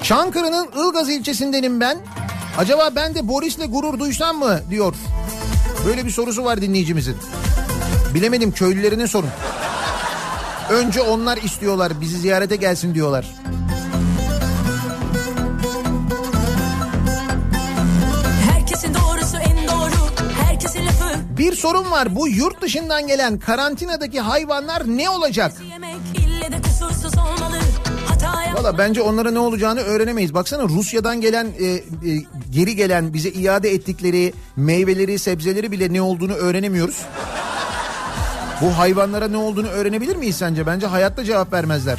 Çankırı'nın 0.07 0.66
Ilgaz 0.66 1.09
ilçesindenim 1.09 1.80
ben. 1.80 1.98
Acaba 2.59 2.90
ben 2.96 3.14
de 3.14 3.28
Boris'le 3.28 3.66
gurur 3.68 3.98
duysam 3.98 4.38
mı 4.38 4.61
diyor. 4.70 4.94
Böyle 5.86 6.04
bir 6.04 6.11
sorusu 6.11 6.44
var 6.44 6.62
dinleyicimizin. 6.62 7.16
Bilemedim 8.14 8.52
köylülerine 8.52 9.07
sorun. 9.07 9.28
Önce 10.70 11.02
onlar 11.02 11.36
istiyorlar 11.36 12.00
bizi 12.00 12.18
ziyarete 12.18 12.57
gelsin 12.57 12.94
diyorlar. 12.94 13.26
Bir 21.38 21.54
sorun 21.54 21.90
var 21.90 22.16
bu 22.16 22.28
yurt 22.28 22.62
dışından 22.62 23.07
gelen 23.07 23.38
karantinadaki 23.38 24.20
hayvanlar 24.20 24.82
ne 24.86 25.11
olacak? 25.11 25.52
yemek 25.70 25.96
Valla 28.55 28.79
bence 28.79 29.03
onlara 29.03 29.31
ne 29.31 29.39
olacağını 29.39 29.81
öğrenemeyiz. 29.81 30.35
Baksana 30.35 30.62
Rusya'dan 30.62 31.21
gelen 31.21 31.47
e, 31.61 31.64
e, 31.67 31.83
geri 32.51 32.77
gelen 32.77 33.14
bize 33.14 33.29
iade 33.29 33.71
ettikleri 33.71 34.33
meyveleri 34.57 35.19
sebzeleri 35.19 35.73
bile 35.73 35.93
ne 35.93 36.03
olduğunu 36.03 36.33
öğrenemiyoruz. 36.33 37.03
Bu 38.61 38.79
hayvanlara 38.79 39.29
ne 39.29 39.37
olduğunu 39.37 39.69
öğrenebilir 39.69 40.17
miyiz 40.17 40.37
sence? 40.37 40.67
Bence 40.67 40.87
hayatta 40.87 41.25
cevap 41.25 41.53
vermezler. 41.53 41.99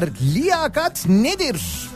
Sorun 0.00 0.12
var. 0.12 0.34
Liyakat 0.34 1.08
nedir? 1.08 1.88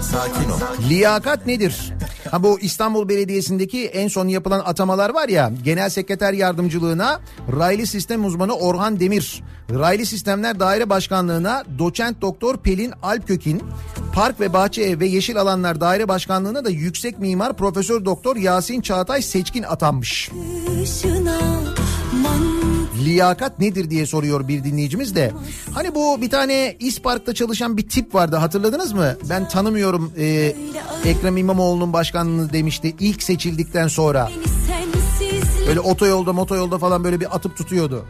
Sakin 0.00 0.50
ol. 0.50 0.88
Liyakat 0.88 1.46
nedir? 1.46 1.92
Ha 2.30 2.42
bu 2.42 2.60
İstanbul 2.60 3.08
Belediyesi'ndeki 3.08 3.86
en 3.86 4.08
son 4.08 4.28
yapılan 4.28 4.62
atamalar 4.64 5.10
var 5.10 5.28
ya 5.28 5.52
genel 5.64 5.90
sekreter 5.90 6.32
yardımcılığına 6.32 7.20
raylı 7.58 7.86
sistem 7.86 8.24
uzmanı 8.24 8.54
Orhan 8.54 9.00
Demir, 9.00 9.42
raylı 9.70 10.06
sistemler 10.06 10.60
daire 10.60 10.90
başkanlığına 10.90 11.64
doçent 11.78 12.20
doktor 12.20 12.56
Pelin 12.56 12.92
Alpkökin, 13.02 13.62
park 14.14 14.40
ve 14.40 14.52
bahçe 14.52 15.00
ve 15.00 15.06
yeşil 15.06 15.40
alanlar 15.40 15.80
daire 15.80 16.08
başkanlığına 16.08 16.64
da 16.64 16.70
yüksek 16.70 17.18
mimar 17.18 17.56
profesör 17.56 18.04
doktor 18.04 18.36
Yasin 18.36 18.80
Çağatay 18.80 19.22
Seçkin 19.22 19.62
atanmış. 19.62 20.30
Işına 20.82 21.51
Liyakat 23.04 23.58
nedir 23.58 23.90
diye 23.90 24.06
soruyor 24.06 24.48
bir 24.48 24.64
dinleyicimiz 24.64 25.14
de. 25.14 25.32
Hani 25.74 25.94
bu 25.94 26.20
bir 26.22 26.30
tane 26.30 26.76
İspark'ta 26.80 27.34
çalışan 27.34 27.76
bir 27.76 27.88
tip 27.88 28.14
vardı 28.14 28.36
hatırladınız 28.36 28.92
mı? 28.92 29.16
Ben 29.28 29.48
tanımıyorum 29.48 30.12
e, 30.18 30.54
Ekrem 31.04 31.36
İmamoğlu'nun 31.36 31.92
başkanlığını 31.92 32.52
demişti 32.52 32.96
ilk 33.00 33.22
seçildikten 33.22 33.88
sonra. 33.88 34.30
Böyle 35.66 35.80
otoyolda 35.80 36.32
motoyolda 36.32 36.78
falan 36.78 37.04
böyle 37.04 37.20
bir 37.20 37.36
atıp 37.36 37.56
tutuyordu. 37.56 38.06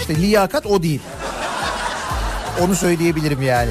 İşte 0.00 0.16
liyakat 0.16 0.66
o 0.66 0.82
değil. 0.82 1.00
Onu 2.62 2.74
söyleyebilirim 2.76 3.42
yani. 3.42 3.70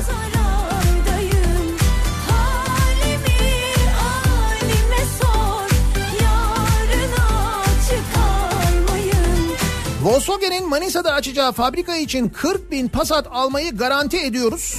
Volkswagen'in 10.07 10.69
Manisa'da 10.69 11.13
açacağı 11.13 11.51
fabrika 11.51 11.95
için 11.95 12.29
40 12.29 12.71
bin 12.71 12.87
Passat 12.87 13.27
almayı 13.31 13.77
garanti 13.77 14.17
ediyoruz. 14.17 14.75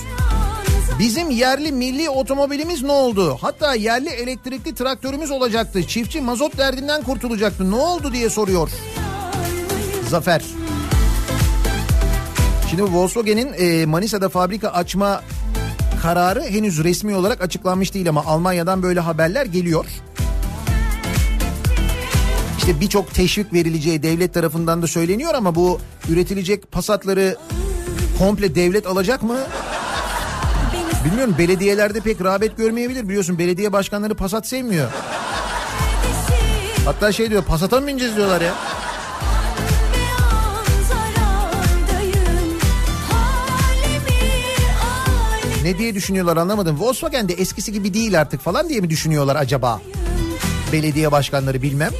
Bizim 0.98 1.30
yerli 1.30 1.72
milli 1.72 2.10
otomobilimiz 2.10 2.82
ne 2.82 2.92
oldu? 2.92 3.38
Hatta 3.40 3.74
yerli 3.74 4.08
elektrikli 4.08 4.74
traktörümüz 4.74 5.30
olacaktı. 5.30 5.86
Çiftçi 5.86 6.20
mazot 6.20 6.58
derdinden 6.58 7.02
kurtulacaktı. 7.02 7.70
Ne 7.70 7.74
oldu 7.74 8.12
diye 8.12 8.30
soruyor. 8.30 8.70
Zafer. 10.08 10.42
Şimdi 12.70 12.82
Volkswagen'in 12.82 13.52
e, 13.58 13.86
Manisa'da 13.86 14.28
fabrika 14.28 14.68
açma 14.68 15.22
kararı 16.02 16.42
henüz 16.42 16.84
resmi 16.84 17.14
olarak 17.14 17.40
açıklanmış 17.40 17.94
değil 17.94 18.08
ama 18.08 18.24
Almanya'dan 18.26 18.82
böyle 18.82 19.00
haberler 19.00 19.46
geliyor. 19.46 19.86
İşte 22.68 22.80
birçok 22.80 23.14
teşvik 23.14 23.52
verileceği 23.52 24.02
devlet 24.02 24.34
tarafından 24.34 24.82
da 24.82 24.86
söyleniyor 24.86 25.34
ama 25.34 25.54
bu 25.54 25.80
üretilecek 26.08 26.72
pasatları 26.72 27.36
komple 28.18 28.54
devlet 28.54 28.86
alacak 28.86 29.22
mı? 29.22 29.36
Bilmiyorum 31.04 31.34
belediyelerde 31.38 32.00
pek 32.00 32.24
rağbet 32.24 32.56
görmeyebilir. 32.56 33.08
Biliyorsun 33.08 33.38
belediye 33.38 33.72
başkanları 33.72 34.14
pasat 34.14 34.46
sevmiyor. 34.46 34.90
Hatta 36.84 37.12
şey 37.12 37.30
diyor 37.30 37.42
pasata 37.42 37.80
mı 37.80 37.86
bineceğiz 37.86 38.16
diyorlar 38.16 38.40
ya. 38.40 38.54
Ne 45.62 45.78
diye 45.78 45.94
düşünüyorlar 45.94 46.36
anlamadım. 46.36 46.80
Volkswagen 46.80 47.28
de 47.28 47.32
eskisi 47.32 47.72
gibi 47.72 47.94
değil 47.94 48.20
artık 48.20 48.40
falan 48.40 48.68
diye 48.68 48.80
mi 48.80 48.90
düşünüyorlar 48.90 49.36
acaba? 49.36 49.80
Belediye 50.72 51.12
başkanları 51.12 51.62
bilmem. 51.62 51.90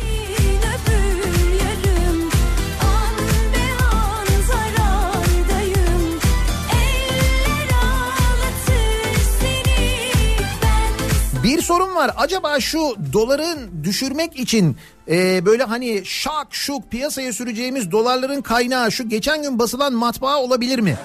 Bir 11.48 11.62
sorun 11.62 11.94
var. 11.94 12.10
Acaba 12.16 12.60
şu 12.60 12.96
doların 13.12 13.84
düşürmek 13.84 14.36
için 14.36 14.76
e, 15.10 15.46
böyle 15.46 15.64
hani 15.64 16.02
şak 16.04 16.46
şuk 16.50 16.90
piyasaya 16.90 17.32
süreceğimiz 17.32 17.90
dolarların 17.92 18.40
kaynağı 18.40 18.92
şu 18.92 19.08
geçen 19.08 19.42
gün 19.42 19.58
basılan 19.58 19.92
matbaa 19.92 20.36
olabilir 20.36 20.78
mi? 20.78 20.96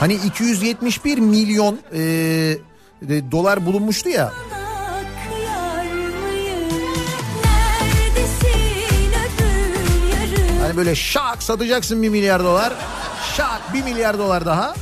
Hani 0.00 0.14
271 0.14 1.18
milyon 1.18 1.78
e, 1.92 2.00
e, 2.00 3.30
dolar 3.30 3.66
bulunmuştu 3.66 4.08
ya. 4.08 4.32
Hani 10.62 10.76
böyle 10.76 10.94
şak 10.94 11.42
satacaksın 11.42 12.02
bir 12.02 12.08
milyar 12.08 12.44
dolar. 12.44 12.72
Şak 13.36 13.74
bir 13.74 13.82
milyar 13.82 14.18
dolar 14.18 14.46
daha. 14.46 14.74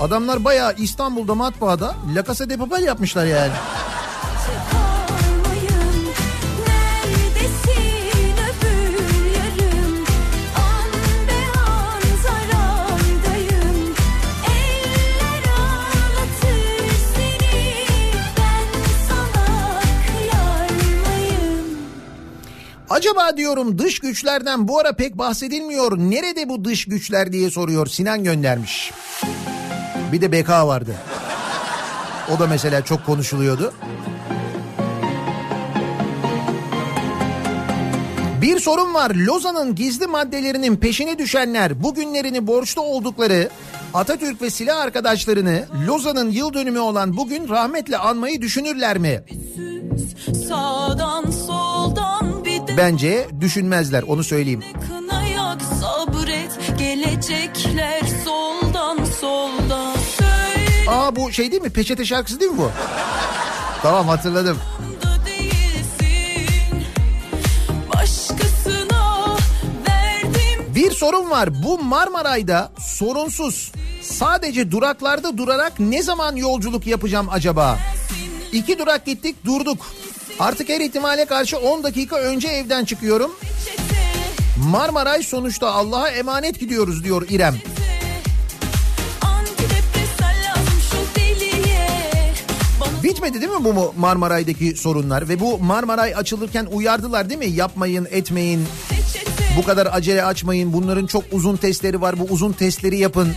Adamlar 0.00 0.44
bayağı 0.44 0.74
İstanbul'da 0.78 1.34
matbaada 1.34 1.94
La 2.14 2.24
Casa 2.24 2.50
de 2.50 2.56
Papel 2.56 2.82
yapmışlar 2.82 3.26
yani. 3.26 3.52
Acaba 22.90 23.36
diyorum 23.36 23.78
dış 23.78 23.98
güçlerden 23.98 24.68
bu 24.68 24.78
ara 24.78 24.92
pek 24.92 25.18
bahsedilmiyor. 25.18 25.98
Nerede 25.98 26.48
bu 26.48 26.64
dış 26.64 26.84
güçler 26.84 27.32
diye 27.32 27.50
soruyor 27.50 27.86
Sinan 27.86 28.24
göndermiş. 28.24 28.92
Bir 30.12 30.20
de 30.20 30.32
BK 30.32 30.48
vardı. 30.48 30.94
O 32.36 32.38
da 32.38 32.46
mesela 32.46 32.84
çok 32.84 33.06
konuşuluyordu. 33.06 33.72
Bir 38.42 38.60
sorun 38.60 38.94
var. 38.94 39.10
Lozan'ın 39.10 39.74
gizli 39.74 40.06
maddelerinin 40.06 40.76
peşine 40.76 41.18
düşenler 41.18 41.82
bugünlerini 41.82 42.46
borçlu 42.46 42.82
oldukları 42.82 43.48
Atatürk 43.94 44.42
ve 44.42 44.50
silah 44.50 44.80
arkadaşlarını 44.80 45.64
Lozan'ın 45.86 46.30
yıl 46.30 46.54
dönümü 46.54 46.78
olan 46.78 47.16
bugün 47.16 47.48
rahmetle 47.48 47.98
anmayı 47.98 48.42
düşünürler 48.42 48.98
mi? 48.98 49.22
Sağdan 50.48 51.30
soldan 51.30 52.44
de 52.44 52.76
Bence 52.76 53.26
düşünmezler 53.40 54.02
onu 54.02 54.24
söyleyeyim. 54.24 54.64
kına 54.88 55.22
yak 55.26 55.62
sabret 55.62 56.78
gelecekler 56.78 57.99
Aa 60.90 61.16
bu 61.16 61.32
şey 61.32 61.50
değil 61.50 61.62
mi? 61.62 61.70
Peçete 61.70 62.04
şarkısı 62.04 62.40
değil 62.40 62.50
mi 62.50 62.58
bu? 62.58 62.70
Tamam 63.82 64.08
hatırladım. 64.08 64.58
Bir 70.74 70.90
sorun 70.90 71.30
var. 71.30 71.62
Bu 71.62 71.78
Marmaray'da 71.78 72.72
sorunsuz 72.78 73.72
sadece 74.02 74.70
duraklarda 74.70 75.38
durarak 75.38 75.80
ne 75.80 76.02
zaman 76.02 76.36
yolculuk 76.36 76.86
yapacağım 76.86 77.28
acaba? 77.30 77.78
İki 78.52 78.78
durak 78.78 79.06
gittik 79.06 79.36
durduk. 79.44 79.86
Artık 80.38 80.68
her 80.68 80.80
ihtimale 80.80 81.24
karşı 81.24 81.58
10 81.58 81.82
dakika 81.82 82.16
önce 82.16 82.48
evden 82.48 82.84
çıkıyorum. 82.84 83.36
Marmaray 84.56 85.22
sonuçta 85.22 85.70
Allah'a 85.72 86.08
emanet 86.08 86.60
gidiyoruz 86.60 87.04
diyor 87.04 87.26
İrem. 87.30 87.54
Bitmedi 93.02 93.40
değil 93.40 93.52
mi 93.52 93.64
bu 93.64 93.94
Marmaray'daki 93.98 94.76
sorunlar? 94.76 95.28
Ve 95.28 95.40
bu 95.40 95.58
Marmaray 95.58 96.14
açılırken 96.14 96.66
uyardılar 96.72 97.30
değil 97.30 97.38
mi? 97.38 97.46
Yapmayın, 97.46 98.08
etmeyin. 98.10 98.66
Bu 99.56 99.64
kadar 99.64 99.88
acele 99.92 100.24
açmayın. 100.24 100.72
Bunların 100.72 101.06
çok 101.06 101.24
uzun 101.32 101.56
testleri 101.56 102.00
var. 102.00 102.18
Bu 102.18 102.24
uzun 102.24 102.52
testleri 102.52 102.98
yapın. 102.98 103.28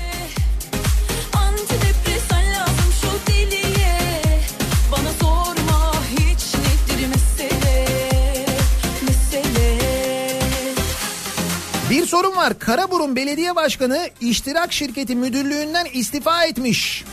Bir 11.89 12.05
sorun 12.05 12.35
var. 12.35 12.59
Karaburun 12.59 13.15
Belediye 13.15 13.55
Başkanı 13.55 14.09
iştirak 14.21 14.73
şirketi 14.73 15.15
müdürlüğünden 15.15 15.85
istifa 15.93 16.45
etmiş. 16.45 17.05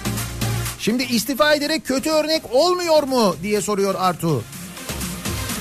Şimdi 0.80 1.02
istifa 1.02 1.54
ederek 1.54 1.86
kötü 1.86 2.10
örnek 2.10 2.42
olmuyor 2.52 3.02
mu 3.02 3.36
diye 3.42 3.60
soruyor 3.60 3.94
Artu. 3.98 4.42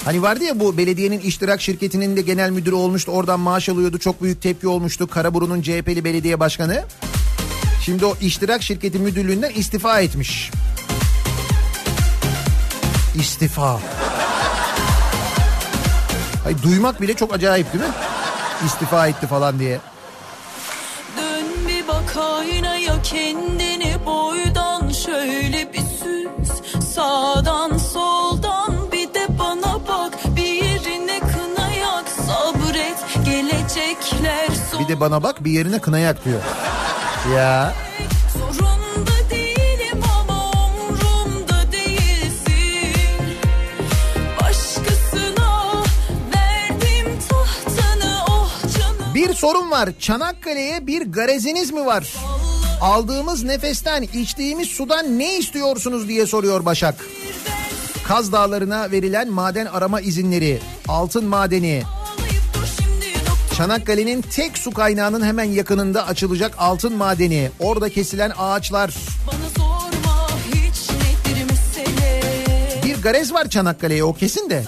Hani 0.06 0.22
vardı 0.22 0.44
ya 0.44 0.60
bu 0.60 0.78
belediyenin 0.78 1.20
iştirak 1.20 1.62
şirketinin 1.62 2.16
de 2.16 2.22
genel 2.22 2.50
müdürü 2.50 2.76
olmuştu. 2.76 3.12
Oradan 3.12 3.40
maaş 3.40 3.70
alıyordu. 3.70 4.00
Çok 4.00 4.24
büyük 4.24 4.42
tepki 4.42 4.68
olmuştu. 4.68 5.08
Karaburun'un 5.08 5.62
CHP'li 5.62 6.04
belediye 6.04 6.40
başkanı. 6.40 6.84
Şimdi 7.86 8.06
o 8.06 8.16
iştirak 8.22 8.64
şirketi 8.64 9.00
müdürlüğünden 9.00 9.52
istifa 9.52 10.00
etmiş. 10.00 10.52
İstifa. 13.16 13.80
Ay, 16.46 16.64
duymak 16.64 17.02
bile 17.02 17.14
çok 17.14 17.34
acayip 17.34 17.74
değil 17.74 17.84
mi? 17.84 17.92
İstifa 18.66 19.08
etti 19.08 19.28
falan 19.28 19.60
diye. 19.60 19.80
Dön 21.18 21.46
bir 21.68 21.88
bak 21.88 22.18
aynaya 22.18 23.02
kendini 23.02 23.80
süz 24.50 24.59
sağdan 27.20 27.78
soldan 27.78 28.92
Bir 28.92 29.14
de 29.14 29.40
bana 29.40 29.80
bak 29.88 30.14
bir 30.36 30.64
yerine 30.64 31.20
kına 31.20 31.70
yak 31.70 32.06
Sabret 32.10 33.26
gelecekler 33.26 34.48
Bir 34.80 34.88
de 34.88 35.00
bana 35.00 35.24
bak 35.24 35.44
bir 35.44 35.52
yerine 35.52 35.80
kına 35.80 36.00
yak 36.00 36.26
diyor. 36.26 36.42
Ya 37.36 37.74
oh 48.30 48.50
bir 49.16 49.34
sorun 49.34 49.72
var. 49.72 49.90
Çanakkale'ye 50.00 50.88
bir 50.88 51.02
gareziniz 51.02 51.72
mi 51.72 51.86
var? 51.86 52.14
Aldığımız 52.82 53.44
nefesten, 53.44 54.02
içtiğimiz 54.02 54.68
sudan 54.68 55.20
ne 55.20 55.38
istiyorsunuz 55.38 56.08
diye 56.08 56.26
soruyor 56.26 56.66
Başak. 56.66 57.06
Kaz 58.08 58.32
Dağları'na 58.32 58.92
verilen 58.92 59.30
maden 59.30 59.66
arama 59.66 60.02
izinleri, 60.02 60.60
altın 60.88 61.26
madeni, 61.26 61.84
Çanakkale'nin 63.60 64.22
tek 64.22 64.58
su 64.58 64.72
kaynağının 64.72 65.26
hemen 65.26 65.44
yakınında 65.44 66.08
açılacak 66.08 66.56
altın 66.58 66.94
madeni, 66.96 67.52
orada 67.60 67.90
kesilen 67.90 68.32
ağaçlar. 68.38 68.96
sorma 69.58 70.28
Bir 72.84 73.02
garez 73.02 73.34
var 73.34 73.50
Çanakkale'ye 73.50 74.04
o 74.04 74.14
kesin 74.14 74.50
de. 74.50 74.64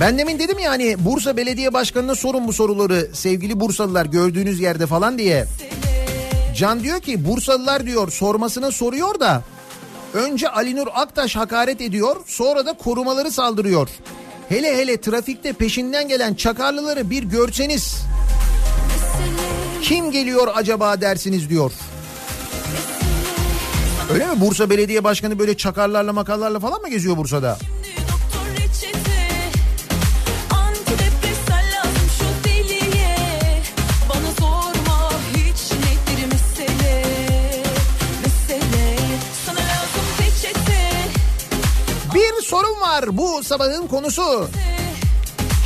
Ben 0.00 0.18
demin 0.18 0.38
dedim 0.38 0.58
ya 0.58 0.70
hani 0.70 1.04
Bursa 1.04 1.36
Belediye 1.36 1.72
Başkanı'na 1.72 2.14
sorun 2.14 2.48
bu 2.48 2.52
soruları 2.52 3.08
sevgili 3.12 3.60
Bursalılar 3.60 4.06
gördüğünüz 4.06 4.60
yerde 4.60 4.86
falan 4.86 5.18
diye. 5.18 5.44
Can 6.56 6.82
diyor 6.82 7.00
ki 7.00 7.24
Bursalılar 7.24 7.86
diyor 7.86 8.10
sormasına 8.10 8.70
soruyor 8.70 9.20
da 9.20 9.42
önce 10.14 10.48
Ali 10.48 10.76
Nur 10.76 10.86
Aktaş 10.94 11.36
hakaret 11.36 11.80
ediyor 11.80 12.16
sonra 12.26 12.66
da 12.66 12.72
korumaları 12.72 13.30
saldırıyor. 13.30 13.88
Hele 14.48 14.76
hele 14.76 15.00
trafikte 15.00 15.52
peşinden 15.52 16.08
gelen 16.08 16.34
çakarlıları 16.34 17.10
bir 17.10 17.22
görseniz 17.22 17.96
kim 19.82 20.10
geliyor 20.10 20.48
acaba 20.54 21.00
dersiniz 21.00 21.50
diyor. 21.50 21.72
Öyle 24.12 24.26
mi 24.26 24.40
Bursa 24.40 24.70
Belediye 24.70 25.04
Başkanı 25.04 25.38
böyle 25.38 25.56
çakarlarla 25.56 26.12
makarlarla 26.12 26.60
falan 26.60 26.82
mı 26.82 26.90
geziyor 26.90 27.16
Bursa'da? 27.16 27.58
doktor 27.58 27.85
sorun 42.46 42.80
var 42.80 43.16
bu 43.16 43.42
sabahın 43.44 43.86
konusu. 43.86 44.48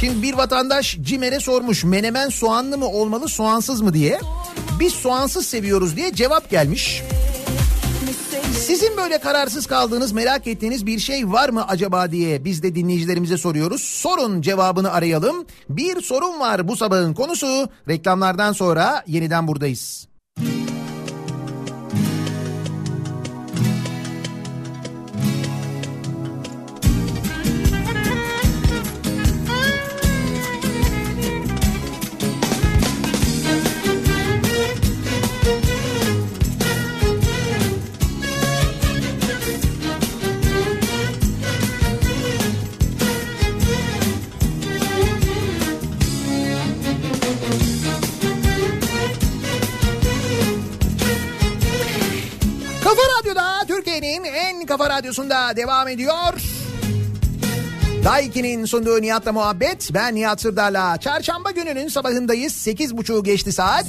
Şimdi 0.00 0.22
bir 0.22 0.34
vatandaş 0.34 0.98
Cimer'e 1.02 1.40
sormuş 1.40 1.84
menemen 1.84 2.28
soğanlı 2.28 2.78
mı 2.78 2.88
olmalı 2.88 3.28
soğansız 3.28 3.80
mı 3.80 3.94
diye. 3.94 4.20
Biz 4.80 4.92
soğansız 4.92 5.46
seviyoruz 5.46 5.96
diye 5.96 6.12
cevap 6.12 6.50
gelmiş. 6.50 7.02
Sizin 8.58 8.96
böyle 8.96 9.18
kararsız 9.18 9.66
kaldığınız 9.66 10.12
merak 10.12 10.46
ettiğiniz 10.46 10.86
bir 10.86 10.98
şey 10.98 11.32
var 11.32 11.48
mı 11.48 11.68
acaba 11.68 12.10
diye 12.12 12.44
biz 12.44 12.62
de 12.62 12.74
dinleyicilerimize 12.74 13.36
soruyoruz. 13.36 13.82
Sorun 13.82 14.42
cevabını 14.42 14.92
arayalım. 14.92 15.46
Bir 15.68 16.00
sorun 16.00 16.40
var 16.40 16.68
bu 16.68 16.76
sabahın 16.76 17.14
konusu. 17.14 17.68
Reklamlardan 17.88 18.52
sonra 18.52 19.04
yeniden 19.06 19.48
buradayız. 19.48 20.09
Türkiye'nin 53.90 54.24
en 54.24 54.66
kafa 54.66 54.90
radyosunda 54.90 55.56
devam 55.56 55.88
ediyor. 55.88 56.42
Daiki'nin 58.04 58.64
sunduğu 58.64 59.02
Nihat'la 59.02 59.32
muhabbet. 59.32 59.90
Ben 59.94 60.14
Nihat 60.14 60.40
Sırdar'la. 60.40 60.96
Çarşamba 60.96 61.50
gününün 61.50 61.88
sabahındayız. 61.88 62.52
Sekiz 62.52 62.96
buçuğu 62.96 63.22
geçti 63.22 63.52
saat. 63.52 63.86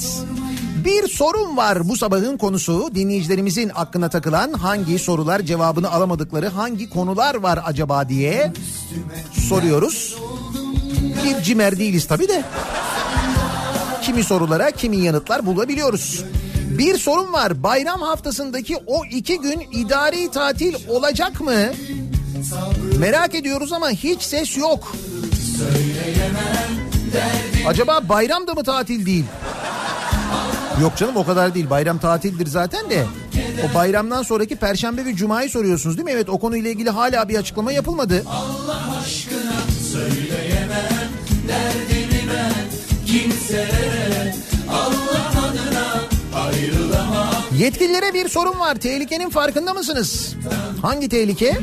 Bir 0.86 1.08
sorun 1.08 1.58
var 1.58 1.90
bu 1.90 1.98
sabahın 1.98 2.38
konusu. 2.38 2.96
Dinleyicilerimizin 2.96 3.72
aklına 3.76 4.10
takılan 4.10 4.54
hangi 4.54 5.00
sorular 5.00 5.42
cevabını 5.42 5.92
alamadıkları 5.92 6.48
hangi 6.48 6.90
konular 6.90 7.36
var 7.36 7.60
acaba 7.66 8.10
diye 8.10 8.54
soruyoruz. 9.50 10.18
Bir 11.26 11.44
cimer 11.44 11.80
değiliz 11.80 12.08
tabii 12.08 12.28
de. 12.28 12.44
Kimi 14.02 14.24
sorulara 14.24 14.72
kimi 14.72 14.98
yanıtlar 14.98 15.46
bulabiliyoruz. 15.46 16.24
Bir 16.78 16.98
sorun 16.98 17.34
var. 17.34 17.64
Bayram 17.64 18.02
haftasındaki 18.02 18.78
o 18.88 19.06
iki 19.06 19.42
gün 19.42 19.60
idari 19.72 20.32
tatil 20.32 20.76
olacak 20.88 21.42
mı? 21.42 21.56
Merak 23.00 23.36
ediyoruz 23.36 23.74
ama 23.74 23.90
hiç 23.90 24.22
ses 24.22 24.58
yok. 24.58 24.96
Acaba 27.68 28.10
bayram 28.10 28.48
da 28.48 28.54
mı 28.54 28.64
tatil 28.64 29.06
değil? 29.06 29.26
Yok 30.82 30.98
canım 30.98 31.16
o 31.18 31.26
kadar 31.26 31.54
değil. 31.56 31.70
Bayram 31.70 31.98
tatildir 31.98 32.48
zaten 32.48 32.90
de. 32.90 33.06
O 33.72 33.76
bayramdan 33.76 34.24
sonraki 34.24 34.56
perşembe 34.56 35.06
ve 35.06 35.16
cumayı 35.16 35.50
soruyorsunuz 35.50 35.98
değil 35.98 36.06
mi? 36.06 36.12
Evet 36.12 36.30
o 36.30 36.40
konuyla 36.40 36.70
ilgili 36.72 36.90
hala 36.90 37.30
bir 37.30 37.36
açıklama 37.40 37.72
yapılmadı. 37.72 38.24
Allah 38.28 39.00
aşkına 39.04 39.62
söyleyemem 39.92 41.10
derdimi 41.48 42.30
ben 42.34 42.54
kimselere 43.06 43.81
Yetkililere 47.62 48.14
bir 48.14 48.30
sorun 48.30 48.60
var. 48.60 48.76
Tehlikenin 48.76 49.30
farkında 49.30 49.74
mısınız? 49.74 50.36
Hangi 50.82 51.10
tehlike? 51.10 51.58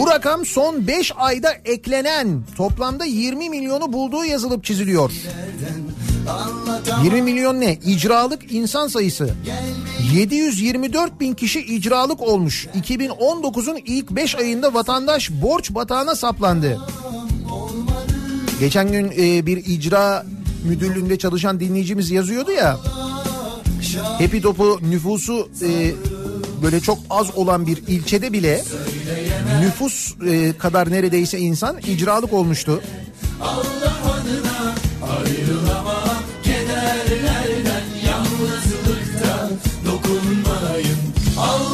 Bu 0.00 0.06
rakam 0.06 0.46
son 0.46 0.86
5 0.86 1.12
ayda 1.16 1.52
eklenen 1.64 2.42
toplamda 2.56 3.04
20 3.04 3.50
milyonu 3.50 3.92
bulduğu 3.92 4.24
yazılıp 4.24 4.64
çiziliyor. 4.64 5.12
20 7.04 7.22
milyon 7.22 7.60
ne? 7.60 7.74
İcralık 7.74 8.52
insan 8.52 8.88
sayısı. 8.88 9.34
724 10.14 11.20
bin 11.20 11.34
kişi 11.34 11.60
icralık 11.60 12.22
olmuş. 12.22 12.66
2019'un 12.66 13.78
ilk 13.86 14.10
5 14.10 14.34
ayında 14.34 14.74
vatandaş 14.74 15.30
borç 15.30 15.70
batağına 15.70 16.14
saplandı. 16.14 16.80
Geçen 18.60 18.92
gün 18.92 19.12
e, 19.18 19.46
bir 19.46 19.56
icra 19.56 20.26
müdürlüğünde 20.64 21.18
çalışan 21.18 21.60
dinleyicimiz 21.60 22.10
yazıyordu 22.10 22.50
ya. 22.50 22.78
Hepi 24.18 24.42
topu 24.42 24.78
nüfusu 24.82 25.48
e, 25.62 25.94
böyle 26.62 26.80
çok 26.80 26.98
az 27.10 27.36
olan 27.36 27.66
bir 27.66 27.76
ilçede 27.76 28.32
bile 28.32 28.64
nüfus 29.60 30.14
e, 30.26 30.52
kadar 30.58 30.90
neredeyse 30.90 31.38
insan 31.38 31.78
icralık 31.78 32.32
olmuştu. 32.32 32.82
Allah 33.40 33.96
adına 34.12 34.74
ayrılamam 35.18 36.22
kederlerden 36.42 37.84
yalnızlıktan 38.06 39.50
dokunmayın 39.84 40.98
Allah 41.38 41.65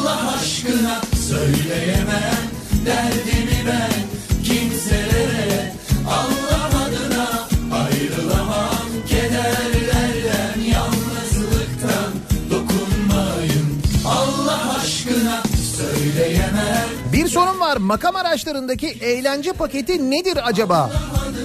makam 17.82 18.16
araçlarındaki 18.16 18.88
eğlence 18.88 19.52
paketi 19.52 20.10
nedir 20.10 20.38
acaba? 20.44 20.90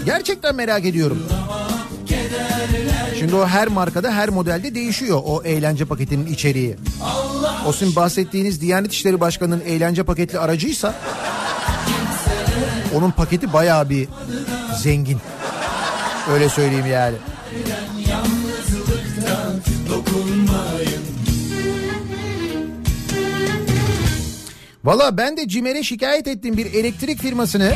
Gerçekten 0.05 0.55
merak 0.55 0.85
ediyorum. 0.85 1.23
Şimdi 3.19 3.35
o 3.35 3.47
her 3.47 3.67
markada 3.67 4.11
her 4.11 4.29
modelde 4.29 4.75
değişiyor 4.75 5.21
o 5.25 5.43
eğlence 5.43 5.85
paketinin 5.85 6.25
içeriği. 6.33 6.75
O 7.67 7.73
sizin 7.73 7.95
bahsettiğiniz 7.95 8.61
Diyanet 8.61 8.93
İşleri 8.93 9.19
Başkanı'nın 9.19 9.61
eğlence 9.61 10.03
paketli 10.03 10.39
aracıysa 10.39 10.93
onun 12.95 13.11
paketi 13.11 13.53
bayağı 13.53 13.89
bir 13.89 14.07
zengin. 14.81 15.17
Öyle 16.33 16.49
söyleyeyim 16.49 16.85
yani. 16.91 17.15
Valla 24.87 25.17
ben 25.17 25.37
de 25.37 25.47
CİMER'e 25.47 25.83
şikayet 25.83 26.27
ettim 26.27 26.57
bir 26.57 26.73
elektrik 26.73 27.21
firmasını. 27.21 27.73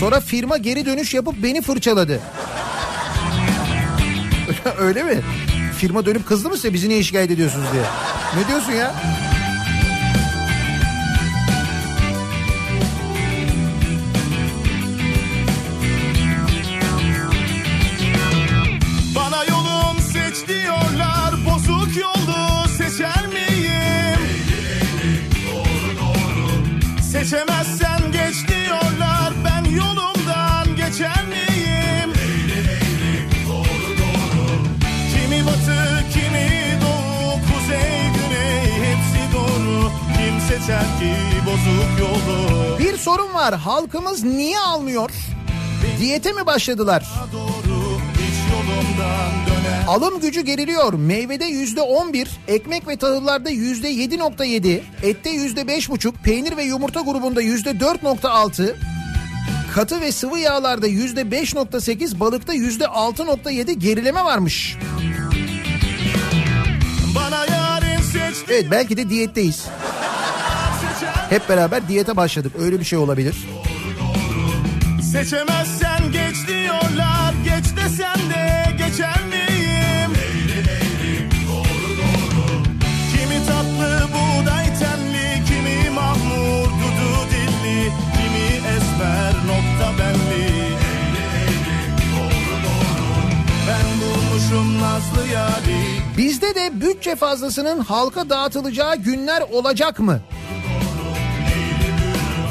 Sonra 0.00 0.20
firma 0.20 0.56
geri 0.56 0.86
dönüş 0.86 1.14
yapıp 1.14 1.42
beni 1.42 1.62
fırçaladı. 1.62 2.20
Öyle 4.78 5.02
mi? 5.02 5.20
Firma 5.78 6.06
dönüp 6.06 6.26
kızdı 6.26 6.48
mı 6.48 6.56
size 6.56 6.74
bizi 6.74 6.88
niye 6.88 7.02
şikayet 7.02 7.30
ediyorsunuz 7.30 7.66
diye. 7.72 7.82
Ne 8.36 8.48
diyorsun 8.48 8.72
ya? 8.72 8.94
Kim 40.62 40.74
seçer 40.74 40.98
ki 40.98 41.14
bozuk 41.46 42.00
yolu 42.00 42.78
Bir 42.78 42.96
sorun 42.96 43.34
var. 43.34 43.54
Halkımız 43.54 44.24
niye 44.24 44.58
almıyor? 44.58 45.10
Diyete 46.00 46.32
mi 46.32 46.46
başladılar? 46.46 47.08
Doğru 47.32 47.98
Alım 49.88 50.20
gücü 50.20 50.40
geriliyor. 50.40 50.92
Meyvede 50.92 51.44
yüzde 51.44 51.80
on 51.80 52.12
bir, 52.12 52.30
ekmek 52.48 52.88
ve 52.88 52.96
tahıllarda 52.96 53.50
yüzde 53.50 53.88
yedi 53.88 54.18
nokta 54.18 54.44
yedi, 54.44 54.84
ette 55.02 55.30
yüzde 55.30 55.66
beş 55.66 55.90
buçuk, 55.90 56.14
peynir 56.24 56.56
ve 56.56 56.62
yumurta 56.62 57.00
grubunda 57.00 57.40
yüzde 57.40 57.80
dört 57.80 58.02
nokta 58.02 58.30
altı, 58.30 58.76
katı 59.74 60.00
ve 60.00 60.12
sıvı 60.12 60.38
yağlarda 60.38 60.86
yüzde 60.86 61.30
beş 61.30 61.54
nokta 61.54 61.80
sekiz, 61.80 62.20
balıkta 62.20 62.52
yüzde 62.52 62.86
altı 62.86 63.26
nokta 63.26 63.50
yedi 63.50 63.78
gerileme 63.78 64.24
varmış. 64.24 64.76
Evet 68.48 68.66
belki 68.70 68.96
de 68.96 69.10
diyetteyiz. 69.10 69.64
Hep 71.32 71.48
beraber 71.48 71.88
diyete 71.88 72.16
başladık. 72.16 72.52
Öyle 72.58 72.80
bir 72.80 72.84
şey 72.84 72.98
olabilir. 72.98 73.36
Seçemezsen 75.12 76.12
geç 76.12 76.48
diyorlar 76.48 77.34
Geç 77.44 77.64
desem 77.76 78.30
de 78.30 78.72
geçer 78.78 79.20
miyim? 79.28 80.10
Kimi 83.12 83.46
tatlı 83.46 84.08
buğday 84.12 84.64
tenli 84.64 85.44
Kimi 85.46 85.90
mahmur 85.90 86.66
dudu 86.66 87.30
dilli 87.30 87.90
Kimi 88.14 88.74
esmer 88.76 89.34
nokta 89.46 89.98
benli 89.98 90.76
Ben 93.68 94.00
bulmuş 94.00 94.42
Unuturum 94.52 94.80
nazlı 94.80 95.32
yari 95.32 95.82
Bizde 96.16 96.54
de 96.54 96.80
bütçe 96.80 97.16
fazlasının 97.16 97.80
halka 97.80 98.30
dağıtılacağı 98.30 98.96
günler 98.96 99.42
olacak 99.52 100.00
mı? 100.00 100.20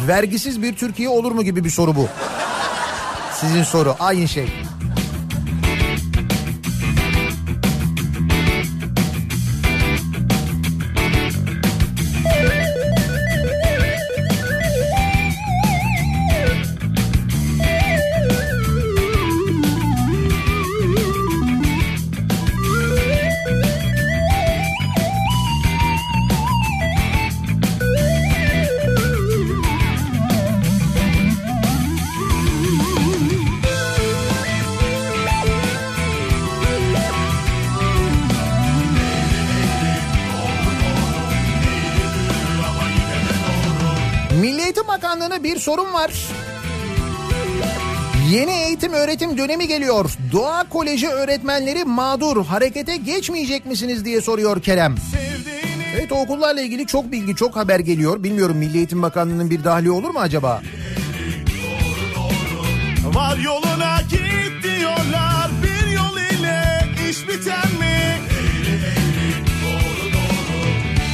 Vergisiz 0.07 0.61
bir 0.61 0.75
Türkiye 0.75 1.09
olur 1.09 1.31
mu 1.31 1.43
gibi 1.43 1.63
bir 1.63 1.69
soru 1.69 1.95
bu. 1.95 2.07
Sizin 3.39 3.63
soru 3.63 3.95
aynı 3.99 4.27
şey. 4.27 4.47
Var. 46.01 46.11
Yeni 48.29 48.51
eğitim 48.51 48.93
öğretim 48.93 49.37
dönemi 49.37 49.67
geliyor. 49.67 50.11
Doğa 50.31 50.69
Koleji 50.69 51.09
öğretmenleri 51.09 51.83
mağdur. 51.83 52.45
Harekete 52.45 52.97
geçmeyecek 52.97 53.65
misiniz 53.65 54.05
diye 54.05 54.21
soruyor 54.21 54.61
Kerem. 54.61 54.95
Evet 55.95 56.11
okullarla 56.11 56.61
ilgili 56.61 56.87
çok 56.87 57.11
bilgi, 57.11 57.35
çok 57.35 57.55
haber 57.55 57.79
geliyor. 57.79 58.23
Bilmiyorum 58.23 58.57
Milli 58.57 58.77
Eğitim 58.77 59.01
Bakanlığı'nın 59.01 59.49
bir 59.49 59.63
dahli 59.63 59.91
olur 59.91 60.09
mu 60.09 60.19
acaba? 60.19 60.61
Var 63.05 63.37
yoluna 63.37 64.01
git 64.09 64.63
diyorlar 64.63 65.51
bir 65.63 65.91
yol 65.91 66.39
ile 66.39 66.85
iş 67.09 67.27
biter 67.27 67.65
mi? 67.79 68.17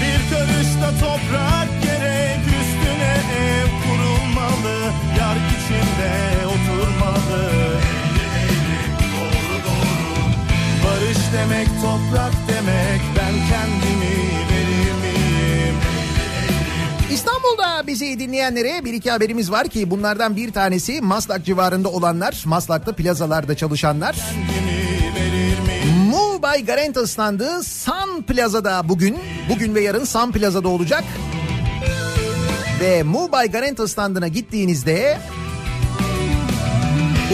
Bir 0.02 0.36
karışta 0.36 0.90
toprak 1.00 1.68
gerek 1.84 2.40
üstüne 2.62 3.16
ev 3.40 3.87
Yar 5.20 5.36
içinde 5.36 6.12
oturmalı 6.46 7.48
Barış 10.86 11.18
demek 11.34 11.68
toprak 11.68 12.34
demek 12.48 13.02
ben 13.18 13.34
kendimi 13.50 14.16
verir 14.52 14.92
miyim? 14.92 15.76
İstanbul'da 17.12 17.88
bizi 17.88 18.20
dinleyenlere 18.20 18.86
bir 18.86 18.94
iki 18.94 19.12
haberimiz 19.12 19.52
var 19.52 19.68
ki 19.68 19.90
bunlardan 19.90 20.36
bir 20.36 20.54
tanesi 20.54 21.02
Maslak 21.02 21.46
civarında 21.46 21.90
olanlar, 21.90 22.44
Maslak'ta 22.46 22.96
plazalarda 22.96 23.56
çalışanlar. 23.56 24.16
Mu 26.10 26.42
Bay 26.42 26.66
Garanta 26.66 27.08
standı 27.08 27.64
Sun 27.64 28.24
Plaza'da 28.28 28.90
bugün, 28.90 29.18
bugün 29.50 29.76
ve 29.76 29.82
yarın 29.82 30.04
Sun 30.04 30.32
Plaza'da 30.32 30.68
olacak. 30.68 31.04
Ve 32.80 33.04
Bay 33.32 33.52
Garanta 33.52 33.88
standına 33.88 34.28
gittiğinizde 34.28 35.18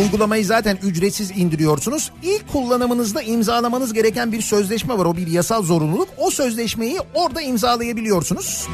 Uygulamayı 0.01 0.45
zaten 0.45 0.77
ücretsiz 0.83 1.31
indiriyorsunuz. 1.31 2.11
İlk 2.23 2.51
kullanımınızda 2.51 3.21
imzalamanız 3.21 3.93
gereken 3.93 4.31
bir 4.31 4.41
sözleşme 4.41 4.97
var. 4.97 5.05
O 5.05 5.15
bir 5.17 5.27
yasal 5.27 5.63
zorunluluk. 5.63 6.07
O 6.17 6.31
sözleşmeyi 6.31 6.99
orada 7.13 7.41
imzalayabiliyorsunuz. 7.41 8.67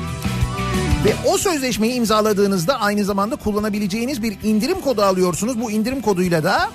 Ve 1.05 1.13
o 1.25 1.37
sözleşmeyi 1.37 1.93
imzaladığınızda 1.93 2.81
aynı 2.81 3.05
zamanda 3.05 3.35
kullanabileceğiniz 3.35 4.23
bir 4.23 4.37
indirim 4.43 4.81
kodu 4.81 5.01
alıyorsunuz. 5.01 5.61
Bu 5.61 5.71
indirim 5.71 6.01
koduyla 6.01 6.43
da 6.43 6.69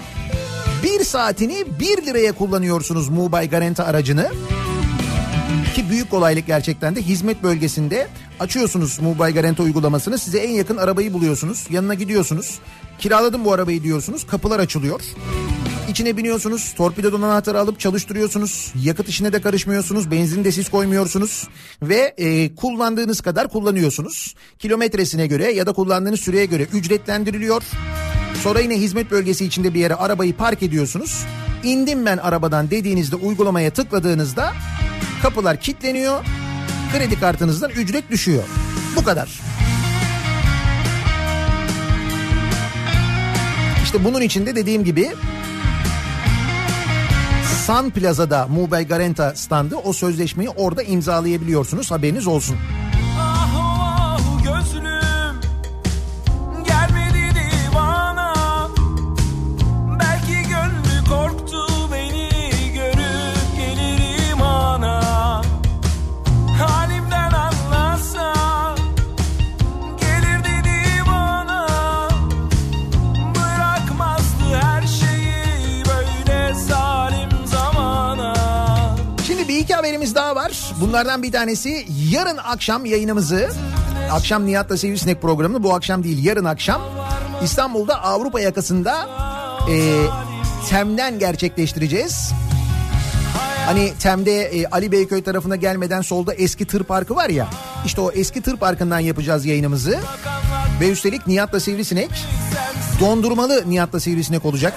bir 0.82 1.04
saatini 1.04 1.64
1 1.80 2.06
liraya 2.06 2.32
kullanıyorsunuz 2.32 3.08
Mubay 3.08 3.50
Garanta 3.50 3.84
aracını. 3.84 4.30
Ki 5.74 5.90
büyük 5.90 6.10
kolaylık 6.10 6.46
gerçekten 6.46 6.96
de 6.96 7.02
hizmet 7.02 7.42
bölgesinde 7.42 8.08
açıyorsunuz 8.40 9.00
Mubay 9.00 9.34
Garanta 9.34 9.62
uygulamasını. 9.62 10.18
Size 10.18 10.38
en 10.38 10.50
yakın 10.50 10.76
arabayı 10.76 11.12
buluyorsunuz. 11.12 11.66
Yanına 11.70 11.94
gidiyorsunuz. 11.94 12.58
Kiraladım 12.98 13.44
bu 13.44 13.52
arabayı 13.52 13.82
diyorsunuz. 13.82 14.26
Kapılar 14.26 14.58
açılıyor. 14.58 15.00
İçine 15.90 16.16
biniyorsunuz. 16.16 16.74
Torpidodan 16.76 17.22
anahtarı 17.22 17.60
alıp 17.60 17.80
çalıştırıyorsunuz. 17.80 18.72
Yakıt 18.82 19.08
işine 19.08 19.32
de 19.32 19.40
karışmıyorsunuz. 19.40 20.10
Benzin 20.10 20.44
de 20.44 20.52
siz 20.52 20.68
koymuyorsunuz. 20.68 21.48
Ve 21.82 22.14
e, 22.18 22.54
kullandığınız 22.54 23.20
kadar 23.20 23.48
kullanıyorsunuz. 23.48 24.34
Kilometresine 24.58 25.26
göre 25.26 25.52
ya 25.52 25.66
da 25.66 25.72
kullandığınız 25.72 26.20
süreye 26.20 26.46
göre 26.46 26.62
ücretlendiriliyor. 26.62 27.62
Sonra 28.42 28.60
yine 28.60 28.80
hizmet 28.80 29.10
bölgesi 29.10 29.44
içinde 29.44 29.74
bir 29.74 29.80
yere 29.80 29.94
arabayı 29.94 30.36
park 30.36 30.62
ediyorsunuz. 30.62 31.24
İndim 31.64 32.06
ben 32.06 32.16
arabadan 32.16 32.70
dediğinizde 32.70 33.16
uygulamaya 33.16 33.70
tıkladığınızda 33.70 34.52
kapılar 35.24 35.56
kilitleniyor. 35.56 36.24
Kredi 36.92 37.20
kartınızdan 37.20 37.70
ücret 37.70 38.10
düşüyor. 38.10 38.42
Bu 38.96 39.04
kadar. 39.04 39.40
İşte 43.84 44.04
bunun 44.04 44.20
içinde 44.20 44.56
dediğim 44.56 44.84
gibi 44.84 45.12
Sun 47.66 47.90
Plaza'da 47.90 48.46
Mubay 48.46 48.86
Garanta 48.86 49.34
standı 49.34 49.78
o 49.78 49.92
sözleşmeyi 49.92 50.48
orada 50.48 50.82
imzalayabiliyorsunuz 50.82 51.90
haberiniz 51.90 52.26
olsun. 52.26 52.56
Bunlardan 80.94 81.22
bir 81.22 81.32
tanesi 81.32 81.86
yarın 82.10 82.36
akşam 82.36 82.84
yayınımızı 82.84 83.50
akşam 84.10 84.46
Nihat'la 84.46 84.76
Sivrisinek 84.76 85.22
programını 85.22 85.62
bu 85.62 85.74
akşam 85.74 86.04
değil 86.04 86.24
yarın 86.24 86.44
akşam 86.44 86.82
İstanbul'da 87.42 88.02
Avrupa 88.02 88.40
yakasında 88.40 89.08
e, 89.70 90.06
Tem'den 90.68 91.18
gerçekleştireceğiz. 91.18 92.32
Hani 93.66 93.92
Tem'de 93.98 94.42
e, 94.42 94.66
Ali 94.66 94.92
Beyköy 94.92 95.22
tarafına 95.22 95.56
gelmeden 95.56 96.00
solda 96.00 96.34
eski 96.34 96.64
tır 96.64 96.84
parkı 96.84 97.16
var 97.16 97.28
ya. 97.28 97.48
İşte 97.86 98.00
o 98.00 98.10
eski 98.10 98.42
tır 98.42 98.56
parkından 98.56 98.98
yapacağız 98.98 99.46
yayınımızı. 99.46 99.98
Ve 100.80 100.90
üstelik 100.90 101.26
Nihat'la 101.26 101.60
Sivrisinek 101.60 102.10
dondurmalı 103.00 103.62
Nihat'la 103.66 104.00
Sivrisinek 104.00 104.44
olacak. 104.44 104.74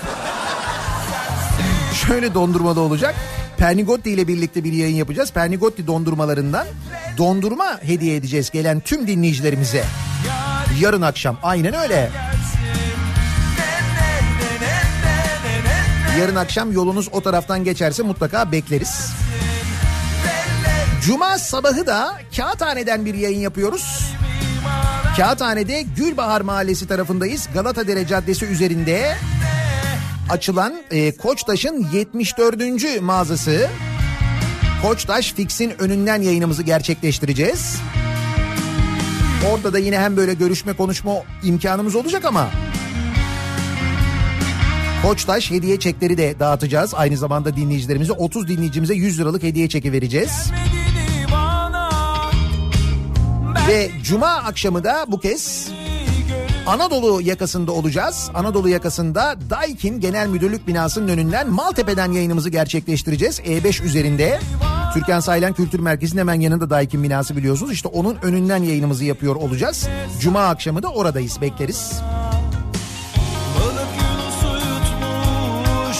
Şöyle 2.07 2.33
dondurmalı 2.33 2.79
olacak. 2.79 3.15
Pernigotti 3.57 4.09
ile 4.11 4.27
birlikte 4.27 4.63
bir 4.63 4.73
yayın 4.73 4.95
yapacağız. 4.95 5.31
Pernigotti 5.31 5.87
dondurmalarından 5.87 6.67
dondurma 7.17 7.79
hediye 7.81 8.15
edeceğiz 8.15 8.49
gelen 8.49 8.79
tüm 8.79 9.07
dinleyicilerimize. 9.07 9.83
Yarın 10.79 11.01
akşam 11.01 11.37
aynen 11.43 11.73
öyle. 11.73 12.09
Yarın 16.19 16.35
akşam 16.35 16.71
yolunuz 16.71 17.09
o 17.11 17.21
taraftan 17.21 17.63
geçerse 17.63 18.03
mutlaka 18.03 18.51
bekleriz. 18.51 19.11
Cuma 21.05 21.37
sabahı 21.37 21.87
da 21.87 22.13
Kağıthane'den 22.37 23.05
bir 23.05 23.13
yayın 23.13 23.39
yapıyoruz. 23.39 24.13
Kağıthane'de 25.17 25.81
Gülbahar 25.81 26.41
Mahallesi 26.41 26.87
tarafındayız. 26.87 27.49
Galatadere 27.53 28.07
Caddesi 28.07 28.45
üzerinde 28.45 29.15
açılan 30.29 30.73
e, 30.91 31.17
Koçtaş'ın 31.17 31.87
74. 31.93 33.01
mağazası. 33.01 33.69
Koçtaş 34.81 35.33
Fix'in 35.33 35.73
önünden 35.79 36.21
yayınımızı 36.21 36.63
gerçekleştireceğiz. 36.63 37.77
Orada 39.51 39.73
da 39.73 39.79
yine 39.79 39.99
hem 39.99 40.17
böyle 40.17 40.33
görüşme 40.33 40.73
konuşma 40.73 41.13
imkanımız 41.43 41.95
olacak 41.95 42.25
ama 42.25 42.49
Koçtaş 45.01 45.51
hediye 45.51 45.79
çekleri 45.79 46.17
de 46.17 46.39
dağıtacağız. 46.39 46.93
Aynı 46.93 47.17
zamanda 47.17 47.55
dinleyicilerimize 47.55 48.13
30 48.13 48.47
dinleyicimize 48.47 48.93
100 48.93 49.19
liralık 49.19 49.43
hediye 49.43 49.69
çeki 49.69 49.91
vereceğiz. 49.91 50.51
Ve 53.67 53.91
cuma 54.03 54.27
akşamı 54.27 54.83
da 54.83 55.05
bu 55.07 55.19
kez 55.19 55.69
Anadolu 56.67 57.21
yakasında 57.21 57.71
olacağız. 57.71 58.29
Anadolu 58.33 58.69
yakasında 58.69 59.35
Daikin 59.49 59.99
Genel 59.99 60.27
Müdürlük 60.27 60.67
binasının 60.67 61.07
önünden 61.07 61.49
Maltepe'den 61.49 62.11
yayınımızı 62.11 62.49
gerçekleştireceğiz. 62.49 63.39
E5 63.39 63.83
üzerinde. 63.83 64.39
Türkan 64.93 65.19
Saylan 65.19 65.53
Kültür 65.53 65.79
Merkezi'nin 65.79 66.19
hemen 66.19 66.39
yanında 66.39 66.69
Daikin 66.69 67.03
binası 67.03 67.37
biliyorsunuz. 67.37 67.71
İşte 67.71 67.87
onun 67.87 68.17
önünden 68.21 68.63
yayınımızı 68.63 69.05
yapıyor 69.05 69.35
olacağız. 69.35 69.87
Cuma 70.19 70.47
akşamı 70.47 70.83
da 70.83 70.89
oradayız 70.89 71.41
bekleriz. 71.41 71.91
Yutmuş 73.97 75.97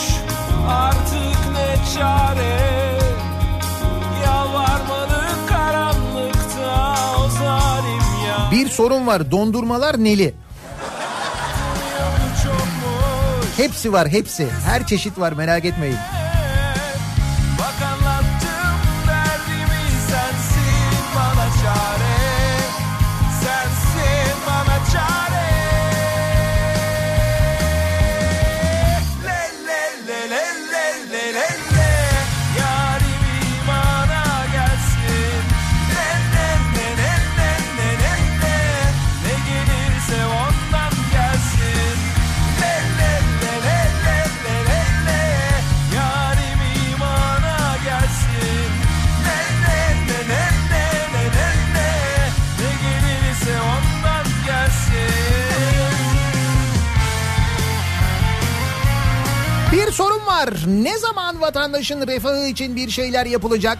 artık 0.68 1.52
ne 1.52 1.76
çare 1.94 2.58
Bir 8.52 8.68
sorun 8.68 9.06
var 9.06 9.30
dondurmalar 9.30 10.04
neli. 10.04 10.34
Hepsi 13.58 13.92
var 13.92 14.08
hepsi. 14.08 14.48
Her 14.64 14.86
çeşit 14.86 15.18
var 15.18 15.32
merak 15.32 15.64
etmeyin. 15.64 15.96
Var. 60.38 60.54
Ne 60.66 60.98
zaman 60.98 61.40
vatandaşın 61.40 62.06
refahı 62.06 62.46
için 62.46 62.76
bir 62.76 62.90
şeyler 62.90 63.26
yapılacak? 63.26 63.78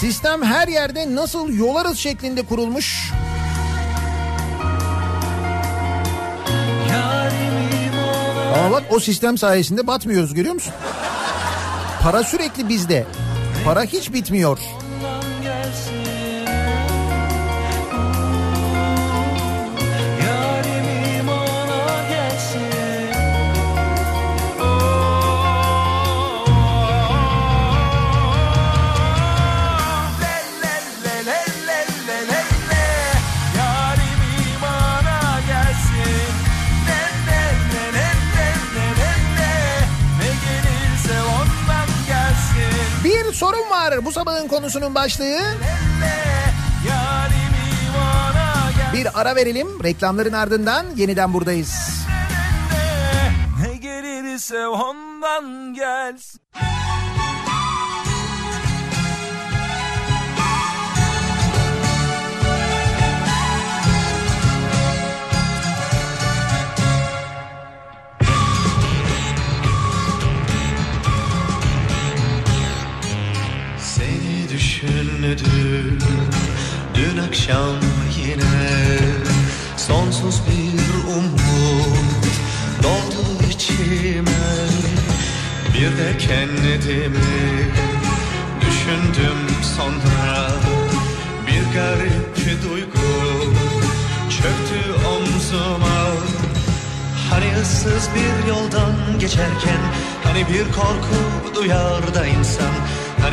Sistem 0.00 0.42
her 0.42 0.68
yerde 0.68 1.14
nasıl 1.14 1.52
yolarız 1.52 1.98
şeklinde 1.98 2.42
kurulmuş. 2.42 3.12
Ama 8.58 8.70
bak 8.70 8.82
o 8.90 9.00
sistem 9.00 9.38
sayesinde 9.38 9.86
batmıyoruz 9.86 10.34
görüyor 10.34 10.54
musun? 10.54 10.72
Para 12.02 12.24
sürekli 12.24 12.68
bizde. 12.68 13.06
Para 13.64 13.82
hiç 13.82 14.12
bitmiyor. 14.12 14.58
Var 43.92 44.04
bu 44.04 44.12
sabahın 44.12 44.48
konusunun 44.48 44.94
başlığı. 44.94 45.38
Bir 48.92 49.20
ara 49.20 49.36
verelim. 49.36 49.84
Reklamların 49.84 50.32
ardından 50.32 50.86
yeniden 50.96 51.32
buradayız. 51.32 51.74
Ne 53.62 53.76
gelirse 53.76 54.66
ondan 54.66 55.74
gelsin 55.74 56.40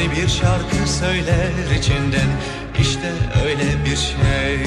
Hani 0.05 0.17
bir 0.17 0.27
şarkı 0.27 0.89
söyler 0.99 1.77
içinden. 1.79 2.29
İşte 2.79 3.11
öyle 3.45 3.85
bir 3.85 3.95
şey. 3.95 4.57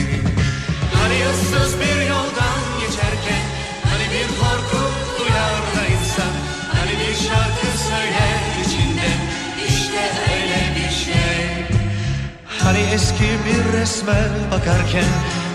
Hani 0.95 1.15
ıssız 1.31 1.81
bir 1.81 2.01
yoldan 2.09 2.61
geçerken 2.81 3.43
Hani 3.85 4.05
bir 4.15 4.29
korku 4.41 4.83
duyar 5.19 5.61
da 5.77 5.87
insan. 5.87 6.33
Hani 6.73 6.91
bir 6.91 7.15
şarkı 7.29 7.79
söyler 7.89 8.41
içinden. 8.65 9.19
İşte 9.69 10.01
öyle 10.33 10.61
bir 10.77 10.95
şey. 11.05 11.67
Hani 12.63 12.79
eski 12.79 13.25
bir 13.47 13.79
resme 13.79 14.29
bakarken 14.51 15.09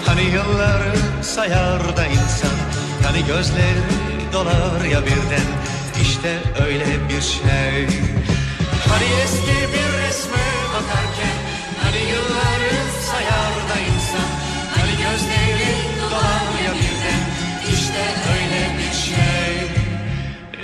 Hani 0.05 0.23
yılları 0.23 0.95
sayar 1.21 1.97
da 1.97 2.05
insan. 2.05 2.57
Hani 3.07 3.25
gözleri 3.25 3.83
dolar 4.33 4.85
ya 4.91 5.01
birden. 5.01 5.47
İşte 6.01 6.39
öyle 6.67 6.85
bir 7.09 7.21
şey 7.21 7.87
Hani 8.93 9.05
eski 9.23 9.57
bir 9.73 9.97
resme 10.03 10.45
bakarken 10.73 11.35
Hani 11.83 12.01
yılları 12.11 12.73
sayar 13.11 13.53
da 13.69 13.77
insan 13.79 14.29
Hani 14.75 14.91
gözleri 14.91 15.73
dolar 16.01 16.63
ya 16.65 16.73
birden 16.73 17.23
İşte 17.73 18.03
öyle 18.33 18.77
bir 18.77 18.93
şey 18.93 19.55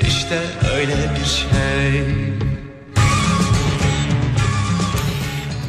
İşte 0.09 0.39
öyle 0.75 0.95
bir 1.19 1.25
şey 1.25 2.29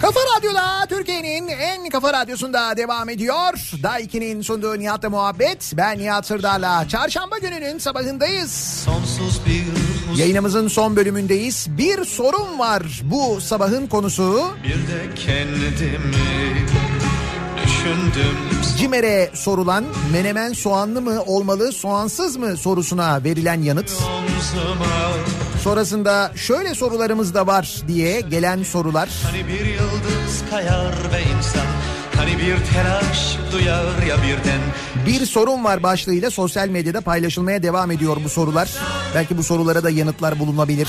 Kafa 0.01 0.20
Radyo'da 0.37 0.87
Türkiye'nin 0.89 1.49
en 1.49 1.89
kafa 1.89 2.12
radyosunda 2.12 2.77
devam 2.77 3.09
ediyor. 3.09 3.53
Daiki'nin 3.82 4.43
sunduğu 4.43 4.78
Nihat'la 4.78 5.11
muhabbet. 5.11 5.73
Ben 5.77 5.99
Nihat 5.99 6.27
Sırdar'la. 6.27 6.89
Çarşamba 6.89 7.39
gününün 7.39 7.78
sabahındayız. 7.78 8.53
Sonsuz 8.85 9.30
Yayınımızın 10.16 10.69
son 10.69 10.97
bölümündeyiz. 10.97 11.66
Bir 11.78 12.05
sorun 12.05 12.59
var 12.59 12.82
bu 13.05 13.41
sabahın 13.41 13.87
konusu. 13.87 14.45
Bir 14.65 14.70
de 14.70 15.15
kendimi 15.27 16.66
düşündüm 17.65 18.37
CİMER'e 18.78 19.31
sorulan 19.35 19.85
menemen 20.12 20.53
soğanlı 20.53 21.03
mı 21.03 21.23
olmalı 21.27 21.73
soğansız 21.73 22.37
mı 22.37 22.57
sorusuna 22.57 23.24
verilen 23.24 23.62
yanıt. 23.62 23.91
omzuma 23.91 24.87
Sonrasında 25.62 26.32
şöyle 26.37 26.74
sorularımız 26.74 27.35
da 27.35 27.47
var 27.47 27.82
diye 27.89 28.20
gelen 28.20 28.62
sorular. 28.62 29.09
Hani 29.23 29.49
bir 29.49 29.66
yıldız 29.66 30.43
kayar 30.51 30.93
ve 31.12 31.23
insan 31.39 31.66
Hani 32.20 32.38
bir 32.38 32.56
telaş 32.72 33.36
duyar 33.52 34.02
ya 34.09 34.16
birden 34.16 34.60
Bir 35.06 35.26
sorun 35.26 35.64
var 35.64 35.82
başlığıyla 35.82 36.30
sosyal 36.30 36.68
medyada 36.68 37.01
paylaşılmaya 37.01 37.62
devam 37.62 37.90
ediyor 37.90 38.16
bu 38.24 38.28
sorular. 38.28 38.70
Belki 39.14 39.38
bu 39.38 39.42
sorulara 39.42 39.84
da 39.84 39.90
yanıtlar 39.90 40.38
bulunabilir. 40.38 40.88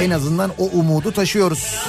En 0.00 0.10
azından 0.10 0.50
o 0.58 0.64
umudu 0.64 1.12
taşıyoruz. 1.12 1.84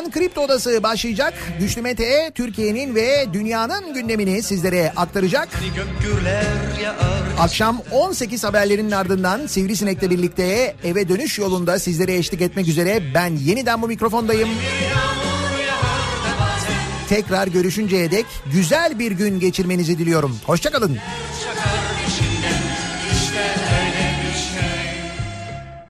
Birazdan 0.00 0.20
Kripto 0.20 0.40
Odası 0.40 0.82
başlayacak. 0.82 1.34
Güçlü 1.60 1.82
Mete 1.82 2.30
Türkiye'nin 2.34 2.94
ve 2.94 3.26
dünyanın 3.32 3.94
gündemini 3.94 4.42
sizlere 4.42 4.92
aktaracak. 4.96 5.48
Akşam 7.38 7.82
18 7.90 8.44
haberlerinin 8.44 8.90
ardından 8.90 9.46
Sivrisinek'le 9.46 10.10
birlikte 10.10 10.74
eve 10.84 11.08
dönüş 11.08 11.38
yolunda 11.38 11.78
sizlere 11.78 12.16
eşlik 12.16 12.40
etmek 12.40 12.68
üzere 12.68 13.14
ben 13.14 13.36
yeniden 13.36 13.82
bu 13.82 13.88
mikrofondayım. 13.88 14.48
tekrar 17.08 17.46
görüşünceye 17.46 18.10
dek 18.10 18.26
güzel 18.52 18.98
bir 18.98 19.12
gün 19.12 19.40
geçirmenizi 19.40 19.98
diliyorum. 19.98 20.36
Hoşçakalın. 20.46 20.98